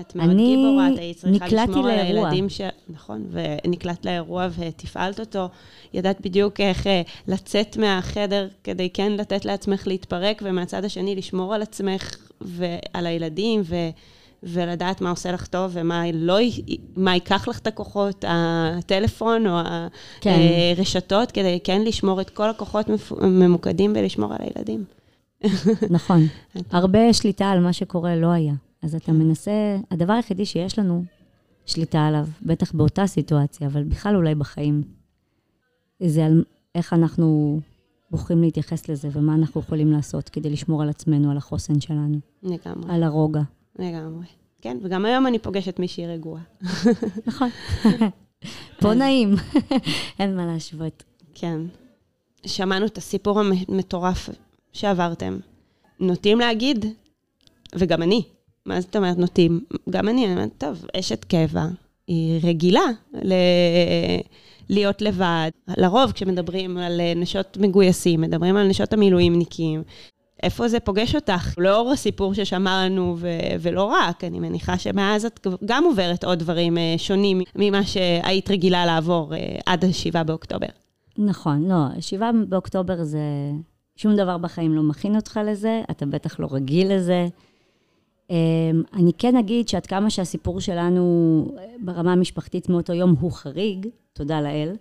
את 0.01 0.17
מאוד 0.17 0.31
אני 0.31 0.57
גיבורה, 0.57 0.93
את 0.93 0.99
היית 0.99 1.17
צריכה 1.17 1.47
לשמור 1.47 1.89
על 1.89 1.97
לאירוע. 1.97 2.29
הילדים 2.29 2.49
ש... 2.49 2.61
נכון, 2.89 3.27
ונקלט 3.31 4.07
לאירוע 4.07 4.49
ותפעלת 4.59 5.21
אותו. 5.21 5.49
ידעת 5.95 6.21
בדיוק 6.21 6.61
איך 6.61 6.87
אה, 6.87 7.03
לצאת 7.29 7.77
מהחדר 7.77 8.49
כדי 8.65 8.91
כן 8.91 9.13
לתת 9.13 9.45
לעצמך 9.45 9.87
להתפרק, 9.87 10.43
ומהצד 10.45 10.85
השני 10.85 11.17
לשמור 11.17 11.55
על 11.55 11.63
עצמך 11.63 12.17
ועל 12.41 13.07
הילדים, 13.07 13.63
ו... 13.65 13.75
ולדעת 14.47 15.01
מה 15.01 15.11
עושה 15.11 15.33
לך 15.33 15.47
טוב 15.47 15.71
ומה 15.75 16.03
לא, 16.13 16.39
מה 16.97 17.15
ייקח 17.15 17.49
לך 17.49 17.59
את 17.59 17.67
הכוחות, 17.67 18.25
הטלפון 18.29 19.47
או 19.47 19.59
כן. 20.21 20.39
הרשתות, 20.77 21.33
כדי 21.33 21.59
כן 21.65 21.83
לשמור 21.83 22.21
את 22.21 22.31
כל 22.31 22.51
הכוחות 22.51 22.87
ממוקדים 23.21 23.93
ולשמור 23.97 24.33
על 24.33 24.39
הילדים. 24.41 24.85
נכון. 25.91 26.21
הרבה 26.71 27.13
שליטה 27.13 27.51
על 27.51 27.61
מה 27.61 27.73
שקורה 27.73 28.17
לא 28.17 28.27
היה. 28.27 28.55
אז 28.83 28.95
אתה 28.95 29.13
מנסה, 29.13 29.77
הדבר 29.91 30.13
היחידי 30.13 30.47
שיש 30.47 30.79
לנו 30.79 31.05
שליטה 31.67 32.07
עליו, 32.07 32.27
בטח 32.43 32.73
באותה 32.73 33.07
סיטואציה, 33.07 33.67
אבל 33.67 33.85
בכלל 33.85 34.17
אולי 34.17 34.35
בחיים, 34.35 34.83
זה 36.03 36.27
על 36.27 36.45
איך 36.75 36.93
אנחנו 36.93 37.61
בוחרים 38.11 38.43
להתייחס 38.43 38.89
לזה 38.89 39.09
ומה 39.13 39.35
אנחנו 39.35 39.61
יכולים 39.61 39.93
לעשות 39.93 40.29
כדי 40.29 40.51
לשמור 40.51 40.83
על 40.83 40.89
עצמנו, 40.89 41.31
על 41.31 41.37
החוסן 41.37 41.81
שלנו, 41.81 42.19
לגמרי, 42.43 42.95
על 42.95 43.03
הרוגע. 43.03 43.43
לגמרי. 43.79 44.27
כן, 44.61 44.79
וגם 44.83 45.05
היום 45.05 45.27
אני 45.27 45.39
פוגשת 45.39 45.79
מישהי 45.79 46.07
רגועה. 46.07 46.43
נכון. 47.27 47.49
פה 48.81 48.95
נעים, 48.95 49.35
אין 50.19 50.37
מה 50.37 50.47
להשוות. 50.47 51.05
כן. 51.35 51.61
שמענו 52.47 52.87
את 52.87 52.99
הסיפור 52.99 53.41
המטורף 53.41 54.29
שעברתם. 54.75 55.39
נוטים 56.01 56.39
להגיד, 56.39 56.87
וגם 57.75 58.03
אני, 58.03 58.23
מה 58.67 58.81
זאת 58.81 58.97
אומרת 58.97 59.19
נוטים? 59.19 59.61
גם 59.91 60.09
אני, 60.09 60.25
אני 60.27 60.35
אומרת, 60.35 60.51
טוב, 60.59 60.85
אשת 60.99 61.25
קבע, 61.25 61.67
היא 62.07 62.41
רגילה 62.43 62.85
ל... 63.23 63.33
להיות 64.69 65.03
לבד. 65.03 65.51
לרוב, 65.77 66.13
כשמדברים 66.13 66.79
על 66.79 67.01
אה, 67.01 67.13
נשות 67.17 67.57
מגויסים, 67.61 68.21
מדברים 68.21 68.57
על 68.57 68.69
נשות 68.69 68.93
המילואימניקים, 68.93 69.83
איפה 70.43 70.69
זה 70.69 70.81
פוגש 70.81 71.15
אותך? 71.15 71.55
לאור 71.59 71.91
הסיפור 71.93 72.35
ששמענו, 72.35 73.17
ו- 73.19 73.29
ולא 73.61 73.83
רק, 73.83 74.25
אני 74.25 74.41
מניחה 74.41 74.79
שמאז 74.79 75.25
את 75.25 75.47
גם 75.65 75.85
עוברת 75.85 76.25
עוד 76.25 76.39
דברים 76.39 76.79
אה, 76.79 76.95
שונים 76.97 77.41
ממה 77.57 77.85
שהיית 77.85 78.51
רגילה 78.51 78.87
לעבור 78.87 79.35
אה, 79.35 79.59
עד 79.67 79.85
ה-7 79.85 80.23
באוקטובר. 80.25 80.67
נכון, 81.19 81.69
לא, 81.69 82.01
7 82.01 82.31
באוקטובר 82.49 83.05
זה... 83.05 83.19
שום 83.97 84.17
דבר 84.17 84.39
בחיים 84.39 84.73
לא 84.75 84.83
מכין 84.83 85.17
אותך 85.17 85.41
לזה, 85.47 85.83
אתה 85.91 86.07
בטח 86.07 86.41
לא 86.41 86.49
רגיל 86.51 86.95
לזה. 86.95 87.27
אמ, 88.31 88.37
אני 88.95 89.13
כן 89.19 89.37
אגיד 89.37 89.69
שעד 89.69 89.87
כמה 89.87 90.11
שהסיפור 90.11 90.61
שלנו 90.61 91.03
אה, 91.59 91.65
ברמה 91.81 92.13
המשפחתית 92.13 92.69
מאותו 92.69 92.93
יום 92.93 93.15
הוא 93.21 93.33
חריג, 93.33 93.87
תודה 94.13 94.41
לאל, 94.41 94.77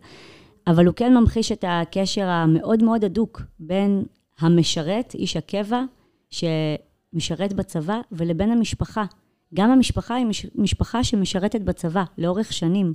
אבל 0.68 0.86
הוא 0.86 0.94
כן 0.96 1.18
ממחיש 1.18 1.52
את 1.52 1.66
הקשר 1.68 2.26
המאוד 2.28 2.84
מאוד 2.84 3.04
הדוק 3.06 3.42
בין 3.60 4.04
המשרת, 4.40 5.14
איש 5.16 5.38
הקבע, 5.38 5.84
שמשרת 6.30 7.54
בצבא, 7.54 8.02
ולבין 8.12 8.52
המשפחה. 8.52 9.06
גם 9.54 9.70
המשפחה 9.72 10.16
היא 10.16 10.26
מש- 10.26 10.46
משפחה 10.56 11.04
שמשרתת 11.04 11.62
בצבא 11.62 12.04
לאורך 12.18 12.54
שנים. 12.54 12.94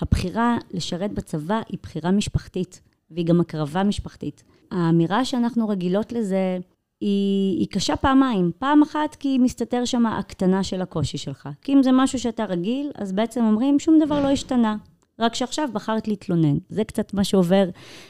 הבחירה 0.00 0.58
לשרת 0.70 1.12
בצבא 1.12 1.60
היא 1.68 1.78
בחירה 1.82 2.10
משפחתית, 2.10 2.80
והיא 3.10 3.26
גם 3.26 3.40
הקרבה 3.40 3.82
משפחתית. 3.82 4.42
האמירה 4.70 5.24
שאנחנו 5.24 5.68
רגילות 5.68 6.12
לזה 6.12 6.58
היא, 7.00 7.58
היא 7.58 7.68
קשה 7.70 7.96
פעמיים. 7.96 8.52
פעם 8.58 8.82
אחת 8.82 9.14
כי 9.14 9.38
מסתתר 9.38 9.84
שם 9.84 10.06
הקטנה 10.06 10.62
של 10.62 10.82
הקושי 10.82 11.18
שלך. 11.18 11.48
כי 11.62 11.72
אם 11.72 11.82
זה 11.82 11.92
משהו 11.92 12.18
שאתה 12.18 12.44
רגיל, 12.44 12.90
אז 12.94 13.12
בעצם 13.12 13.44
אומרים, 13.44 13.78
שום 13.78 13.98
דבר 14.04 14.22
לא 14.22 14.28
השתנה. 14.28 14.76
רק 15.18 15.34
שעכשיו 15.34 15.68
בחרת 15.72 16.08
להתלונן. 16.08 16.58
זה 16.68 16.84
קצת 16.84 17.14
מה 17.14 17.24
שעובר 17.24 17.68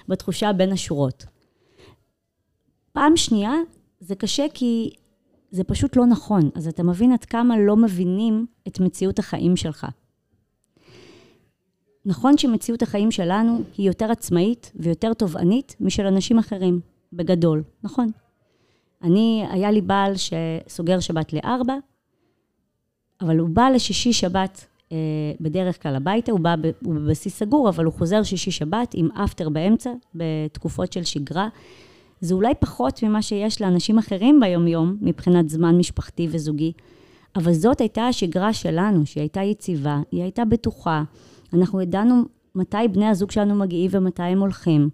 בתחושה 0.09 0.53
בין 0.53 0.73
השורות. 0.73 1.25
פעם 2.93 3.17
שנייה, 3.17 3.53
זה 4.01 4.15
קשה 4.15 4.47
כי 4.55 4.91
זה 5.51 5.65
פשוט 5.65 5.97
לא 5.97 6.07
נכון. 6.07 6.51
אז 6.55 6.69
אתה 6.69 6.83
מבין 6.83 7.13
עד 7.13 7.25
כמה 7.25 7.59
לא 7.59 7.77
מבינים 7.77 8.47
את 8.69 8.81
מציאות 8.81 9.19
החיים 9.19 9.57
שלך. 9.57 9.87
נכון 12.11 12.39
שמציאות 12.39 12.83
החיים 12.83 13.11
שלנו 13.11 13.63
היא 13.77 13.87
יותר 13.87 14.11
עצמאית 14.11 14.73
ויותר 14.75 15.15
תובענית 15.15 15.77
משל 15.81 16.07
אנשים 16.07 16.39
אחרים, 16.39 16.81
בגדול, 17.13 17.63
נכון. 17.83 18.11
אני, 19.03 19.45
היה 19.51 19.71
לי 19.71 19.81
בעל 19.81 20.13
שסוגר 20.17 21.01
שבת 21.01 21.33
לארבע, 21.33 21.75
אבל 23.21 23.39
הוא 23.39 23.49
בא 23.49 23.69
לשישי 23.75 24.13
שבת 24.13 24.67
אה, 24.93 24.97
בדרך 25.41 25.83
כלל 25.83 25.97
הביתה, 25.97 26.33
הוא 26.33 26.41
בא, 26.41 26.57
ב, 26.61 26.71
הוא 26.85 26.95
בבסיס 26.95 27.39
סגור, 27.39 27.69
אבל 27.69 27.85
הוא 27.85 27.93
חוזר 27.93 28.23
שישי 28.23 28.51
שבת 28.51 28.95
עם 28.95 29.09
אפטר 29.13 29.49
באמצע, 29.49 29.91
בתקופות 30.15 30.93
של 30.93 31.05
שגרה. 31.05 31.49
זה 32.21 32.35
אולי 32.35 32.55
פחות 32.61 33.03
ממה 33.03 33.23
שיש 33.23 33.63
לאנשים 33.63 33.99
אחרים 33.99 34.41
ביומיום, 34.41 34.97
מבחינת 35.01 35.49
זמן 35.49 35.79
משפחתי 35.79 36.29
וזוגי, 36.31 36.73
אבל 37.37 37.53
זאת 37.53 37.81
הייתה 37.81 38.09
השגרה 38.09 38.53
שלנו, 38.53 39.07
שהיא 39.07 39.21
הייתה 39.21 39.43
יציבה, 39.43 40.01
היא 40.13 40.23
הייתה 40.23 40.45
בטוחה. 40.45 41.03
אנחנו 41.55 41.81
ידענו 41.81 42.25
מתי 42.55 42.89
בני 42.93 43.07
הזוג 43.07 43.31
שלנו 43.31 43.55
מגיעים 43.55 43.91
ומתי 43.95 44.23
הם 44.23 44.41
הולכים. 44.41 44.91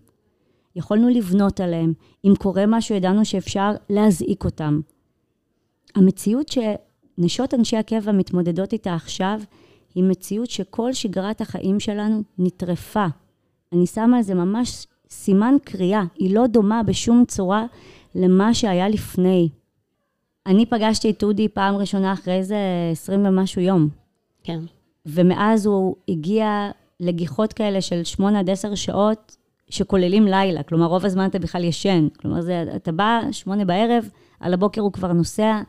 יכולנו 0.76 1.08
לבנות 1.08 1.60
עליהם. 1.60 1.92
אם 2.24 2.32
קורה 2.38 2.64
משהו, 2.66 2.94
ידענו 2.94 3.24
שאפשר 3.24 3.70
להזעיק 3.90 4.44
אותם. 4.44 4.80
המציאות 5.94 6.48
שנשות 6.48 7.54
אנשי 7.54 7.76
הקבע 7.76 8.12
מתמודדות 8.12 8.72
איתה 8.72 8.94
עכשיו, 8.94 9.40
היא 9.94 10.04
מציאות 10.04 10.50
שכל 10.50 10.92
שגרת 10.92 11.40
החיים 11.40 11.80
שלנו 11.80 12.22
נטרפה. 12.38 13.06
אני 13.72 13.86
שמה 13.86 14.16
על 14.16 14.22
זה 14.22 14.34
ממש 14.34 14.86
סימן 15.10 15.54
קריאה. 15.64 16.04
היא 16.14 16.34
לא 16.34 16.46
דומה 16.46 16.82
בשום 16.82 17.24
צורה 17.28 17.66
למה 18.14 18.54
שהיה 18.54 18.88
לפני. 18.88 19.48
אני 20.46 20.66
פגשתי 20.66 21.10
את 21.10 21.22
אודי 21.22 21.48
פעם 21.48 21.76
ראשונה 21.76 22.12
אחרי 22.12 22.34
איזה 22.34 22.56
20 22.92 23.26
ומשהו 23.26 23.60
יום. 23.62 23.88
כן. 24.42 24.60
ומאז 25.06 25.66
הוא 25.66 25.96
הגיע 26.08 26.70
לגיחות 27.00 27.52
כאלה 27.52 27.80
של 27.80 28.04
8 28.04 28.38
עד 28.38 28.50
10 28.50 28.74
שעות, 28.74 29.36
שכוללים 29.70 30.26
לילה. 30.26 30.62
כלומר, 30.62 30.86
רוב 30.86 31.04
הזמן 31.04 31.26
אתה 31.26 31.38
בכלל 31.38 31.64
ישן. 31.64 32.08
כלומר, 32.20 32.40
זה, 32.40 32.64
אתה 32.76 32.92
בא, 32.92 33.20
8 33.32 33.64
בערב, 33.64 34.08
על 34.40 34.54
הבוקר 34.54 34.80
הוא 34.80 34.92
כבר 34.92 35.12
נוסע. 35.12 35.62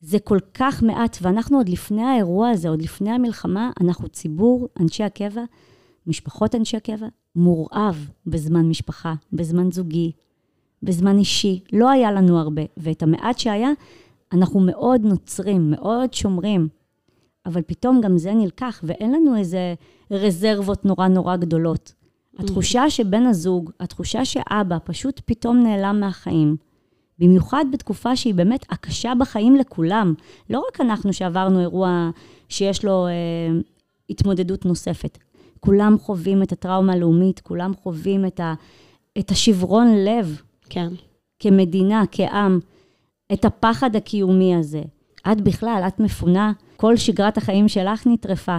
זה 0.00 0.18
כל 0.18 0.38
כך 0.54 0.82
מעט, 0.82 1.18
ואנחנו 1.22 1.56
עוד 1.58 1.68
לפני 1.68 2.02
האירוע 2.02 2.48
הזה, 2.48 2.68
עוד 2.68 2.82
לפני 2.82 3.10
המלחמה, 3.10 3.70
אנחנו 3.80 4.08
ציבור, 4.08 4.68
אנשי 4.80 5.02
הקבע, 5.02 5.44
משפחות 6.06 6.54
אנשי 6.54 6.76
הקבע, 6.76 7.06
מורעב 7.36 8.10
בזמן 8.26 8.68
משפחה, 8.68 9.14
בזמן 9.32 9.70
זוגי, 9.72 10.12
בזמן 10.82 11.18
אישי. 11.18 11.60
לא 11.72 11.90
היה 11.90 12.12
לנו 12.12 12.38
הרבה, 12.38 12.62
ואת 12.76 13.02
המעט 13.02 13.38
שהיה, 13.38 13.70
אנחנו 14.32 14.60
מאוד 14.60 15.00
נוצרים, 15.04 15.70
מאוד 15.70 16.14
שומרים. 16.14 16.68
אבל 17.46 17.62
פתאום 17.66 18.00
גם 18.00 18.18
זה 18.18 18.34
נלקח, 18.34 18.80
ואין 18.82 19.12
לנו 19.12 19.36
איזה 19.36 19.74
רזרבות 20.10 20.84
נורא 20.84 21.08
נורא 21.08 21.36
גדולות. 21.36 21.92
התחושה 22.38 22.90
שבן 22.90 23.26
הזוג, 23.26 23.70
התחושה 23.80 24.24
שאבא 24.24 24.76
פשוט 24.84 25.20
פתאום 25.24 25.62
נעלם 25.62 26.00
מהחיים, 26.00 26.56
במיוחד 27.18 27.64
בתקופה 27.72 28.16
שהיא 28.16 28.34
באמת 28.34 28.66
הקשה 28.70 29.12
בחיים 29.18 29.56
לכולם. 29.56 30.14
לא 30.50 30.62
רק 30.68 30.80
אנחנו 30.80 31.12
שעברנו 31.12 31.60
אירוע 31.60 32.10
שיש 32.48 32.84
לו 32.84 33.06
אה, 33.06 33.12
התמודדות 34.10 34.64
נוספת. 34.64 35.18
כולם 35.60 35.96
חווים 35.98 36.42
את 36.42 36.52
הטראומה 36.52 36.92
הלאומית, 36.92 37.40
כולם 37.40 37.72
חווים 37.82 38.26
את, 38.26 38.40
ה, 38.40 38.54
את 39.18 39.30
השברון 39.30 39.94
לב 40.04 40.42
כן. 40.70 40.88
כמדינה, 41.38 42.02
כעם, 42.12 42.58
את 43.32 43.44
הפחד 43.44 43.96
הקיומי 43.96 44.54
הזה. 44.54 44.82
את 45.32 45.40
בכלל, 45.40 45.84
את 45.88 46.00
מפונה, 46.00 46.52
כל 46.80 46.96
שגרת 46.96 47.38
החיים 47.38 47.68
שלך 47.68 48.06
נטרפה. 48.06 48.58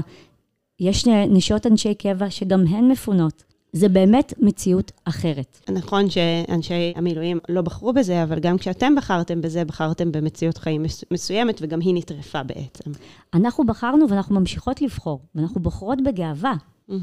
יש 0.80 1.08
נשות 1.08 1.68
אנשי 1.68 1.96
קבע 1.96 2.30
שגם 2.30 2.68
הן 2.68 2.92
מפונות. 2.92 3.44
זה 3.74 3.90
באמת 3.90 4.34
מציאות 4.40 4.92
אחרת. 5.06 5.60
נכון 5.70 6.10
שאנשי 6.10 6.94
המילואים 6.96 7.40
לא 7.50 7.62
בחרו 7.62 7.94
בזה, 7.94 8.24
אבל 8.24 8.40
גם 8.40 8.58
כשאתם 8.58 8.96
בחרתם 8.96 9.42
בזה, 9.42 9.66
בחרתם 9.66 10.12
במציאות 10.12 10.58
חיים 10.58 10.86
מסוימת, 11.12 11.60
וגם 11.62 11.80
היא 11.80 11.94
נטרפה 11.96 12.44
בעצם. 12.44 12.92
אנחנו 13.34 13.66
בחרנו 13.66 14.10
ואנחנו 14.10 14.40
ממשיכות 14.40 14.82
לבחור, 14.82 15.22
ואנחנו 15.36 15.62
בוחרות 15.62 15.98
בגאווה. 16.06 16.54
Mm-hmm. 16.90 16.94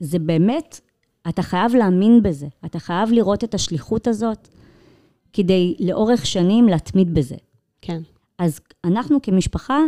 זה 0.00 0.18
באמת, 0.18 0.80
אתה 1.28 1.42
חייב 1.42 1.74
להאמין 1.74 2.22
בזה, 2.22 2.46
אתה 2.64 2.78
חייב 2.78 3.10
לראות 3.12 3.44
את 3.44 3.54
השליחות 3.54 4.06
הזאת, 4.06 4.48
כדי 5.32 5.74
לאורך 5.80 6.26
שנים 6.26 6.68
להתמיד 6.68 7.14
בזה. 7.14 7.36
כן. 7.82 8.00
אז 8.38 8.60
אנחנו 8.84 9.22
כמשפחה, 9.22 9.78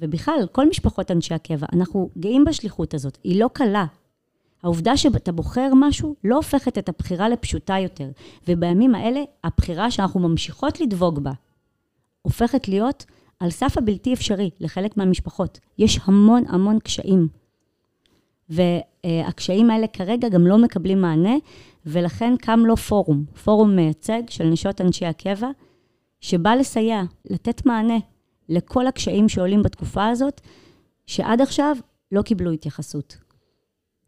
ובכלל, 0.00 0.46
כל 0.52 0.68
משפחות 0.68 1.10
אנשי 1.10 1.34
הקבע, 1.34 1.66
אנחנו 1.72 2.10
גאים 2.18 2.44
בשליחות 2.44 2.94
הזאת. 2.94 3.18
היא 3.24 3.40
לא 3.40 3.50
קלה, 3.52 3.86
העובדה 4.62 4.96
שאתה 4.96 5.32
בוחר 5.32 5.72
משהו 5.74 6.14
לא 6.24 6.36
הופכת 6.36 6.78
את 6.78 6.88
הבחירה 6.88 7.28
לפשוטה 7.28 7.78
יותר. 7.78 8.10
ובימים 8.48 8.94
האלה, 8.94 9.22
הבחירה 9.44 9.90
שאנחנו 9.90 10.20
ממשיכות 10.20 10.80
לדבוק 10.80 11.18
בה, 11.18 11.32
הופכת 12.22 12.68
להיות 12.68 13.04
על 13.40 13.50
סף 13.50 13.78
הבלתי 13.78 14.14
אפשרי 14.14 14.50
לחלק 14.60 14.96
מהמשפחות. 14.96 15.60
יש 15.78 16.00
המון 16.04 16.44
המון 16.48 16.78
קשיים. 16.78 17.28
והקשיים 18.48 19.70
האלה 19.70 19.86
כרגע 19.86 20.28
גם 20.28 20.46
לא 20.46 20.58
מקבלים 20.58 21.00
מענה, 21.00 21.34
ולכן 21.86 22.34
קם 22.36 22.60
לו 22.66 22.76
פורום, 22.76 23.24
פורום 23.44 23.76
מייצג 23.76 24.22
של 24.28 24.44
נשות 24.44 24.80
אנשי 24.80 25.06
הקבע, 25.06 25.48
שבא 26.20 26.54
לסייע, 26.54 27.02
לתת 27.30 27.66
מענה 27.66 27.98
לכל 28.50 28.86
הקשיים 28.86 29.28
שעולים 29.28 29.62
בתקופה 29.62 30.08
הזאת, 30.08 30.40
שעד 31.06 31.40
עכשיו 31.40 31.76
לא 32.12 32.22
קיבלו 32.22 32.50
התייחסות. 32.50 33.16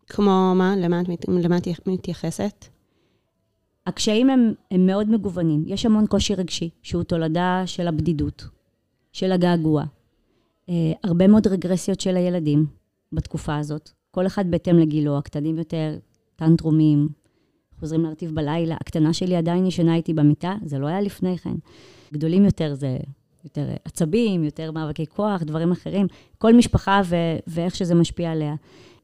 כמו 0.06 0.52
מה? 0.56 0.74
למה 0.76 1.00
את, 1.00 1.28
למה 1.28 1.58
את 1.58 1.86
מתייחסת? 1.86 2.64
הקשיים 3.86 4.30
הם, 4.30 4.52
הם 4.70 4.86
מאוד 4.86 5.10
מגוונים. 5.10 5.64
יש 5.66 5.86
המון 5.86 6.06
קושי 6.06 6.34
רגשי, 6.34 6.70
שהוא 6.82 7.02
תולדה 7.02 7.62
של 7.66 7.88
הבדידות, 7.88 8.44
של 9.12 9.32
הגעגוע. 9.32 9.84
אה, 10.68 10.92
הרבה 11.04 11.26
מאוד 11.26 11.46
רגרסיות 11.46 12.00
של 12.00 12.16
הילדים 12.16 12.66
בתקופה 13.12 13.56
הזאת. 13.56 13.90
כל 14.10 14.26
אחד 14.26 14.50
בהתאם 14.50 14.78
לגילו, 14.78 15.18
הקטנים 15.18 15.58
יותר, 15.58 15.98
טנטרומים, 16.36 17.08
חוזרים 17.80 18.02
להרטיב 18.02 18.34
בלילה. 18.34 18.76
הקטנה 18.80 19.12
שלי 19.12 19.36
עדיין 19.36 19.66
ישנה 19.66 19.94
איתי 19.94 20.14
במיטה, 20.14 20.54
זה 20.64 20.78
לא 20.78 20.86
היה 20.86 21.00
לפני 21.00 21.38
כן. 21.38 21.54
גדולים 22.12 22.44
יותר 22.44 22.74
זה 22.74 22.98
יותר 23.44 23.66
עצבים, 23.84 24.44
יותר 24.44 24.70
מאבקי 24.70 25.06
כוח, 25.06 25.42
דברים 25.42 25.72
אחרים. 25.72 26.06
כל 26.38 26.54
משפחה 26.54 27.00
ו- 27.04 27.36
ואיך 27.46 27.76
שזה 27.76 27.94
משפיע 27.94 28.32
עליה. 28.32 28.54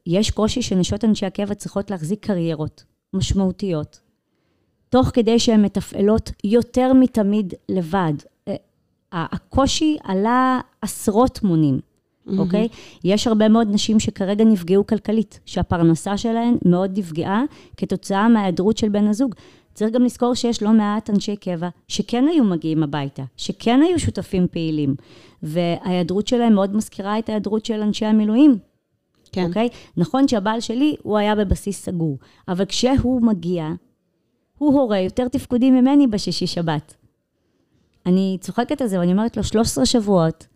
יש 0.07 0.31
קושי 0.31 0.61
שנשות 0.61 1.05
אנשי 1.05 1.25
הקבע 1.25 1.53
צריכות 1.53 1.91
להחזיק 1.91 2.25
קריירות 2.25 2.83
משמעותיות, 3.13 3.99
תוך 4.89 5.07
כדי 5.13 5.39
שהן 5.39 5.61
מתפעלות 5.61 6.31
יותר 6.43 6.93
מתמיד 6.93 7.53
לבד. 7.69 8.13
אה, 8.47 8.55
הקושי 9.11 9.97
עלה 10.03 10.59
עשרות 10.81 11.43
מונים, 11.43 11.79
אוקיי? 12.37 12.67
Mm-hmm. 12.67 12.73
Okay? 12.73 12.99
יש 13.03 13.27
הרבה 13.27 13.49
מאוד 13.49 13.67
נשים 13.71 13.99
שכרגע 13.99 14.43
נפגעו 14.45 14.87
כלכלית, 14.87 15.39
שהפרנסה 15.45 16.17
שלהן 16.17 16.57
מאוד 16.65 16.99
נפגעה 16.99 17.43
כתוצאה 17.77 18.29
מההיעדרות 18.29 18.77
של 18.77 18.89
בן 18.89 19.07
הזוג. 19.07 19.35
צריך 19.73 19.91
גם 19.91 20.03
לזכור 20.03 20.33
שיש 20.33 20.63
לא 20.63 20.71
מעט 20.71 21.09
אנשי 21.09 21.35
קבע 21.35 21.69
שכן 21.87 22.25
היו 22.27 22.43
מגיעים 22.43 22.83
הביתה, 22.83 23.23
שכן 23.37 23.81
היו 23.81 23.99
שותפים 23.99 24.47
פעילים, 24.51 24.95
וההיעדרות 25.43 26.27
שלהם 26.27 26.53
מאוד 26.53 26.75
מזכירה 26.75 27.19
את 27.19 27.29
ההיעדרות 27.29 27.65
של 27.65 27.81
אנשי 27.81 28.05
המילואים, 28.05 28.57
כן. 29.31 29.45
אוקיי? 29.45 29.69
נכון 29.97 30.27
שהבעל 30.27 30.59
שלי, 30.59 30.95
הוא 31.03 31.17
היה 31.17 31.35
בבסיס 31.35 31.85
סגור, 31.85 32.17
אבל 32.47 32.65
כשהוא 32.65 33.21
מגיע, 33.21 33.67
הוא 34.57 34.79
הורה 34.79 34.99
יותר 34.99 35.27
תפקודי 35.27 35.71
ממני 35.71 36.07
בשישי-שבת. 36.07 36.95
אני 38.05 38.37
צוחקת 38.41 38.81
על 38.81 38.87
זה 38.87 38.99
ואני 38.99 39.11
אומרת 39.11 39.37
לו, 39.37 39.43
13 39.43 39.85
שבועות, 39.85 40.47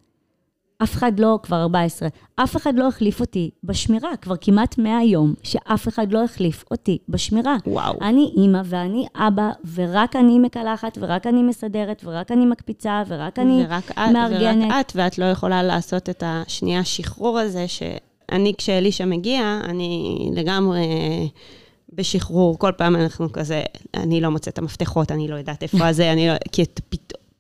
אף 0.78 0.94
אחד 0.94 1.20
לא, 1.20 1.40
כבר 1.44 1.62
14, 1.62 2.10
אף 2.36 2.56
אחד 2.56 2.74
לא 2.76 2.88
החליף 2.88 3.20
אותי 3.20 3.50
בשמירה, 3.64 4.18
כבר 4.22 4.36
כמעט 4.42 4.78
100 4.78 5.04
יום, 5.04 5.34
שאף 5.44 5.88
אחד 5.88 6.12
לא 6.12 6.24
החליף 6.24 6.64
אותי 6.72 6.98
בשמירה. 7.10 7.58
וואו. 7.68 7.98
אני 8.02 8.32
אימא 8.38 8.62
ואני 8.66 9.06
אבא, 9.16 9.50
ורק 9.74 10.16
אני 10.16 10.40
מקלחת, 10.40 10.98
ורק 11.02 11.28
אני 11.28 11.44
מסדרת, 11.44 12.02
ורק 12.06 12.32
אני 12.32 12.46
מקפיצה, 12.46 13.04
ורק 13.08 13.40
אני 13.40 13.64
ורק 13.68 13.98
מארגנת. 13.98 14.72
ורק 14.72 14.86
את, 14.86 14.92
ואת 14.96 15.18
לא 15.18 15.26
יכולה 15.26 15.64
לעשות 15.64 16.10
את 16.10 16.24
השנייה 16.26 16.84
שחרור 16.84 17.40
הזה, 17.40 17.68
ש... 17.68 17.84
אני, 18.32 18.54
כשאלישע 18.58 19.06
מגיע, 19.06 19.60
אני 19.64 20.18
לגמרי 20.36 20.86
בשחרור. 21.94 22.60
כל 22.60 22.72
פעם 22.78 22.96
אנחנו 22.96 23.32
כזה, 23.32 23.64
אני 23.94 24.22
לא 24.22 24.30
מוצאת 24.30 24.54
את 24.54 24.58
המפתחות, 24.58 25.12
אני 25.12 25.28
לא 25.28 25.36
יודעת 25.36 25.64
איפה 25.64 25.94
זה, 25.94 26.12
אני 26.12 26.28
לא... 26.28 26.34
כי 26.52 26.64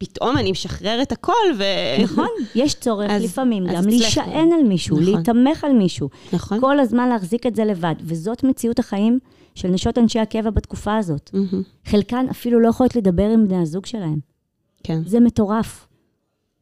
פתאום 0.05 0.37
אני 0.37 0.51
משחרר 0.51 1.01
את 1.01 1.11
הכל, 1.11 1.33
ו... 1.57 1.63
נכון, 2.03 2.27
יש 2.55 2.73
צורך 2.73 3.11
אז, 3.11 3.23
לפעמים 3.23 3.67
אז 3.67 3.75
גם 3.75 3.89
להישען 3.89 4.51
על 4.51 4.63
מישהו, 4.63 4.99
נכון. 4.99 5.13
להיתמך 5.13 5.63
על 5.63 5.73
מישהו. 5.73 6.09
נכון. 6.33 6.59
כל 6.59 6.79
הזמן 6.79 7.09
להחזיק 7.09 7.45
את 7.45 7.55
זה 7.55 7.65
לבד, 7.65 7.95
וזאת 8.01 8.43
מציאות 8.43 8.79
החיים 8.79 9.19
של 9.55 9.67
נשות 9.67 9.97
אנשי 9.97 10.19
הקבע 10.19 10.49
בתקופה 10.49 10.97
הזאת. 10.97 11.31
Mm-hmm. 11.33 11.89
חלקן 11.89 12.25
אפילו 12.31 12.59
לא 12.59 12.67
יכולות 12.67 12.95
לדבר 12.95 13.29
עם 13.29 13.47
בני 13.47 13.61
הזוג 13.61 13.85
שלהם. 13.85 14.19
כן. 14.83 15.01
זה 15.05 15.19
מטורף. 15.19 15.87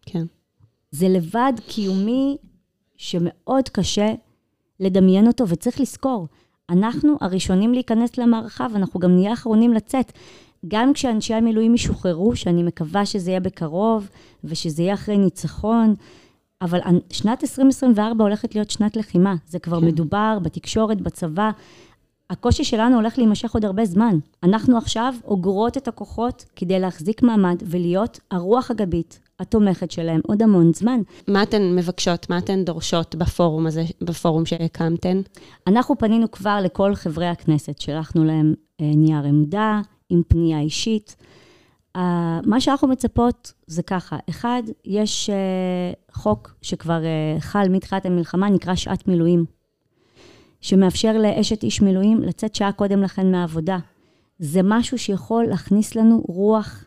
כן. 0.05 0.25
זה 0.91 1.09
לבד 1.09 1.53
קיומי 1.67 2.37
שמאוד 2.97 3.69
קשה 3.69 4.13
לדמיין 4.79 5.27
אותו, 5.27 5.47
וצריך 5.47 5.79
לזכור, 5.81 6.27
אנחנו 6.69 7.17
הראשונים 7.21 7.73
להיכנס 7.73 8.17
למערכה, 8.17 8.67
ואנחנו 8.73 8.99
גם 8.99 9.11
נהיה 9.11 9.29
האחרונים 9.29 9.73
לצאת. 9.73 10.11
גם 10.67 10.93
כשאנשי 10.93 11.33
המילואים 11.33 11.75
ישוחררו, 11.75 12.35
שאני 12.35 12.63
מקווה 12.63 13.05
שזה 13.05 13.31
יהיה 13.31 13.39
בקרוב, 13.39 14.09
ושזה 14.43 14.83
יהיה 14.83 14.93
אחרי 14.93 15.17
ניצחון, 15.17 15.95
אבל 16.61 16.79
שנת 17.09 17.43
2024 17.43 18.23
הולכת 18.23 18.55
להיות 18.55 18.69
שנת 18.69 18.95
לחימה. 18.95 19.35
זה 19.47 19.59
כבר 19.59 19.79
כן. 19.79 19.85
מדובר 19.85 20.37
בתקשורת, 20.41 21.01
בצבא. 21.01 21.51
הקושי 22.29 22.63
שלנו 22.63 22.95
הולך 22.95 23.17
להימשך 23.17 23.53
עוד 23.53 23.65
הרבה 23.65 23.85
זמן. 23.85 24.17
אנחנו 24.43 24.77
עכשיו 24.77 25.13
אוגרות 25.25 25.77
את 25.77 25.87
הכוחות 25.87 26.45
כדי 26.55 26.79
להחזיק 26.79 27.23
מעמד 27.23 27.63
ולהיות 27.65 28.19
הרוח 28.31 28.71
הגבית, 28.71 29.19
התומכת 29.39 29.91
שלהם 29.91 30.21
עוד 30.27 30.41
המון 30.41 30.73
זמן. 30.73 31.01
מה 31.27 31.43
אתן 31.43 31.75
מבקשות, 31.75 32.29
מה 32.29 32.37
אתן 32.37 32.63
דורשות 32.63 33.15
בפורום 33.15 33.67
הזה, 33.67 33.83
בפורום 34.01 34.45
שהקמתן? 34.45 35.21
אנחנו 35.67 35.97
פנינו 35.97 36.31
כבר 36.31 36.59
לכל 36.63 36.95
חברי 36.95 37.27
הכנסת, 37.27 37.79
שלחנו 37.79 38.23
להם 38.23 38.53
אה, 38.81 38.91
נייר 38.95 39.23
עמדה 39.23 39.81
עם 40.11 40.21
פנייה 40.27 40.59
אישית. 40.59 41.15
Uh, 41.97 41.99
מה 42.45 42.61
שאנחנו 42.61 42.87
מצפות 42.87 43.53
זה 43.67 43.83
ככה, 43.83 44.17
אחד, 44.29 44.63
יש 44.85 45.29
uh, 45.29 46.15
חוק 46.15 46.55
שכבר 46.61 47.01
uh, 47.01 47.41
חל 47.41 47.69
מתחילת 47.69 48.05
המלחמה, 48.05 48.49
נקרא 48.49 48.75
שעת 48.75 49.07
מילואים, 49.07 49.45
שמאפשר 50.61 51.17
לאשת 51.17 51.63
איש 51.63 51.81
מילואים 51.81 52.21
לצאת 52.21 52.55
שעה 52.55 52.71
קודם 52.71 53.01
לכן 53.01 53.31
מהעבודה. 53.31 53.77
זה 54.39 54.59
משהו 54.63 54.97
שיכול 54.97 55.45
להכניס 55.45 55.95
לנו 55.95 56.23
רוח 56.27 56.85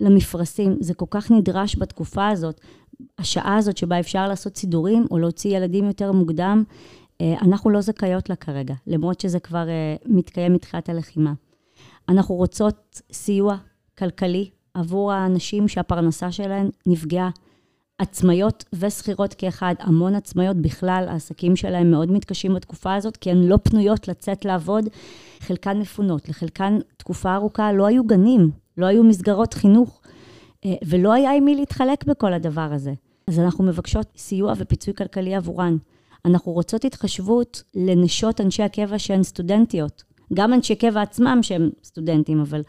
למפרשים. 0.00 0.76
זה 0.80 0.94
כל 0.94 1.06
כך 1.10 1.30
נדרש 1.30 1.76
בתקופה 1.76 2.28
הזאת, 2.28 2.60
השעה 3.18 3.56
הזאת 3.56 3.76
שבה 3.76 4.00
אפשר 4.00 4.28
לעשות 4.28 4.56
סידורים 4.56 5.06
או 5.10 5.18
להוציא 5.18 5.56
ילדים 5.56 5.84
יותר 5.84 6.12
מוקדם, 6.12 6.64
אנחנו 7.20 7.70
לא 7.70 7.80
זכאיות 7.80 8.30
לה 8.30 8.36
כרגע, 8.36 8.74
למרות 8.86 9.20
שזה 9.20 9.40
כבר 9.40 9.66
מתקיים 10.06 10.52
מתחילת 10.52 10.88
הלחימה. 10.88 11.32
אנחנו 12.08 12.34
רוצות 12.34 13.00
סיוע 13.12 13.56
כלכלי 13.98 14.50
עבור 14.74 15.12
האנשים 15.12 15.68
שהפרנסה 15.68 16.32
שלהם 16.32 16.70
נפגעה. 16.86 17.30
עצמאיות 17.98 18.64
ושכירות 18.72 19.34
כאחד, 19.34 19.74
המון 19.78 20.14
עצמאיות 20.14 20.56
בכלל, 20.56 21.06
העסקים 21.08 21.56
שלהם 21.56 21.90
מאוד 21.90 22.10
מתקשים 22.10 22.54
בתקופה 22.54 22.94
הזאת, 22.94 23.16
כי 23.16 23.30
הן 23.30 23.42
לא 23.42 23.56
פנויות 23.62 24.08
לצאת 24.08 24.44
לעבוד, 24.44 24.84
חלקן 25.40 25.78
מפונות, 25.78 26.28
לחלקן 26.28 26.78
תקופה 26.96 27.34
ארוכה 27.34 27.72
לא 27.72 27.86
היו 27.86 28.04
גנים, 28.04 28.50
לא 28.76 28.86
היו 28.86 29.04
מסגרות 29.04 29.54
חינוך, 29.54 30.00
אה, 30.64 30.74
ולא 30.86 31.12
היה 31.12 31.32
עם 31.32 31.44
מי 31.44 31.54
להתחלק 31.54 32.04
בכל 32.04 32.32
הדבר 32.32 32.68
הזה. 32.72 32.92
אז 33.26 33.38
אנחנו 33.38 33.64
מבקשות 33.64 34.06
סיוע 34.16 34.52
ופיצוי 34.56 34.94
כלכלי 34.94 35.34
עבורן. 35.34 35.76
אנחנו 36.24 36.52
רוצות 36.52 36.84
התחשבות 36.84 37.62
לנשות 37.74 38.40
אנשי 38.40 38.62
הקבע 38.62 38.98
שהן 38.98 39.22
סטודנטיות. 39.22 40.02
גם 40.34 40.52
אנשי 40.52 40.74
קבע 40.74 41.02
עצמם 41.02 41.38
שהם 41.42 41.70
סטודנטים, 41.84 42.40
אבל, 42.40 42.62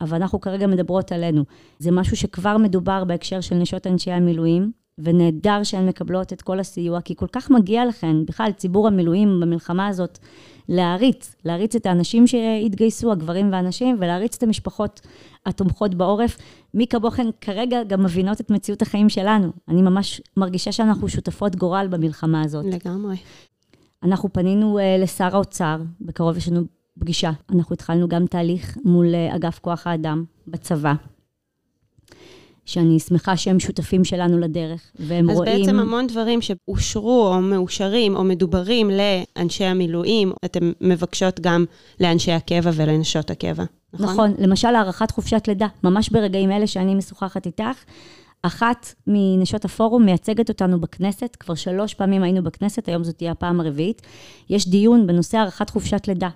אבל 0.00 0.16
אנחנו 0.16 0.40
כרגע 0.40 0.66
מדברות 0.66 1.12
עלינו. 1.12 1.44
זה 1.78 1.90
משהו 1.90 2.16
שכבר 2.16 2.58
מדובר 2.58 3.04
בהקשר 3.04 3.40
של 3.40 3.54
נשות 3.54 3.86
אנשי 3.86 4.10
המילואים, 4.10 4.72
ונהדר 5.04 5.62
שהן 5.62 5.88
מקבלות 5.88 6.32
את 6.32 6.42
כל 6.42 6.60
הסיוע, 6.60 7.00
כי 7.00 7.14
כל 7.16 7.26
כך 7.32 7.50
מגיע 7.50 7.86
לכן, 7.86 8.24
בכלל, 8.24 8.50
ציבור 8.56 8.86
המילואים 8.86 9.40
במלחמה 9.40 9.86
הזאת, 9.86 10.18
להעריץ, 10.68 11.36
להעריץ 11.44 11.76
את 11.76 11.86
האנשים 11.86 12.26
שהתגייסו, 12.26 13.12
הגברים 13.12 13.52
והנשים, 13.52 13.96
ולהעריץ 13.98 14.36
את 14.36 14.42
המשפחות 14.42 15.00
התומכות 15.46 15.94
בעורף. 15.94 16.38
מי 16.74 16.86
כמוכן 16.86 17.26
כרגע 17.40 17.82
גם 17.82 18.02
מבינות 18.02 18.40
את 18.40 18.50
מציאות 18.50 18.82
החיים 18.82 19.08
שלנו. 19.08 19.52
אני 19.68 19.82
ממש 19.82 20.20
מרגישה 20.36 20.72
שאנחנו 20.72 21.08
שותפות 21.08 21.56
גורל 21.56 21.86
במלחמה 21.90 22.42
הזאת. 22.42 22.64
לגמרי. 22.64 23.16
אנחנו 24.02 24.32
פנינו 24.32 24.78
uh, 24.78 25.02
לשר 25.02 25.36
האוצר, 25.36 25.76
בקרוב 26.00 26.36
יש 26.36 26.48
לנו 26.48 26.60
פגישה. 27.00 27.30
אנחנו 27.50 27.74
התחלנו 27.74 28.08
גם 28.08 28.26
תהליך 28.26 28.78
מול 28.84 29.06
uh, 29.06 29.36
אגף 29.36 29.58
כוח 29.58 29.86
האדם 29.86 30.24
בצבא. 30.48 30.94
שאני 32.64 32.98
שמחה 33.00 33.36
שהם 33.36 33.60
שותפים 33.60 34.04
שלנו 34.04 34.38
לדרך, 34.38 34.90
והם 34.98 35.30
אז 35.30 35.36
רואים... 35.36 35.52
אז 35.52 35.60
בעצם 35.60 35.78
המון 35.78 36.06
דברים 36.06 36.40
שאושרו 36.42 37.26
או 37.26 37.40
מאושרים 37.40 38.16
או 38.16 38.24
מדוברים 38.24 38.90
לאנשי 38.90 39.64
המילואים, 39.64 40.32
אתן 40.44 40.72
מבקשות 40.80 41.40
גם 41.40 41.64
לאנשי 42.00 42.32
הקבע 42.32 42.70
ולנשות 42.74 43.30
הקבע, 43.30 43.64
נכון? 43.92 44.06
נכון, 44.08 44.34
למשל 44.38 44.68
הארכת 44.68 45.10
חופשת 45.10 45.48
לידה, 45.48 45.66
ממש 45.84 46.08
ברגעים 46.08 46.50
אלה 46.50 46.66
שאני 46.66 46.94
משוחחת 46.94 47.46
איתך, 47.46 47.84
אחת 48.42 48.94
מנשות 49.06 49.64
הפורום 49.64 50.04
מייצגת 50.04 50.48
אותנו 50.48 50.80
בכנסת, 50.80 51.36
כבר 51.40 51.54
שלוש 51.54 51.94
פעמים 51.94 52.22
היינו 52.22 52.42
בכנסת, 52.42 52.88
היום 52.88 53.04
זאת 53.04 53.16
תהיה 53.16 53.32
הפעם 53.32 53.60
הרביעית. 53.60 54.02
יש 54.50 54.68
דיון 54.68 55.06
בנושא 55.06 55.38
הארכת 55.38 55.70
חופשת 55.70 56.08
לידה 56.08 56.28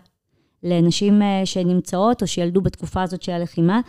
לנשים 0.64 1.22
אה, 1.22 1.42
שנמצאות 1.44 2.22
או 2.22 2.26
שילדו 2.26 2.60
בתקופה 2.60 3.02
הזאת 3.02 3.22
של 3.22 3.32
הלחימה. 3.32 3.80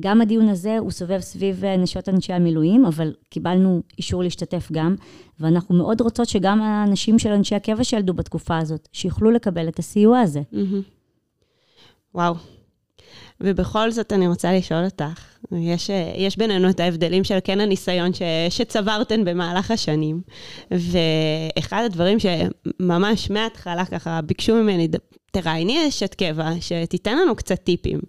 גם 0.00 0.20
הדיון 0.20 0.48
הזה 0.48 0.78
הוא 0.78 0.90
סובב 0.90 1.20
סביב 1.20 1.64
אה, 1.64 1.76
נשות 1.76 2.08
אנשי 2.08 2.32
המילואים, 2.32 2.86
אבל 2.86 3.12
קיבלנו 3.28 3.82
אישור 3.98 4.22
להשתתף 4.22 4.68
גם, 4.72 4.94
ואנחנו 5.40 5.74
מאוד 5.74 6.00
רוצות 6.00 6.28
שגם 6.28 6.62
האנשים 6.62 7.18
של 7.18 7.30
אנשי 7.32 7.54
הקבע 7.54 7.84
שילדו 7.84 8.14
בתקופה 8.14 8.58
הזאת, 8.58 8.88
שיוכלו 8.92 9.30
לקבל 9.30 9.68
את 9.68 9.78
הסיוע 9.78 10.20
הזה. 10.20 10.42
וואו. 12.14 12.34
ובכל 13.40 13.90
זאת 13.90 14.12
אני 14.12 14.28
רוצה 14.28 14.52
לשאול 14.52 14.84
אותך, 14.84 15.34
יש, 15.52 15.90
יש 16.16 16.38
בינינו 16.38 16.70
את 16.70 16.80
ההבדלים 16.80 17.24
של 17.24 17.38
כן 17.44 17.60
הניסיון 17.60 18.14
ש, 18.14 18.22
שצברתן 18.50 19.24
במהלך 19.24 19.70
השנים, 19.70 20.20
ואחד 20.70 21.82
הדברים 21.84 22.18
שממש 22.18 23.30
מההתחלה 23.30 23.84
ככה 23.84 24.20
ביקשו 24.20 24.54
ממני, 24.54 24.88
תראייני 25.34 25.88
אשת 25.88 26.14
קבע, 26.14 26.50
שתיתן 26.60 27.18
לנו 27.18 27.36
קצת 27.36 27.60
טיפים. 27.64 28.00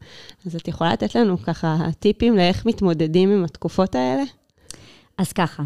אז 0.46 0.56
את 0.56 0.68
יכולה 0.68 0.94
לתת 0.94 1.16
לנו 1.16 1.38
ככה 1.38 1.78
טיפים 2.00 2.36
לאיך 2.36 2.66
מתמודדים 2.66 3.32
עם 3.32 3.44
התקופות 3.44 3.96
האלה? 3.96 4.24
אז 5.18 5.34
ככה, 5.34 5.64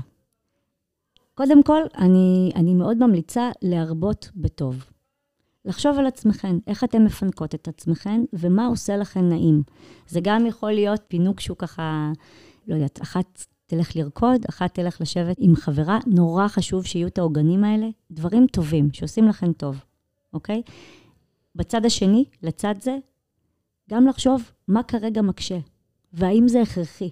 קודם 1.33 1.63
כל, 1.63 1.81
אני, 1.97 2.51
אני 2.55 2.73
מאוד 2.73 2.97
ממליצה 2.97 3.49
להרבות 3.61 4.29
בטוב. 4.35 4.85
לחשוב 5.65 5.99
על 5.99 6.05
עצמכן, 6.05 6.55
איך 6.67 6.83
אתן 6.83 7.03
מפנקות 7.03 7.55
את 7.55 7.67
עצמכן, 7.67 8.21
ומה 8.33 8.67
עושה 8.67 8.97
לכן 8.97 9.29
נעים. 9.29 9.63
זה 10.07 10.19
גם 10.23 10.45
יכול 10.45 10.71
להיות 10.71 11.01
פינוק 11.07 11.39
שהוא 11.39 11.57
ככה, 11.57 12.11
לא 12.67 12.75
יודעת, 12.75 13.01
אחת 13.01 13.45
תלך 13.65 13.95
לרקוד, 13.95 14.45
אחת 14.49 14.73
תלך 14.73 15.01
לשבת 15.01 15.35
עם 15.39 15.55
חברה. 15.55 15.99
נורא 16.07 16.47
חשוב 16.47 16.85
שיהיו 16.85 17.07
את 17.07 17.17
העוגנים 17.17 17.63
האלה, 17.63 17.87
דברים 18.11 18.47
טובים, 18.47 18.89
שעושים 18.93 19.27
לכן 19.27 19.53
טוב, 19.53 19.83
אוקיי? 20.33 20.61
בצד 21.55 21.85
השני, 21.85 22.25
לצד 22.43 22.75
זה, 22.81 22.97
גם 23.89 24.07
לחשוב 24.07 24.51
מה 24.67 24.83
כרגע 24.83 25.21
מקשה, 25.21 25.57
והאם 26.13 26.47
זה 26.47 26.61
הכרחי. 26.61 27.09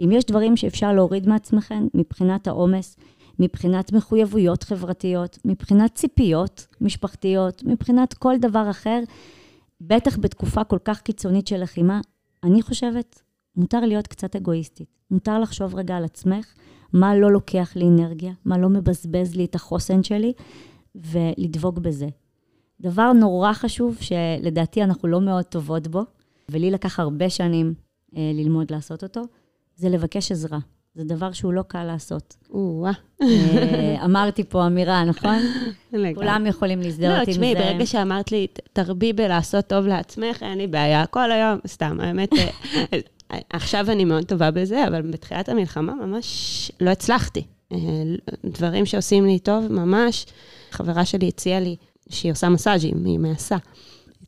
אם 0.00 0.10
יש 0.12 0.24
דברים 0.24 0.56
שאפשר 0.56 0.92
להוריד 0.92 1.28
מעצמכם 1.28 1.86
מבחינת 1.94 2.46
העומס, 2.46 2.96
מבחינת 3.38 3.92
מחויבויות 3.92 4.62
חברתיות, 4.62 5.38
מבחינת 5.44 5.94
ציפיות 5.94 6.66
משפחתיות, 6.80 7.62
מבחינת 7.64 8.14
כל 8.14 8.34
דבר 8.38 8.70
אחר, 8.70 9.00
בטח 9.80 10.18
בתקופה 10.18 10.64
כל 10.64 10.78
כך 10.84 11.00
קיצונית 11.00 11.46
של 11.46 11.62
לחימה, 11.62 12.00
אני 12.44 12.62
חושבת, 12.62 13.22
מותר 13.56 13.80
להיות 13.80 14.06
קצת 14.06 14.36
אגואיסטית. 14.36 14.88
מותר 15.10 15.38
לחשוב 15.38 15.74
רגע 15.74 15.96
על 15.96 16.04
עצמך, 16.04 16.54
מה 16.92 17.16
לא 17.16 17.32
לוקח 17.32 17.72
לי 17.76 17.84
אנרגיה, 17.88 18.32
מה 18.44 18.58
לא 18.58 18.68
מבזבז 18.68 19.34
לי 19.34 19.44
את 19.44 19.54
החוסן 19.54 20.02
שלי, 20.02 20.32
ולדבוק 20.94 21.78
בזה. 21.78 22.08
דבר 22.80 23.12
נורא 23.12 23.52
חשוב, 23.52 23.98
שלדעתי 24.00 24.82
אנחנו 24.82 25.08
לא 25.08 25.20
מאוד 25.20 25.44
טובות 25.44 25.88
בו, 25.88 26.04
ולי 26.48 26.70
לקח 26.70 27.00
הרבה 27.00 27.30
שנים 27.30 27.74
אה, 28.16 28.30
ללמוד 28.34 28.72
לעשות 28.72 29.02
אותו, 29.02 29.22
זה 29.76 29.88
לבקש 29.88 30.32
עזרה. 30.32 30.58
זה 30.94 31.04
דבר 31.04 31.32
שהוא 31.32 31.52
לא 31.52 31.62
קל 31.62 31.84
לעשות. 31.84 32.36
או-אה. 32.50 32.92
אה, 33.22 34.04
אמרתי 34.04 34.44
פה 34.44 34.66
אמירה, 34.66 35.04
נכון? 35.04 35.36
כולם 36.14 36.46
יכולים 36.46 36.80
להזדהות 36.80 37.18
עם 37.18 37.24
זה. 37.24 37.30
לא, 37.30 37.34
תשמעי, 37.34 37.54
ברגע 37.54 37.86
שאמרת 37.86 38.32
לי, 38.32 38.46
תרבי 38.72 39.12
בלעשות 39.12 39.66
טוב 39.66 39.86
לעצמך, 39.86 40.42
אין 40.42 40.58
לי 40.58 40.66
בעיה. 40.66 41.06
כל 41.06 41.32
היום, 41.32 41.58
סתם, 41.66 42.00
האמת, 42.00 42.32
אה, 43.32 43.38
עכשיו 43.50 43.90
אני 43.90 44.04
מאוד 44.04 44.24
טובה 44.24 44.50
בזה, 44.50 44.86
אבל 44.88 45.02
בתחילת 45.02 45.48
המלחמה 45.48 45.94
ממש 45.94 46.72
לא 46.80 46.90
הצלחתי. 46.90 47.42
אה, 47.72 47.78
דברים 48.44 48.86
שעושים 48.86 49.26
לי 49.26 49.38
טוב, 49.38 49.72
ממש. 49.72 50.26
חברה 50.70 51.04
שלי 51.04 51.28
הציעה 51.28 51.60
לי, 51.60 51.76
שהיא 52.10 52.32
עושה 52.32 52.48
מסאז'ים, 52.48 53.04
היא 53.04 53.18
מעשה. 53.18 53.56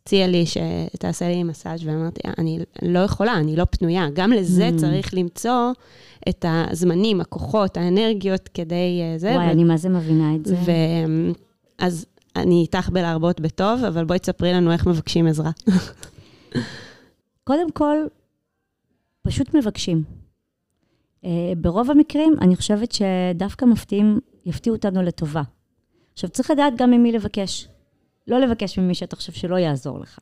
הציעה 0.02 0.28
לי 0.28 0.44
שתעשה 0.46 1.28
לי 1.28 1.42
מסאז' 1.42 1.86
ואמרתי, 1.86 2.20
אני 2.38 2.58
לא 2.82 2.98
יכולה, 2.98 3.34
אני 3.34 3.56
לא 3.56 3.64
פנויה. 3.64 4.06
גם 4.12 4.32
לזה 4.32 4.68
mm. 4.68 4.80
צריך 4.80 5.14
למצוא 5.14 5.72
את 6.28 6.44
הזמנים, 6.48 7.20
הכוחות, 7.20 7.76
האנרגיות 7.76 8.48
כדי 8.54 9.00
אה, 9.02 9.18
זה. 9.18 9.30
וואי, 9.30 9.46
ו... 9.46 9.50
אני 9.50 9.64
מה 9.64 9.76
זה 9.76 9.88
מבינה 9.88 10.34
את 10.34 10.46
זה. 10.46 10.56
ו... 10.56 10.70
אז 11.78 12.06
אני 12.36 12.60
איתך 12.62 12.88
בלהרבות 12.88 13.40
בטוב, 13.40 13.84
אבל 13.84 14.04
בואי 14.04 14.18
תספרי 14.18 14.52
לנו 14.52 14.72
איך 14.72 14.86
מבקשים 14.86 15.26
עזרה. 15.26 15.50
קודם 17.44 17.70
כל, 17.70 17.96
פשוט 19.22 19.54
מבקשים. 19.54 20.02
Uh, 21.24 21.26
ברוב 21.56 21.90
המקרים, 21.90 22.34
אני 22.40 22.56
חושבת 22.56 22.92
שדווקא 22.92 23.64
מפתיעים, 23.64 24.20
יפתיעו 24.46 24.76
אותנו 24.76 25.02
לטובה. 25.02 25.42
עכשיו, 26.12 26.30
צריך 26.30 26.50
לדעת 26.50 26.72
גם 26.76 26.90
ממי 26.90 27.12
לבקש. 27.12 27.68
לא 28.26 28.38
לבקש 28.38 28.78
ממי 28.78 28.94
שאתה 28.94 29.16
חושב 29.16 29.32
שלא 29.32 29.56
יעזור 29.56 30.00
לך. 30.00 30.18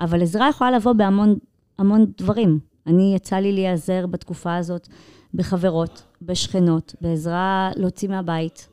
אבל 0.00 0.22
עזרה 0.22 0.48
יכולה 0.48 0.70
לבוא 0.70 0.92
בהמון 0.92 1.38
המון 1.78 2.06
דברים. 2.18 2.58
אני, 2.86 3.12
יצא 3.16 3.36
לי 3.36 3.52
להיעזר 3.52 4.06
בתקופה 4.06 4.56
הזאת 4.56 4.88
בחברות, 5.34 6.02
בשכנות, 6.22 6.94
בעזרה 7.00 7.70
להוציא 7.76 8.08
מהבית, 8.08 8.68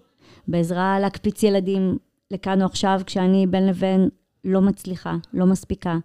בעזרה 0.47 0.99
להקפיץ 0.99 1.43
ילדים 1.43 1.97
לכאן 2.31 2.61
או 2.61 2.65
עכשיו, 2.65 3.01
כשאני 3.05 3.47
בין 3.47 3.67
לבין 3.67 4.09
לא 4.43 4.61
מצליחה, 4.61 5.15
לא 5.33 5.45
מספיקה. 5.45 5.97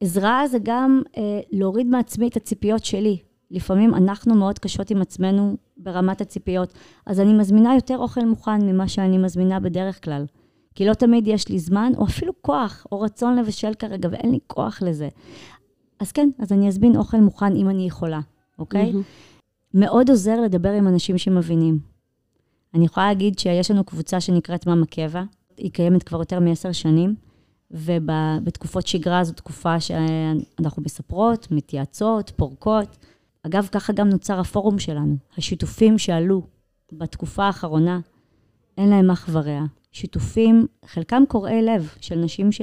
עזרה 0.00 0.46
זה 0.46 0.58
גם 0.62 1.02
אה, 1.16 1.40
להוריד 1.50 1.86
מעצמי 1.86 2.28
את 2.28 2.36
הציפיות 2.36 2.84
שלי. 2.84 3.18
לפעמים 3.50 3.94
אנחנו 3.94 4.34
מאוד 4.34 4.58
קשות 4.58 4.90
עם 4.90 5.02
עצמנו 5.02 5.56
ברמת 5.76 6.20
הציפיות, 6.20 6.74
אז 7.06 7.20
אני 7.20 7.32
מזמינה 7.32 7.74
יותר 7.74 7.98
אוכל 7.98 8.24
מוכן 8.24 8.62
ממה 8.62 8.88
שאני 8.88 9.18
מזמינה 9.18 9.60
בדרך 9.60 10.04
כלל. 10.04 10.26
כי 10.78 10.86
לא 10.86 10.94
תמיד 10.94 11.26
יש 11.26 11.48
לי 11.48 11.58
זמן, 11.58 11.92
או 11.96 12.04
אפילו 12.04 12.32
כוח, 12.42 12.86
או 12.92 13.00
רצון 13.00 13.36
לבשל 13.36 13.74
כרגע, 13.74 14.08
ואין 14.12 14.30
לי 14.30 14.38
כוח 14.46 14.82
לזה. 14.82 15.08
אז 16.00 16.12
כן, 16.12 16.30
אז 16.38 16.52
אני 16.52 16.68
אזמין 16.68 16.96
אוכל 16.96 17.16
מוכן 17.16 17.56
אם 17.56 17.68
אני 17.68 17.86
יכולה, 17.86 18.20
אוקיי? 18.58 18.92
Mm-hmm. 18.92 19.74
מאוד 19.74 20.10
עוזר 20.10 20.40
לדבר 20.40 20.72
עם 20.72 20.88
אנשים 20.88 21.18
שמבינים. 21.18 21.78
אני 22.74 22.84
יכולה 22.84 23.06
להגיד 23.06 23.38
שיש 23.38 23.70
לנו 23.70 23.84
קבוצה 23.84 24.20
שנקראת 24.20 24.66
מאמה 24.66 24.86
קבע, 24.86 25.22
היא 25.56 25.70
קיימת 25.70 26.02
כבר 26.02 26.18
יותר 26.18 26.40
מעשר 26.40 26.72
שנים, 26.72 27.14
ובתקופות 27.70 28.86
שגרה 28.86 29.24
זו 29.24 29.32
תקופה 29.32 29.80
שאנחנו 29.80 30.82
מספרות, 30.82 31.48
מתייעצות, 31.50 32.32
פורקות. 32.36 32.96
אגב, 33.42 33.68
ככה 33.72 33.92
גם 33.92 34.08
נוצר 34.08 34.40
הפורום 34.40 34.78
שלנו. 34.78 35.16
השיתופים 35.36 35.98
שעלו 35.98 36.42
בתקופה 36.92 37.44
האחרונה, 37.44 38.00
אין 38.78 38.88
להם 38.88 39.10
אח 39.10 39.28
ורע. 39.32 39.64
שיתופים, 39.92 40.66
חלקם 40.84 41.22
קורעי 41.28 41.62
לב, 41.62 41.88
של 42.00 42.18
נשים 42.18 42.52
ש... 42.52 42.60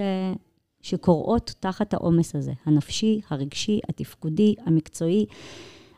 שקורעות 0.82 1.54
תחת 1.60 1.94
העומס 1.94 2.36
הזה, 2.36 2.54
הנפשי, 2.66 3.22
הרגשי, 3.30 3.80
התפקודי, 3.90 4.56
המקצועי. 4.66 5.26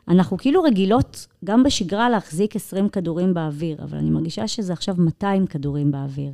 אנחנו 0.08 0.38
כאילו 0.38 0.62
רגילות 0.62 1.26
גם 1.44 1.62
בשגרה 1.62 2.10
להחזיק 2.10 2.56
20 2.56 2.88
כדורים 2.88 3.34
באוויר, 3.34 3.82
אבל 3.82 3.98
אני 3.98 4.10
מרגישה 4.10 4.48
שזה 4.48 4.72
עכשיו 4.72 4.94
200 4.98 5.46
כדורים 5.46 5.90
באוויר. 5.90 6.32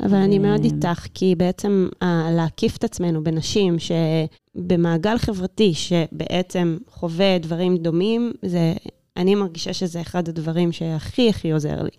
אבל 0.00 0.14
אני 0.16 0.38
מאוד 0.38 0.64
איתך, 0.64 1.06
כי 1.14 1.34
בעצם 1.34 1.88
להקיף 2.36 2.76
את 2.76 2.84
עצמנו 2.84 3.24
בנשים 3.24 3.76
שבמעגל 3.78 5.18
חברתי 5.18 5.74
שבעצם 5.74 6.78
חווה 6.88 7.38
דברים 7.38 7.76
דומים, 7.76 8.32
זה, 8.42 8.74
אני 9.16 9.34
מרגישה 9.34 9.72
שזה 9.72 10.00
אחד 10.00 10.28
הדברים 10.28 10.72
שהכי 10.72 11.28
הכי 11.28 11.52
עוזר 11.52 11.82
לי. 11.82 11.90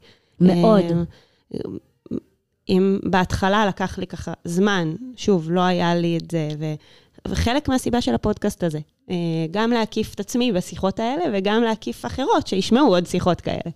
מאוד. 0.42 0.86
אה, 2.70 2.76
אם 2.76 3.00
בהתחלה 3.04 3.66
לקח 3.66 3.98
לי 3.98 4.08
ככה 4.08 4.34
זמן, 4.46 4.94
שוב, 5.16 5.52
לא 5.52 5.62
היה 5.62 5.96
לי 5.96 6.18
את 6.18 6.32
זה, 6.32 6.50
ו, 6.60 6.74
וחלק 7.28 7.70
מהסיבה 7.70 8.02
של 8.02 8.16
הפודקאסט 8.16 8.64
הזה, 8.64 8.80
אה, 9.10 9.16
גם 9.52 9.72
להקיף 9.72 10.14
את 10.14 10.20
עצמי 10.20 10.52
בשיחות 10.52 11.00
האלה, 11.00 11.24
וגם 11.34 11.64
להקיף 11.64 12.06
אחרות 12.06 12.48
שישמעו 12.48 12.88
עוד 12.88 13.06
שיחות 13.06 13.42
כאלה. 13.42 13.72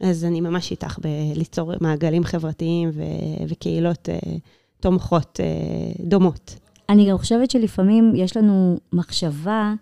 אז 0.00 0.24
אני 0.24 0.40
ממש 0.40 0.70
איתך 0.70 0.98
בליצור 0.98 1.72
מעגלים 1.80 2.24
חברתיים 2.24 2.90
ו- 2.92 3.44
וקהילות 3.48 4.08
uh, 4.08 4.38
תומכות 4.80 5.40
אה, 5.40 6.04
דומות. 6.06 6.56
אני 6.88 7.10
גם 7.10 7.18
חושבת 7.18 7.50
שלפעמים 7.50 8.12
יש 8.16 8.36
לנו 8.36 8.78
מחשבה 8.92 9.74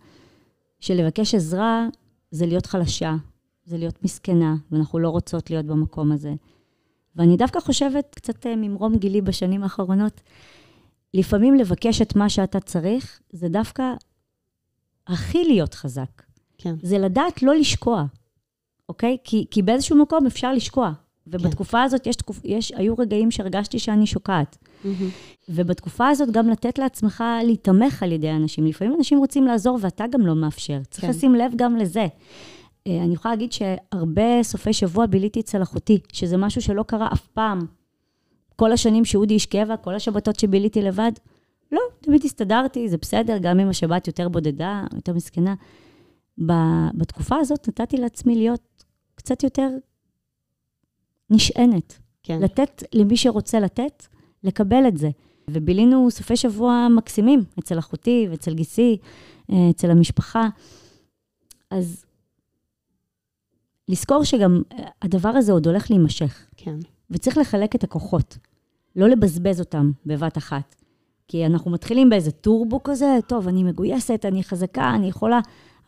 שלבקש 0.81 1.35
עזרה 1.35 1.87
זה 2.31 2.47
להיות 2.47 2.67
חלשה, 2.67 3.15
זה 3.65 3.79
להיות 3.79 4.05
מסכנה, 4.05 4.55
ואנחנו 4.71 4.99
לא 4.99 5.09
רוצות 5.09 5.51
להיות 5.51 5.67
במקום 5.67 6.13
הזה. 6.13 6.35
ואני 7.17 7.37
דווקא 7.37 7.61
חושבת, 7.61 8.15
קצת 8.15 8.47
אה, 8.47 8.57
ממרום 8.57 8.97
גילי 8.97 9.21
בשנים 9.21 9.63
האחרונות, 9.63 10.21
לפעמים 11.15 11.55
לבקש 11.55 12.03
את 12.03 12.17
מה 12.17 12.29
שאתה 12.29 12.61
צריך, 12.61 13.21
זה 13.31 13.49
דווקא 13.49 13.93
הכי 15.07 15.45
להיות 15.45 15.75
חזק. 15.75 16.23
כן. 16.59 16.75
זה 16.83 16.99
לדעת 16.99 17.43
לא 17.43 17.55
לשקוע, 17.55 18.05
אוקיי? 18.89 19.17
כי, 19.25 19.47
כי 19.51 19.63
באיזשהו 19.63 19.97
מקום 19.97 20.27
אפשר 20.27 20.53
לשקוע. 20.53 20.93
ובתקופה 21.27 21.83
הזאת 21.83 22.07
יש, 22.07 22.17
תקופ... 22.17 22.41
יש, 22.45 22.73
היו 22.77 22.95
רגעים 22.99 23.31
שהרגשתי 23.31 23.79
שאני 23.79 24.07
שוקעת. 24.07 24.57
ובתקופה 25.49 26.09
הזאת 26.09 26.31
גם 26.31 26.49
לתת 26.49 26.79
לעצמך 26.79 27.25
להיתמך 27.45 28.03
על 28.03 28.13
ידי 28.13 28.31
אנשים. 28.31 28.67
לפעמים 28.67 28.95
אנשים 28.99 29.19
רוצים 29.19 29.47
לעזור 29.47 29.79
ואתה 29.81 30.05
גם 30.11 30.27
לא 30.27 30.35
מאפשר. 30.35 30.79
צריך 30.91 31.05
כן. 31.05 31.11
לשים 31.11 31.35
לב 31.35 31.53
גם 31.57 31.77
לזה. 31.77 32.07
אה, 32.87 33.05
אני 33.05 33.15
יכולה 33.15 33.35
להגיד 33.35 33.53
שהרבה 33.53 34.43
סופי 34.43 34.73
שבוע 34.73 35.07
ביליתי 35.07 35.41
אצל 35.41 35.63
אחותי, 35.63 35.99
שזה 36.13 36.37
משהו 36.37 36.63
שלא 36.63 36.83
קרה 36.83 37.09
אף 37.13 37.27
פעם. 37.27 37.67
כל 38.57 38.73
השנים 38.73 39.05
שאודי 39.05 39.35
איש 39.35 39.47
קבע, 39.47 39.77
כל 39.77 39.95
השבתות 39.95 40.39
שביליתי 40.39 40.83
לבד, 40.83 41.13
לא, 41.73 41.81
תמיד 42.01 42.25
הסתדרתי, 42.25 42.89
זה 42.89 42.97
בסדר, 42.97 43.39
גם 43.39 43.61
אם 43.61 43.69
השבת 43.69 44.07
יותר 44.07 44.29
בודדה, 44.29 44.85
יותר 44.95 45.13
מסכנה. 45.13 45.55
בתקופה 46.95 47.37
הזאת 47.37 47.69
נתתי 47.69 47.97
לעצמי 47.97 48.37
להיות 48.37 48.85
קצת 49.15 49.43
יותר 49.43 49.69
נשענת. 51.31 51.99
כן. 52.23 52.41
לתת 52.43 52.83
למי 52.95 53.17
שרוצה 53.17 53.61
לתת, 53.61 54.07
לקבל 54.45 54.89
את 54.89 54.97
זה. 54.97 55.11
ובילינו 55.51 56.11
סופי 56.11 56.37
שבוע 56.37 56.89
מקסימים 56.91 57.45
אצל 57.59 57.79
אחותי 57.79 58.27
ואצל 58.31 58.55
גיסי, 58.55 58.99
אה, 59.53 59.71
אצל 59.71 59.91
המשפחה. 59.91 60.49
אז 61.71 62.04
לזכור 63.89 64.25
שגם 64.25 64.63
אה, 64.73 64.85
הדבר 65.03 65.29
הזה 65.29 65.53
עוד 65.53 65.67
הולך 65.67 65.91
להימשך, 65.91 66.47
כן. 66.57 66.77
וצריך 67.11 67.39
לחלק 67.39 67.75
את 67.75 67.85
הכוחות, 67.85 68.39
לא 68.97 69.09
לבזבז 69.09 69.61
אותם 69.61 69.91
בבת 70.07 70.39
אחת. 70.39 70.75
כי 71.29 71.47
אנחנו 71.47 71.71
מתחילים 71.71 72.11
באיזה 72.11 72.31
טורבו 72.31 72.83
כזה, 72.83 73.19
טוב, 73.27 73.49
אני 73.49 73.63
מגויסת, 73.63 74.25
אני 74.25 74.45
חזקה, 74.45 74.95
אני 74.95 75.09
יכולה, 75.09 75.41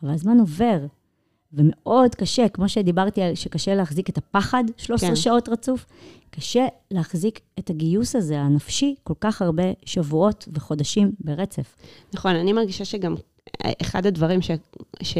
אבל 0.03 0.11
הזמן 0.11 0.39
עובר. 0.39 0.85
ומאוד 1.53 2.15
קשה, 2.15 2.49
כמו 2.49 2.69
שדיברתי 2.69 3.21
על 3.21 3.35
שקשה 3.35 3.75
להחזיק 3.75 4.09
את 4.09 4.17
הפחד 4.17 4.63
13 4.77 5.09
כן. 5.09 5.15
שעות 5.15 5.49
רצוף, 5.49 5.85
קשה 6.29 6.65
להחזיק 6.91 7.39
את 7.59 7.69
הגיוס 7.69 8.15
הזה, 8.15 8.39
הנפשי, 8.39 8.95
כל 9.03 9.13
כך 9.21 9.41
הרבה 9.41 9.63
שבועות 9.85 10.47
וחודשים 10.53 11.11
ברצף. 11.19 11.75
נכון, 12.13 12.35
אני 12.35 12.53
מרגישה 12.53 12.85
שגם 12.85 13.15
אחד 13.81 14.05
הדברים 14.05 14.41
ש, 14.41 14.51
ש, 15.03 15.17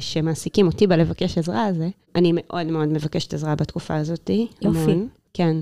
שמעסיקים 0.00 0.66
אותי 0.66 0.86
בלבקש 0.86 1.38
עזרה 1.38 1.64
הזה, 1.64 1.88
אני 2.14 2.32
מאוד 2.34 2.66
מאוד 2.66 2.88
מבקשת 2.88 3.34
עזרה 3.34 3.54
בתקופה 3.54 3.96
הזאת. 3.96 4.30
יופי. 4.62 4.78
המון. 4.78 5.08
כן. 5.34 5.56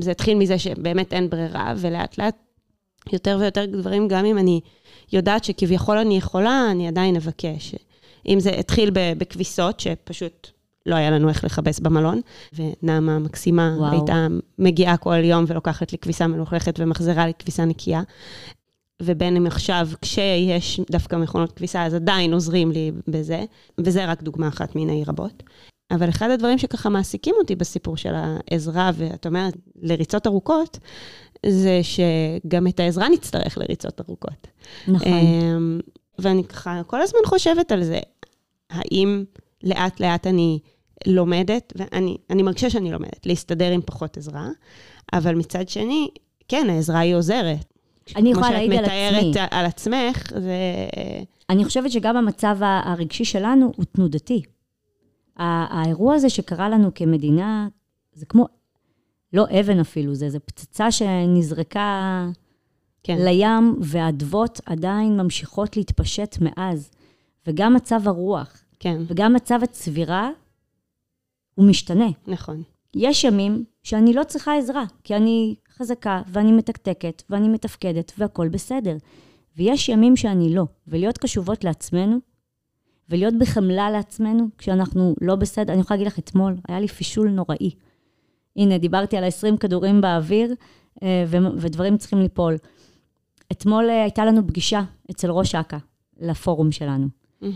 זה 0.00 0.10
התחיל 0.10 0.38
מזה 0.38 0.58
שבאמת 0.58 1.12
אין 1.12 1.30
ברירה, 1.30 1.74
ולאט 1.76 2.18
לאט 2.18 2.36
יותר 3.12 3.36
ויותר 3.40 3.66
דברים, 3.66 4.08
גם 4.08 4.24
אם 4.24 4.38
אני 4.38 4.60
יודעת 5.12 5.44
שכביכול 5.44 5.98
אני 5.98 6.16
יכולה, 6.16 6.68
אני 6.70 6.88
עדיין 6.88 7.16
אבקש. 7.16 7.74
אם 8.28 8.40
זה 8.40 8.50
התחיל 8.50 8.90
בכביסות, 8.94 9.80
שפשוט 9.80 10.50
לא 10.86 10.94
היה 10.94 11.10
לנו 11.10 11.28
איך 11.28 11.44
לכבס 11.44 11.80
במלון, 11.80 12.20
ונעמה 12.52 13.16
המקסימה 13.16 13.74
וואו. 13.78 13.92
הייתה 13.92 14.26
מגיעה 14.58 14.96
כל 14.96 15.24
יום 15.24 15.44
ולוקחת 15.48 15.92
לי 15.92 15.98
כביסה 15.98 16.26
מלוכלכת 16.26 16.80
ומחזירה 16.80 17.26
לי 17.26 17.32
כביסה 17.38 17.64
נקייה. 17.64 18.02
ובין 19.02 19.36
אם 19.36 19.46
עכשיו, 19.46 19.88
כשיש 20.02 20.80
דווקא 20.90 21.16
מכונות 21.16 21.52
כביסה, 21.52 21.82
אז 21.84 21.94
עדיין 21.94 22.32
עוזרים 22.32 22.72
לי 22.72 22.92
בזה, 23.08 23.44
וזה 23.78 24.04
רק 24.04 24.22
דוגמה 24.22 24.48
אחת 24.48 24.76
מיני 24.76 25.04
רבות. 25.06 25.42
אבל 25.90 26.08
אחד 26.08 26.30
הדברים 26.30 26.58
שככה 26.58 26.88
מעסיקים 26.88 27.34
אותי 27.38 27.56
בסיפור 27.56 27.96
של 27.96 28.12
העזרה, 28.14 28.90
ואת 28.94 29.26
אומרת, 29.26 29.54
לריצות 29.82 30.26
ארוכות, 30.26 30.78
זה 31.46 31.80
שגם 31.82 32.66
את 32.66 32.80
העזרה 32.80 33.08
נצטרך 33.08 33.58
לריצות 33.58 34.00
ארוכות. 34.00 34.46
נכון. 34.88 35.08
אמ, 35.08 35.80
ואני 36.18 36.44
ככה 36.44 36.82
כל 36.86 37.02
הזמן 37.02 37.20
חושבת 37.26 37.72
על 37.72 37.84
זה, 37.84 38.00
האם 38.70 39.24
לאט-לאט 39.62 40.26
אני 40.26 40.58
לומדת, 41.06 41.72
ואני 41.76 42.16
אני 42.30 42.42
מרגישה 42.42 42.70
שאני 42.70 42.92
לומדת, 42.92 43.26
להסתדר 43.26 43.70
עם 43.70 43.80
פחות 43.86 44.16
עזרה, 44.16 44.48
אבל 45.12 45.34
מצד 45.34 45.68
שני, 45.68 46.08
כן, 46.48 46.70
העזרה 46.70 46.98
היא 46.98 47.14
עוזרת. 47.14 47.71
אני 48.16 48.30
יכולה 48.30 48.50
להעיד 48.50 48.72
על 48.72 48.78
כמו 48.78 48.86
שאת 48.86 49.14
עצמי. 49.14 49.30
מתארת 49.30 49.52
על 49.52 49.66
עצמך, 49.66 50.32
זה... 50.40 50.56
אני 51.50 51.64
חושבת 51.64 51.90
שגם 51.90 52.16
המצב 52.16 52.56
הרגשי 52.60 53.24
שלנו 53.24 53.72
הוא 53.76 53.84
תנודתי. 53.84 54.42
האירוע 55.36 56.14
הזה 56.14 56.30
שקרה 56.30 56.68
לנו 56.68 56.94
כמדינה, 56.94 57.68
זה 58.14 58.26
כמו, 58.26 58.46
לא 59.32 59.46
אבן 59.60 59.80
אפילו, 59.80 60.14
זה 60.14 60.24
איזו 60.24 60.38
פצצה 60.46 60.90
שנזרקה 60.90 62.28
כן, 63.02 63.16
לים, 63.18 63.76
והאדוות 63.80 64.60
עדיין 64.66 65.20
ממשיכות 65.20 65.76
להתפשט 65.76 66.36
מאז. 66.40 66.90
וגם 67.46 67.74
מצב 67.74 68.08
הרוח, 68.08 68.64
כן, 68.80 69.02
וגם 69.06 69.32
מצב 69.32 69.60
הצבירה, 69.62 70.30
הוא 71.54 71.66
משתנה. 71.66 72.08
נכון. 72.26 72.62
יש 72.94 73.24
ימים 73.24 73.64
שאני 73.82 74.12
לא 74.12 74.24
צריכה 74.24 74.56
עזרה, 74.56 74.84
כי 75.04 75.16
אני 75.16 75.54
חזקה, 75.78 76.22
ואני 76.28 76.52
מתקתקת, 76.52 77.22
ואני 77.30 77.48
מתפקדת, 77.48 78.12
והכול 78.18 78.48
בסדר. 78.48 78.96
ויש 79.56 79.88
ימים 79.88 80.16
שאני 80.16 80.54
לא. 80.54 80.64
ולהיות 80.88 81.18
קשובות 81.18 81.64
לעצמנו, 81.64 82.16
ולהיות 83.08 83.34
בחמלה 83.38 83.90
לעצמנו, 83.90 84.46
כשאנחנו 84.58 85.14
לא 85.20 85.36
בסדר. 85.36 85.72
אני 85.72 85.80
יכולה 85.80 85.98
להגיד 85.98 86.12
לך, 86.12 86.18
אתמול 86.18 86.56
היה 86.68 86.80
לי 86.80 86.88
פישול 86.88 87.30
נוראי. 87.30 87.70
הנה, 88.56 88.78
דיברתי 88.78 89.16
על 89.16 89.24
ה-20 89.24 89.56
כדורים 89.56 90.00
באוויר, 90.00 90.54
אה, 91.02 91.24
ו- 91.26 91.56
ודברים 91.58 91.96
צריכים 91.96 92.18
ליפול. 92.18 92.56
אתמול 93.52 93.90
אה, 93.90 94.02
הייתה 94.02 94.24
לנו 94.24 94.46
פגישה 94.46 94.82
אצל 95.10 95.30
ראש 95.30 95.54
אכ"א, 95.54 95.76
לפורום 96.20 96.72
שלנו. 96.72 97.06
אה, 97.42 97.48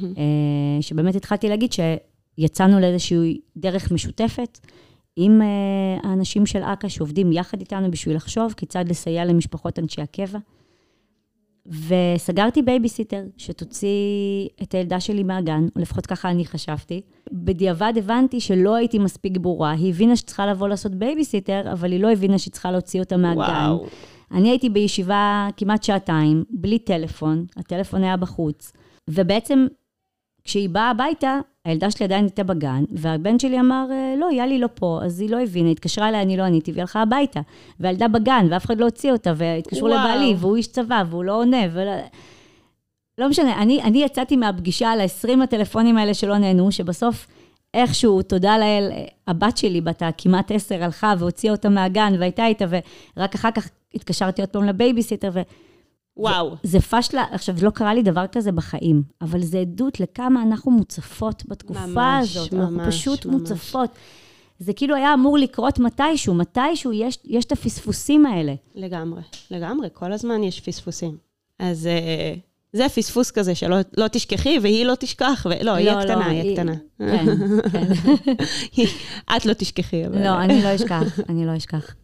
שבאמת 0.81 1.14
התחלתי 1.14 1.49
להגיד 1.49 1.71
שיצאנו 1.73 2.81
לאיזושהי 2.81 3.41
דרך 3.57 3.93
משותפת 3.93 4.59
עם 5.17 5.43
אה, 5.43 6.11
האנשים 6.11 6.47
של 6.47 6.62
אכ"א 6.62 6.89
שעובדים 6.89 7.33
יחד 7.33 7.61
איתנו 7.61 7.91
בשביל 7.91 8.17
לחשוב 8.17 8.55
כיצד 8.57 8.85
לסייע 8.89 9.25
למשפחות 9.25 9.79
אנשי 9.79 10.03
הקבע. 10.03 10.39
וסגרתי 11.69 12.62
בייביסיטר 12.62 13.23
שתוציא 13.37 13.89
את 14.62 14.75
הילדה 14.75 15.01
שלי 15.01 15.23
מהגן, 15.23 15.67
או 15.77 15.81
לפחות 15.81 16.07
ככה 16.07 16.31
אני 16.31 16.47
חשבתי. 16.47 17.01
בדיעבד 17.33 17.93
הבנתי 17.97 18.41
שלא 18.41 18.75
הייתי 18.75 18.99
מספיק 18.99 19.37
ברורה. 19.37 19.71
היא 19.71 19.91
הבינה 19.91 20.17
שצריכה 20.17 20.47
לבוא 20.47 20.69
לעשות 20.69 20.95
בייביסיטר, 20.95 21.73
אבל 21.73 21.93
היא 21.93 22.01
לא 22.01 22.12
הבינה 22.12 22.39
שהיא 22.39 22.53
צריכה 22.53 22.71
להוציא 22.71 23.01
אותה 23.01 23.17
מהגן. 23.17 23.41
וואו. 23.41 23.87
אני 24.31 24.49
הייתי 24.49 24.71
בישיבה 24.71 25.49
כמעט 25.57 25.83
שעתיים, 25.83 26.45
בלי 26.51 26.79
טלפון, 26.79 27.47
הטלפון 27.57 28.03
היה 28.03 28.17
בחוץ, 28.17 28.73
ובעצם 29.11 29.67
כשהיא 30.45 30.69
באה 30.69 30.91
הביתה, 30.91 31.41
הילדה 31.67 31.91
שלי 31.91 32.05
עדיין 32.05 32.25
הייתה 32.25 32.45
בגן, 32.45 32.85
והבן 32.93 33.39
שלי 33.39 33.61
אמר, 33.61 33.87
"אה, 33.91 34.14
לא, 34.19 34.29
יאלי 34.33 34.59
לא 34.59 34.69
פה, 34.75 35.01
אז 35.05 35.21
היא 35.21 35.31
לא 35.31 35.43
הבינה, 35.43 35.71
התקשרה 35.71 36.09
אליי, 36.09 36.23
אני 36.23 36.37
לא 36.37 36.43
עניתי, 36.43 36.73
והיא 36.73 36.81
הלכה 36.81 37.03
הביתה. 37.03 37.41
והילדה 37.81 38.09
בגן, 38.09 38.47
ואף 38.51 38.64
אחד 38.64 38.79
לא 38.81 38.85
הוציא 38.85 39.12
אותה, 39.12 39.33
והתקשרו 39.37 39.89
וואו. 39.89 40.01
לבעלי, 40.01 40.35
והוא 40.39 40.57
איש 40.57 40.67
צבא, 40.67 41.03
והוא 41.11 41.25
לא 41.25 41.41
עונה, 41.41 41.57
ולא... 41.73 41.93
לא 43.19 43.29
משנה, 43.29 43.62
אני, 43.62 43.83
אני 43.83 44.03
יצאתי 44.05 44.37
מהפגישה 44.37 44.91
על 44.91 45.01
ה-20 45.01 45.43
הטלפונים 45.43 45.97
האלה 45.97 46.14
שלא 46.14 46.39
נענו, 46.39 46.72
שבסוף 46.73 47.27
איכשהו, 47.75 48.23
תודה 48.23 48.59
לאל, 48.59 48.91
הבת 49.27 49.57
שלי, 49.57 49.81
בת 49.81 50.03
הכמעט 50.03 50.53
עשר, 50.53 50.85
הלכה 50.85 51.14
והוציאה 51.19 51.53
אותה 51.53 51.69
מהגן 51.69 52.14
והייתה 52.19 52.47
איתה, 52.47 52.64
ורק 53.17 53.35
אחר 53.35 53.51
כך 53.51 53.69
התקשרתי 53.95 54.43
עוד 54.43 54.49
פעם 54.49 54.64
לבייביסיטר, 54.64 55.31
ו... 55.33 55.41
וואו. 56.17 56.57
זה 56.62 56.81
פשלה, 56.81 57.25
עכשיו, 57.31 57.55
לא 57.62 57.71
קרה 57.71 57.95
לי 57.95 58.03
דבר 58.03 58.27
כזה 58.33 58.53
בחיים, 58.53 59.03
אבל 59.23 59.43
זה 59.43 59.59
עדות 59.59 60.01
לכמה 60.01 60.43
אנחנו 60.43 60.71
מוצפות 60.71 61.43
בתקופה 61.49 61.87
ממש, 61.87 62.37
הזאת. 62.37 62.55
אנחנו 62.55 62.77
ממש, 62.77 62.95
פשוט 62.95 63.27
ממש. 63.27 63.35
מוצפות. 63.35 63.91
זה 64.59 64.73
כאילו 64.73 64.95
היה 64.97 65.14
אמור 65.14 65.39
לקרות 65.39 65.79
מתישהו, 65.79 66.35
מתישהו 66.35 66.93
יש, 66.93 67.19
יש 67.25 67.45
את 67.45 67.53
הפספוסים 67.53 68.27
האלה. 68.27 68.55
לגמרי, 68.75 69.23
לגמרי, 69.51 69.89
כל 69.93 70.12
הזמן 70.12 70.43
יש 70.43 70.61
פספוסים. 70.61 71.17
אז 71.59 71.87
אה, 71.87 72.35
זה 72.73 72.89
פספוס 72.89 73.31
כזה 73.31 73.55
שלא 73.55 73.77
לא 73.97 74.09
תשכחי 74.09 74.59
והיא 74.62 74.87
לא 74.87 74.95
תשכח, 74.95 75.47
ולא, 75.51 75.71
היא 75.73 75.87
לא, 75.87 75.91
הקטנה, 76.01 76.17
לא, 76.17 76.25
היא 76.25 76.43
היא- 76.43 76.53
הקטנה. 76.53 76.75
כן, 76.99 77.27
כן. 77.73 78.85
את 79.37 79.47
לא 79.47 79.53
תשכחי, 79.53 80.07
אבל... 80.07 80.25
לא, 80.25 80.41
אני 80.41 80.62
לא 80.62 80.75
אשכח, 80.75 81.21
אני 81.29 81.47
לא 81.47 81.57
אשכח. 81.57 81.95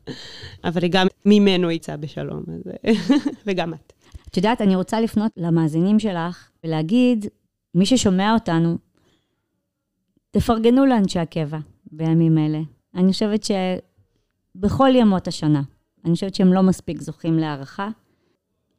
אבל 0.64 0.82
היא 0.82 0.90
גם 0.90 1.06
ממנו 1.26 1.70
יצאה 1.70 1.96
בשלום, 1.96 2.42
אז... 2.48 2.92
וגם 3.46 3.74
את. 3.74 3.92
את 4.32 4.36
יודעת, 4.36 4.60
אני 4.60 4.76
רוצה 4.76 5.00
לפנות 5.00 5.32
למאזינים 5.36 5.98
שלך 5.98 6.50
ולהגיד, 6.64 7.26
מי 7.74 7.86
ששומע 7.86 8.34
אותנו, 8.34 8.78
תפרגנו 10.30 10.86
לאנשי 10.86 11.18
הקבע 11.18 11.58
בימים 11.86 12.38
אלה. 12.38 12.60
אני 12.94 13.12
חושבת 13.12 13.44
שבכל 13.44 14.90
ימות 14.94 15.28
השנה, 15.28 15.62
אני 16.04 16.14
חושבת 16.14 16.34
שהם 16.34 16.52
לא 16.52 16.62
מספיק 16.62 17.00
זוכים 17.00 17.38
להערכה. 17.38 17.88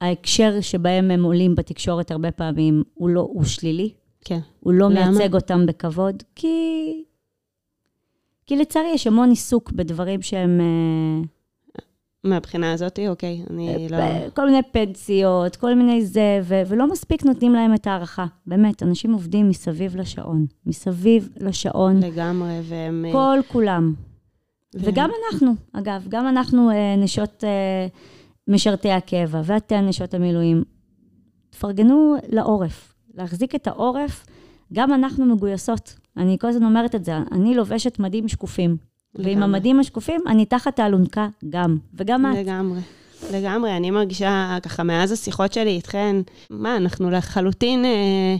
ההקשר 0.01 0.61
שבהם 0.61 1.11
הם 1.11 1.23
עולים 1.23 1.55
בתקשורת 1.55 2.11
הרבה 2.11 2.31
פעמים 2.31 2.83
הוא 2.93 3.09
לא, 3.09 3.21
הוא 3.21 3.43
שלילי. 3.43 3.93
כן. 4.25 4.39
הוא 4.59 4.73
לא 4.73 4.89
למה? 4.89 5.11
מייצג 5.11 5.33
אותם 5.33 5.65
בכבוד, 5.65 6.23
כי... 6.35 7.03
כי 8.45 8.55
לצערי 8.55 8.91
יש 8.93 9.07
המון 9.07 9.29
עיסוק 9.29 9.71
בדברים 9.71 10.21
שהם... 10.21 10.61
אה, 12.25 12.29
מהבחינה 12.29 12.73
הזאת, 12.73 12.99
אוקיי, 13.07 13.43
אני 13.49 13.87
לא... 13.89 13.97
ב- 13.97 14.29
כל 14.33 14.45
מיני 14.45 14.61
פנסיות, 14.71 15.55
כל 15.55 15.75
מיני 15.75 16.05
זה, 16.05 16.39
ו- 16.43 16.61
ולא 16.67 16.87
מספיק 16.91 17.25
נותנים 17.25 17.53
להם 17.53 17.73
את 17.73 17.87
ההערכה. 17.87 18.25
באמת, 18.47 18.83
אנשים 18.83 19.13
עובדים 19.13 19.49
מסביב 19.49 19.95
לשעון. 19.95 20.45
מסביב 20.65 21.29
לשעון, 21.37 21.99
לגמרי, 21.99 22.59
והם... 22.63 23.05
כל 23.11 23.39
כולם. 23.47 23.93
ו- 24.75 24.79
וגם 24.81 25.09
אנחנו, 25.25 25.51
אגב, 25.73 26.05
גם 26.09 26.27
אנחנו 26.27 26.71
אה, 26.71 26.95
נשות 26.97 27.43
אה, 27.43 27.87
משרתי 28.47 28.91
הקבע, 28.91 29.41
ואתן 29.43 29.85
נשות 29.87 30.13
המילואים. 30.13 30.63
תפרגנו 31.49 32.15
לעורף. 32.29 32.93
להחזיק 33.13 33.55
את 33.55 33.67
העורף, 33.67 34.25
גם 34.73 34.93
אנחנו 34.93 35.25
מגויסות. 35.25 35.95
אני 36.17 36.37
כל 36.39 36.47
הזמן 36.47 36.63
אומרת 36.65 36.95
את 36.95 37.05
זה, 37.05 37.17
אני 37.31 37.55
לובשת 37.55 37.99
מדים 37.99 38.27
שקופים. 38.27 38.92
ועם. 39.15 39.43
המדים 39.43 39.79
השקופים, 39.79 40.21
אני 40.27 40.45
תחת 40.45 40.79
האלונקה 40.79 41.27
גם, 41.49 41.77
וגם 41.93 42.25
את. 42.25 42.37
לגמרי. 42.37 42.79
לגמרי, 43.31 43.77
אני 43.77 43.91
מרגישה 43.91 44.57
ככה 44.63 44.83
מאז 44.83 45.11
השיחות 45.11 45.53
שלי 45.53 45.69
איתכן, 45.69 46.15
מה, 46.49 46.77
אנחנו 46.77 47.09
לחלוטין 47.09 47.85
אה, 47.85 48.35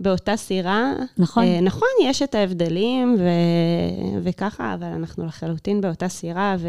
באותה 0.00 0.36
סירה. 0.36 0.92
נכון. 1.18 1.44
אה, 1.44 1.60
נכון, 1.60 1.88
יש 2.02 2.22
את 2.22 2.34
ההבדלים 2.34 3.16
ו... 3.18 3.24
וככה, 4.22 4.74
אבל 4.74 4.86
אנחנו 4.86 5.26
לחלוטין 5.26 5.80
באותה 5.80 6.08
סירה, 6.08 6.56
ו... 6.58 6.68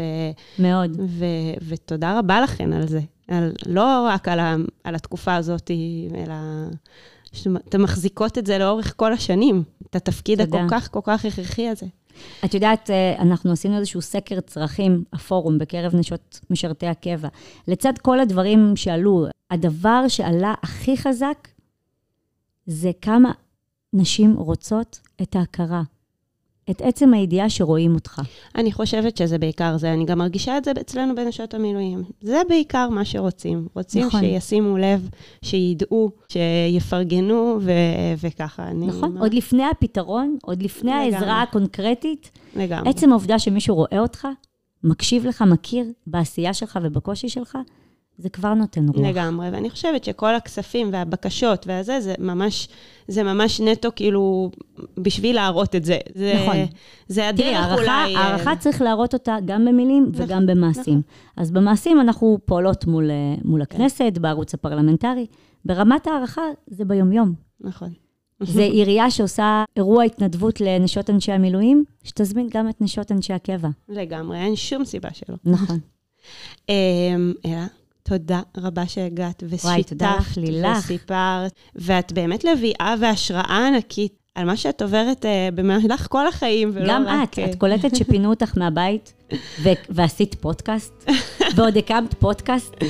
מאוד. 0.58 0.96
ו... 1.08 1.24
ותודה 1.68 2.18
רבה 2.18 2.40
לכן 2.40 2.72
על 2.72 2.86
זה. 2.88 3.00
על... 3.28 3.52
לא 3.66 4.06
רק 4.08 4.28
על, 4.28 4.40
ה... 4.40 4.56
על 4.84 4.94
התקופה 4.94 5.34
הזאת, 5.34 5.70
אלא 6.14 6.34
שאתן 7.32 7.82
מחזיקות 7.82 8.38
את 8.38 8.46
זה 8.46 8.58
לאורך 8.58 8.92
כל 8.96 9.12
השנים, 9.12 9.62
את 9.90 9.96
התפקיד 9.96 10.44
תודה. 10.44 10.58
הכל 10.58 10.68
כך, 10.70 10.90
כל 10.90 11.00
כך 11.04 11.24
הכרחי 11.24 11.68
הזה. 11.68 11.86
את 12.44 12.54
יודעת, 12.54 12.90
אה, 12.90 13.22
אנחנו 13.22 13.52
עשינו 13.52 13.76
איזשהו 13.76 14.02
סקר 14.02 14.40
צרכים, 14.40 15.04
הפורום, 15.12 15.58
בקרב 15.58 15.94
נשות 15.94 16.40
משרתי 16.50 16.86
הקבע. 16.86 17.28
לצד 17.68 17.92
כל 18.02 18.20
הדברים 18.20 18.76
שעלו, 18.76 19.26
הדבר 19.50 20.08
שעלה 20.08 20.54
הכי 20.62 20.96
חזק 20.96 21.48
זה 22.66 22.90
כמה 23.02 23.32
נשים 23.92 24.36
רוצות 24.36 25.00
את 25.22 25.36
ההכרה. 25.36 25.82
את 26.70 26.80
עצם 26.82 27.14
הידיעה 27.14 27.50
שרואים 27.50 27.94
אותך. 27.94 28.22
אני 28.54 28.72
חושבת 28.72 29.16
שזה 29.16 29.38
בעיקר 29.38 29.76
זה, 29.76 29.92
אני 29.92 30.04
גם 30.04 30.18
מרגישה 30.18 30.58
את 30.58 30.64
זה 30.64 30.70
אצלנו 30.80 31.14
בנשות 31.14 31.54
המילואים. 31.54 32.02
זה 32.20 32.40
בעיקר 32.48 32.88
מה 32.90 33.04
שרוצים. 33.04 33.66
רוצים 33.74 34.06
נכון. 34.06 34.20
שישימו 34.20 34.76
לב, 34.78 35.08
שידעו, 35.42 36.10
שיפרגנו, 36.28 37.58
ו- 37.60 37.70
וככה. 38.26 38.68
אני 38.68 38.86
נכון? 38.86 39.12
מה- 39.14 39.20
עוד 39.20 39.34
לפני 39.34 39.64
הפתרון, 39.64 40.36
עוד 40.42 40.62
לפני 40.62 40.90
לגמרי. 40.90 41.14
העזרה 41.14 41.42
הקונקרטית, 41.42 42.30
לגמרי. 42.56 42.90
עצם 42.90 43.10
העובדה 43.10 43.38
שמישהו 43.38 43.74
רואה 43.74 43.98
אותך, 43.98 44.28
מקשיב 44.84 45.26
לך, 45.26 45.42
מכיר 45.42 45.84
בעשייה 46.06 46.54
שלך 46.54 46.78
ובקושי 46.82 47.28
שלך, 47.28 47.58
זה 48.18 48.28
כבר 48.28 48.54
נותן 48.54 48.88
רוח. 48.88 49.06
לגמרי, 49.06 49.50
ואני 49.50 49.70
חושבת 49.70 50.04
שכל 50.04 50.34
הכספים 50.34 50.88
והבקשות 50.92 51.66
והזה, 51.66 52.00
זה 52.00 52.14
ממש, 52.18 52.68
זה 53.08 53.22
ממש 53.22 53.60
נטו 53.60 53.88
כאילו 53.96 54.50
בשביל 54.96 55.34
להראות 55.36 55.76
את 55.76 55.84
זה. 55.84 55.98
זה 56.14 56.34
נכון. 56.42 56.56
זה 57.08 57.28
הדרך 57.28 57.46
תראי, 57.46 57.54
הערכה, 57.54 57.74
אולי... 57.74 58.16
אה, 58.16 58.20
הערכה 58.20 58.56
צריך 58.56 58.82
להראות 58.82 59.14
אותה 59.14 59.36
גם 59.44 59.64
במילים 59.64 60.06
נכון, 60.12 60.24
וגם 60.24 60.46
במעשים. 60.46 61.02
אז 61.36 61.50
במעשים 61.50 62.00
אנחנו 62.00 62.38
פועלות 62.44 62.86
מול, 62.86 63.10
אה, 63.10 63.34
מול 63.44 63.62
הכנסת, 63.62 64.18
בערוץ 64.20 64.54
הפרלמנטרי. 64.54 65.26
ברמת 65.64 66.06
הערכה 66.06 66.42
זה 66.66 66.84
ביומיום. 66.84 67.34
נכון. 67.60 67.90
זה 68.40 68.62
עירייה 68.62 69.10
שעושה 69.10 69.64
אירוע 69.76 70.04
התנדבות 70.04 70.60
לנשות 70.60 71.10
אנשי 71.10 71.32
המילואים, 71.32 71.84
שתזמין 72.02 72.48
גם 72.50 72.68
את 72.68 72.80
נשות 72.80 73.12
אנשי 73.12 73.32
הקבע. 73.32 73.68
לגמרי, 73.88 74.38
אין 74.38 74.56
שום 74.56 74.84
סיבה 74.84 75.08
שלא. 75.12 75.36
נכון. 75.44 75.78
אמ, 76.68 77.32
אלה, 77.46 77.66
תודה 78.08 78.40
רבה 78.56 78.86
שהגעת 78.86 79.42
וואי, 79.64 79.82
תודה 79.82 80.14
לך, 80.16 80.20
ושיתפת 80.20 80.36
לילך. 80.36 80.78
וסיפרת, 80.78 81.52
ואת 81.74 82.12
באמת 82.12 82.44
לביאה 82.44 82.94
והשראה 83.00 83.66
ענקית 83.66 84.12
על 84.34 84.44
מה 84.44 84.56
שאת 84.56 84.82
עוברת 84.82 85.24
אה, 85.26 85.48
במהלך 85.54 86.06
כל 86.10 86.26
החיים, 86.26 86.70
ולא 86.74 86.88
גם 86.94 87.04
רק... 87.06 87.32
את, 87.32 87.38
אה, 87.38 87.44
את 87.44 87.54
קולטת 87.54 87.96
שפינו 87.96 88.30
אותך 88.30 88.58
מהבית 88.58 89.12
ו- 89.62 89.68
ועשית 89.88 90.34
פודקאסט, 90.40 91.10
ועוד 91.56 91.76
הקמת 91.76 92.14
פודקאסט. 92.14 92.74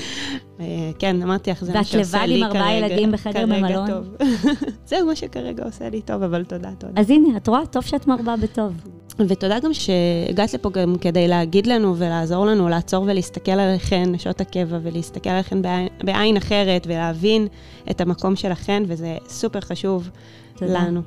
אה, 0.60 0.64
כן, 0.98 1.22
אמרתי 1.22 1.50
לך, 1.50 1.64
זה 1.64 1.70
ואת 1.70 1.76
מה 1.76 1.84
שעושה 1.84 2.18
לבד 2.18 2.28
לי 2.28 2.36
עם 2.38 2.44
ארבעה 2.44 2.62
כרגע- 2.62 2.86
ילדים 2.86 3.12
בחדר 3.12 3.32
כרגע 3.32 3.46
במלון? 3.46 4.14
זהו 4.88 5.06
מה 5.06 5.16
שכרגע 5.16 5.64
עושה 5.64 5.90
לי 5.90 6.02
טוב, 6.02 6.22
אבל 6.22 6.44
תודה, 6.44 6.70
תודה. 6.78 7.00
אז 7.00 7.10
הנה, 7.10 7.36
את 7.36 7.48
רואה? 7.48 7.66
טוב 7.66 7.82
שאת 7.84 8.06
מרבה 8.06 8.36
בטוב. 8.36 8.72
ותודה 9.18 9.58
גם 9.60 9.70
שהגעת 9.74 10.54
לפה 10.54 10.70
גם 10.70 10.94
כדי 11.00 11.28
להגיד 11.28 11.66
לנו 11.66 11.96
ולעזור 11.96 12.46
לנו 12.46 12.68
לעצור 12.68 13.04
ולהסתכל 13.08 13.52
עליכן, 13.52 14.02
נשות 14.12 14.40
הקבע, 14.40 14.78
ולהסתכל 14.82 15.30
עליכן 15.30 15.62
בעין, 15.62 15.88
בעין 16.04 16.36
אחרת, 16.36 16.86
ולהבין 16.86 17.46
את 17.90 18.00
המקום 18.00 18.36
שלכן, 18.36 18.82
וזה 18.86 19.16
סופר 19.28 19.60
חשוב 19.60 20.10
תודה. 20.56 20.72
לנו. 20.72 21.00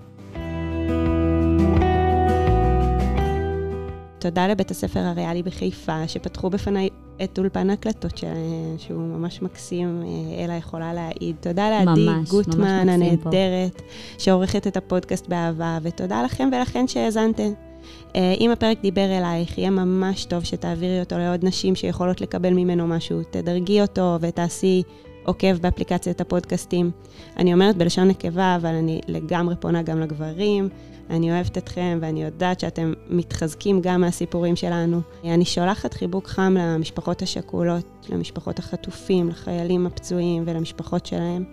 תודה 4.20 4.48
לבית 4.48 4.72
הספר 4.72 5.00
הריאלי 5.00 5.44
בחיפה, 5.44 6.08
שפתחו 6.08 6.50
בפניי 6.50 6.90
את 7.24 7.40
אולפן 7.40 7.70
ההקלטות 7.70 8.18
שלהם, 8.18 8.76
שהוא 8.78 9.02
ממש 9.02 9.42
מקסים, 9.42 10.04
אה, 10.04 10.44
אלה 10.46 10.54
יכולה 10.54 10.94
להעיד. 10.94 11.36
תודה 11.40 11.70
לעדי 11.70 12.06
ממש, 12.06 12.30
גוטמן. 12.30 12.90
הנהדרת, 12.90 13.82
שעורכת 14.18 14.68
את 14.68 14.78
הפודקאסט 14.78 15.28
באהבה, 15.28 15.78
ותודה 15.82 16.24
לכם 16.24 16.50
ולכן 16.54 16.88
שהאזנתם. 16.88 17.69
אה, 18.16 18.34
אם 18.40 18.52
הפרק 18.52 18.82
דיבר 18.82 19.18
אלייך, 19.18 19.58
יהיה 19.58 19.70
ממש 19.70 20.26
טוב 20.26 20.44
שתעבירי 20.44 21.00
אותו 21.00 21.18
לעוד 21.18 21.46
נשים 21.46 21.76
שיכולות 21.76 22.22
לקבל 22.22 22.54
ממנו 22.54 22.88
משהו. 22.88 23.22
תדרגי 23.32 23.82
אותו 23.82 24.18
ותעשי 24.22 24.84
עוקב 25.26 25.58
באפליקציית 25.58 26.22
הפודקאסטים. 26.22 26.92
אני 27.38 27.54
אומרת 27.54 27.78
בלשון 27.78 28.08
נקבה, 28.08 28.56
אבל 28.56 28.76
אני 28.76 29.02
לגמרי 29.08 29.56
פונה 29.60 29.82
גם 29.82 30.00
לגברים. 30.00 30.70
אני 31.10 31.32
אוהבת 31.32 31.58
אתכם 31.58 31.98
ואני 32.02 32.24
יודעת 32.24 32.60
שאתם 32.60 32.94
מתחזקים 33.10 33.82
גם 33.82 34.02
מהסיפורים 34.02 34.56
שלנו. 34.56 35.02
אני 35.24 35.46
שולחת 35.46 35.94
חיבוק 35.94 36.28
חם 36.28 36.56
למשפחות 36.60 37.22
השכולות, 37.22 38.08
למשפחות 38.10 38.60
החטופים, 38.60 39.30
לחיילים 39.30 39.86
הפצועים 39.86 40.44
ולמשפחות 40.46 41.06
שלהם, 41.06 41.44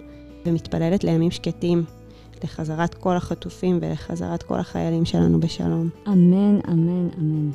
ומתפללת 0.47 1.05
לימים 1.05 1.31
שקטים, 1.31 1.85
לחזרת 2.45 2.95
כל 2.95 3.17
החטופים 3.17 3.79
ולחזרת 3.83 4.43
כל 4.43 4.59
החיילים 4.59 5.05
שלנו 5.05 5.41
בשלום. 5.41 5.89
אמן, 6.09 6.59
אמן, 6.69 7.09
אמן. 7.19 7.51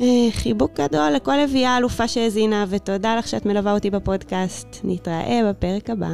אה, 0.00 0.28
חיבוק 0.30 0.80
גדול 0.80 1.10
לכל 1.10 1.36
לביאה 1.36 1.76
אלופה 1.76 2.08
שהאזינה, 2.08 2.64
ותודה 2.68 3.16
לך 3.16 3.28
שאת 3.28 3.46
מלווה 3.46 3.72
אותי 3.72 3.90
בפודקאסט. 3.90 4.80
נתראה 4.84 5.40
בפרק 5.50 5.90
הבא. 5.90 6.10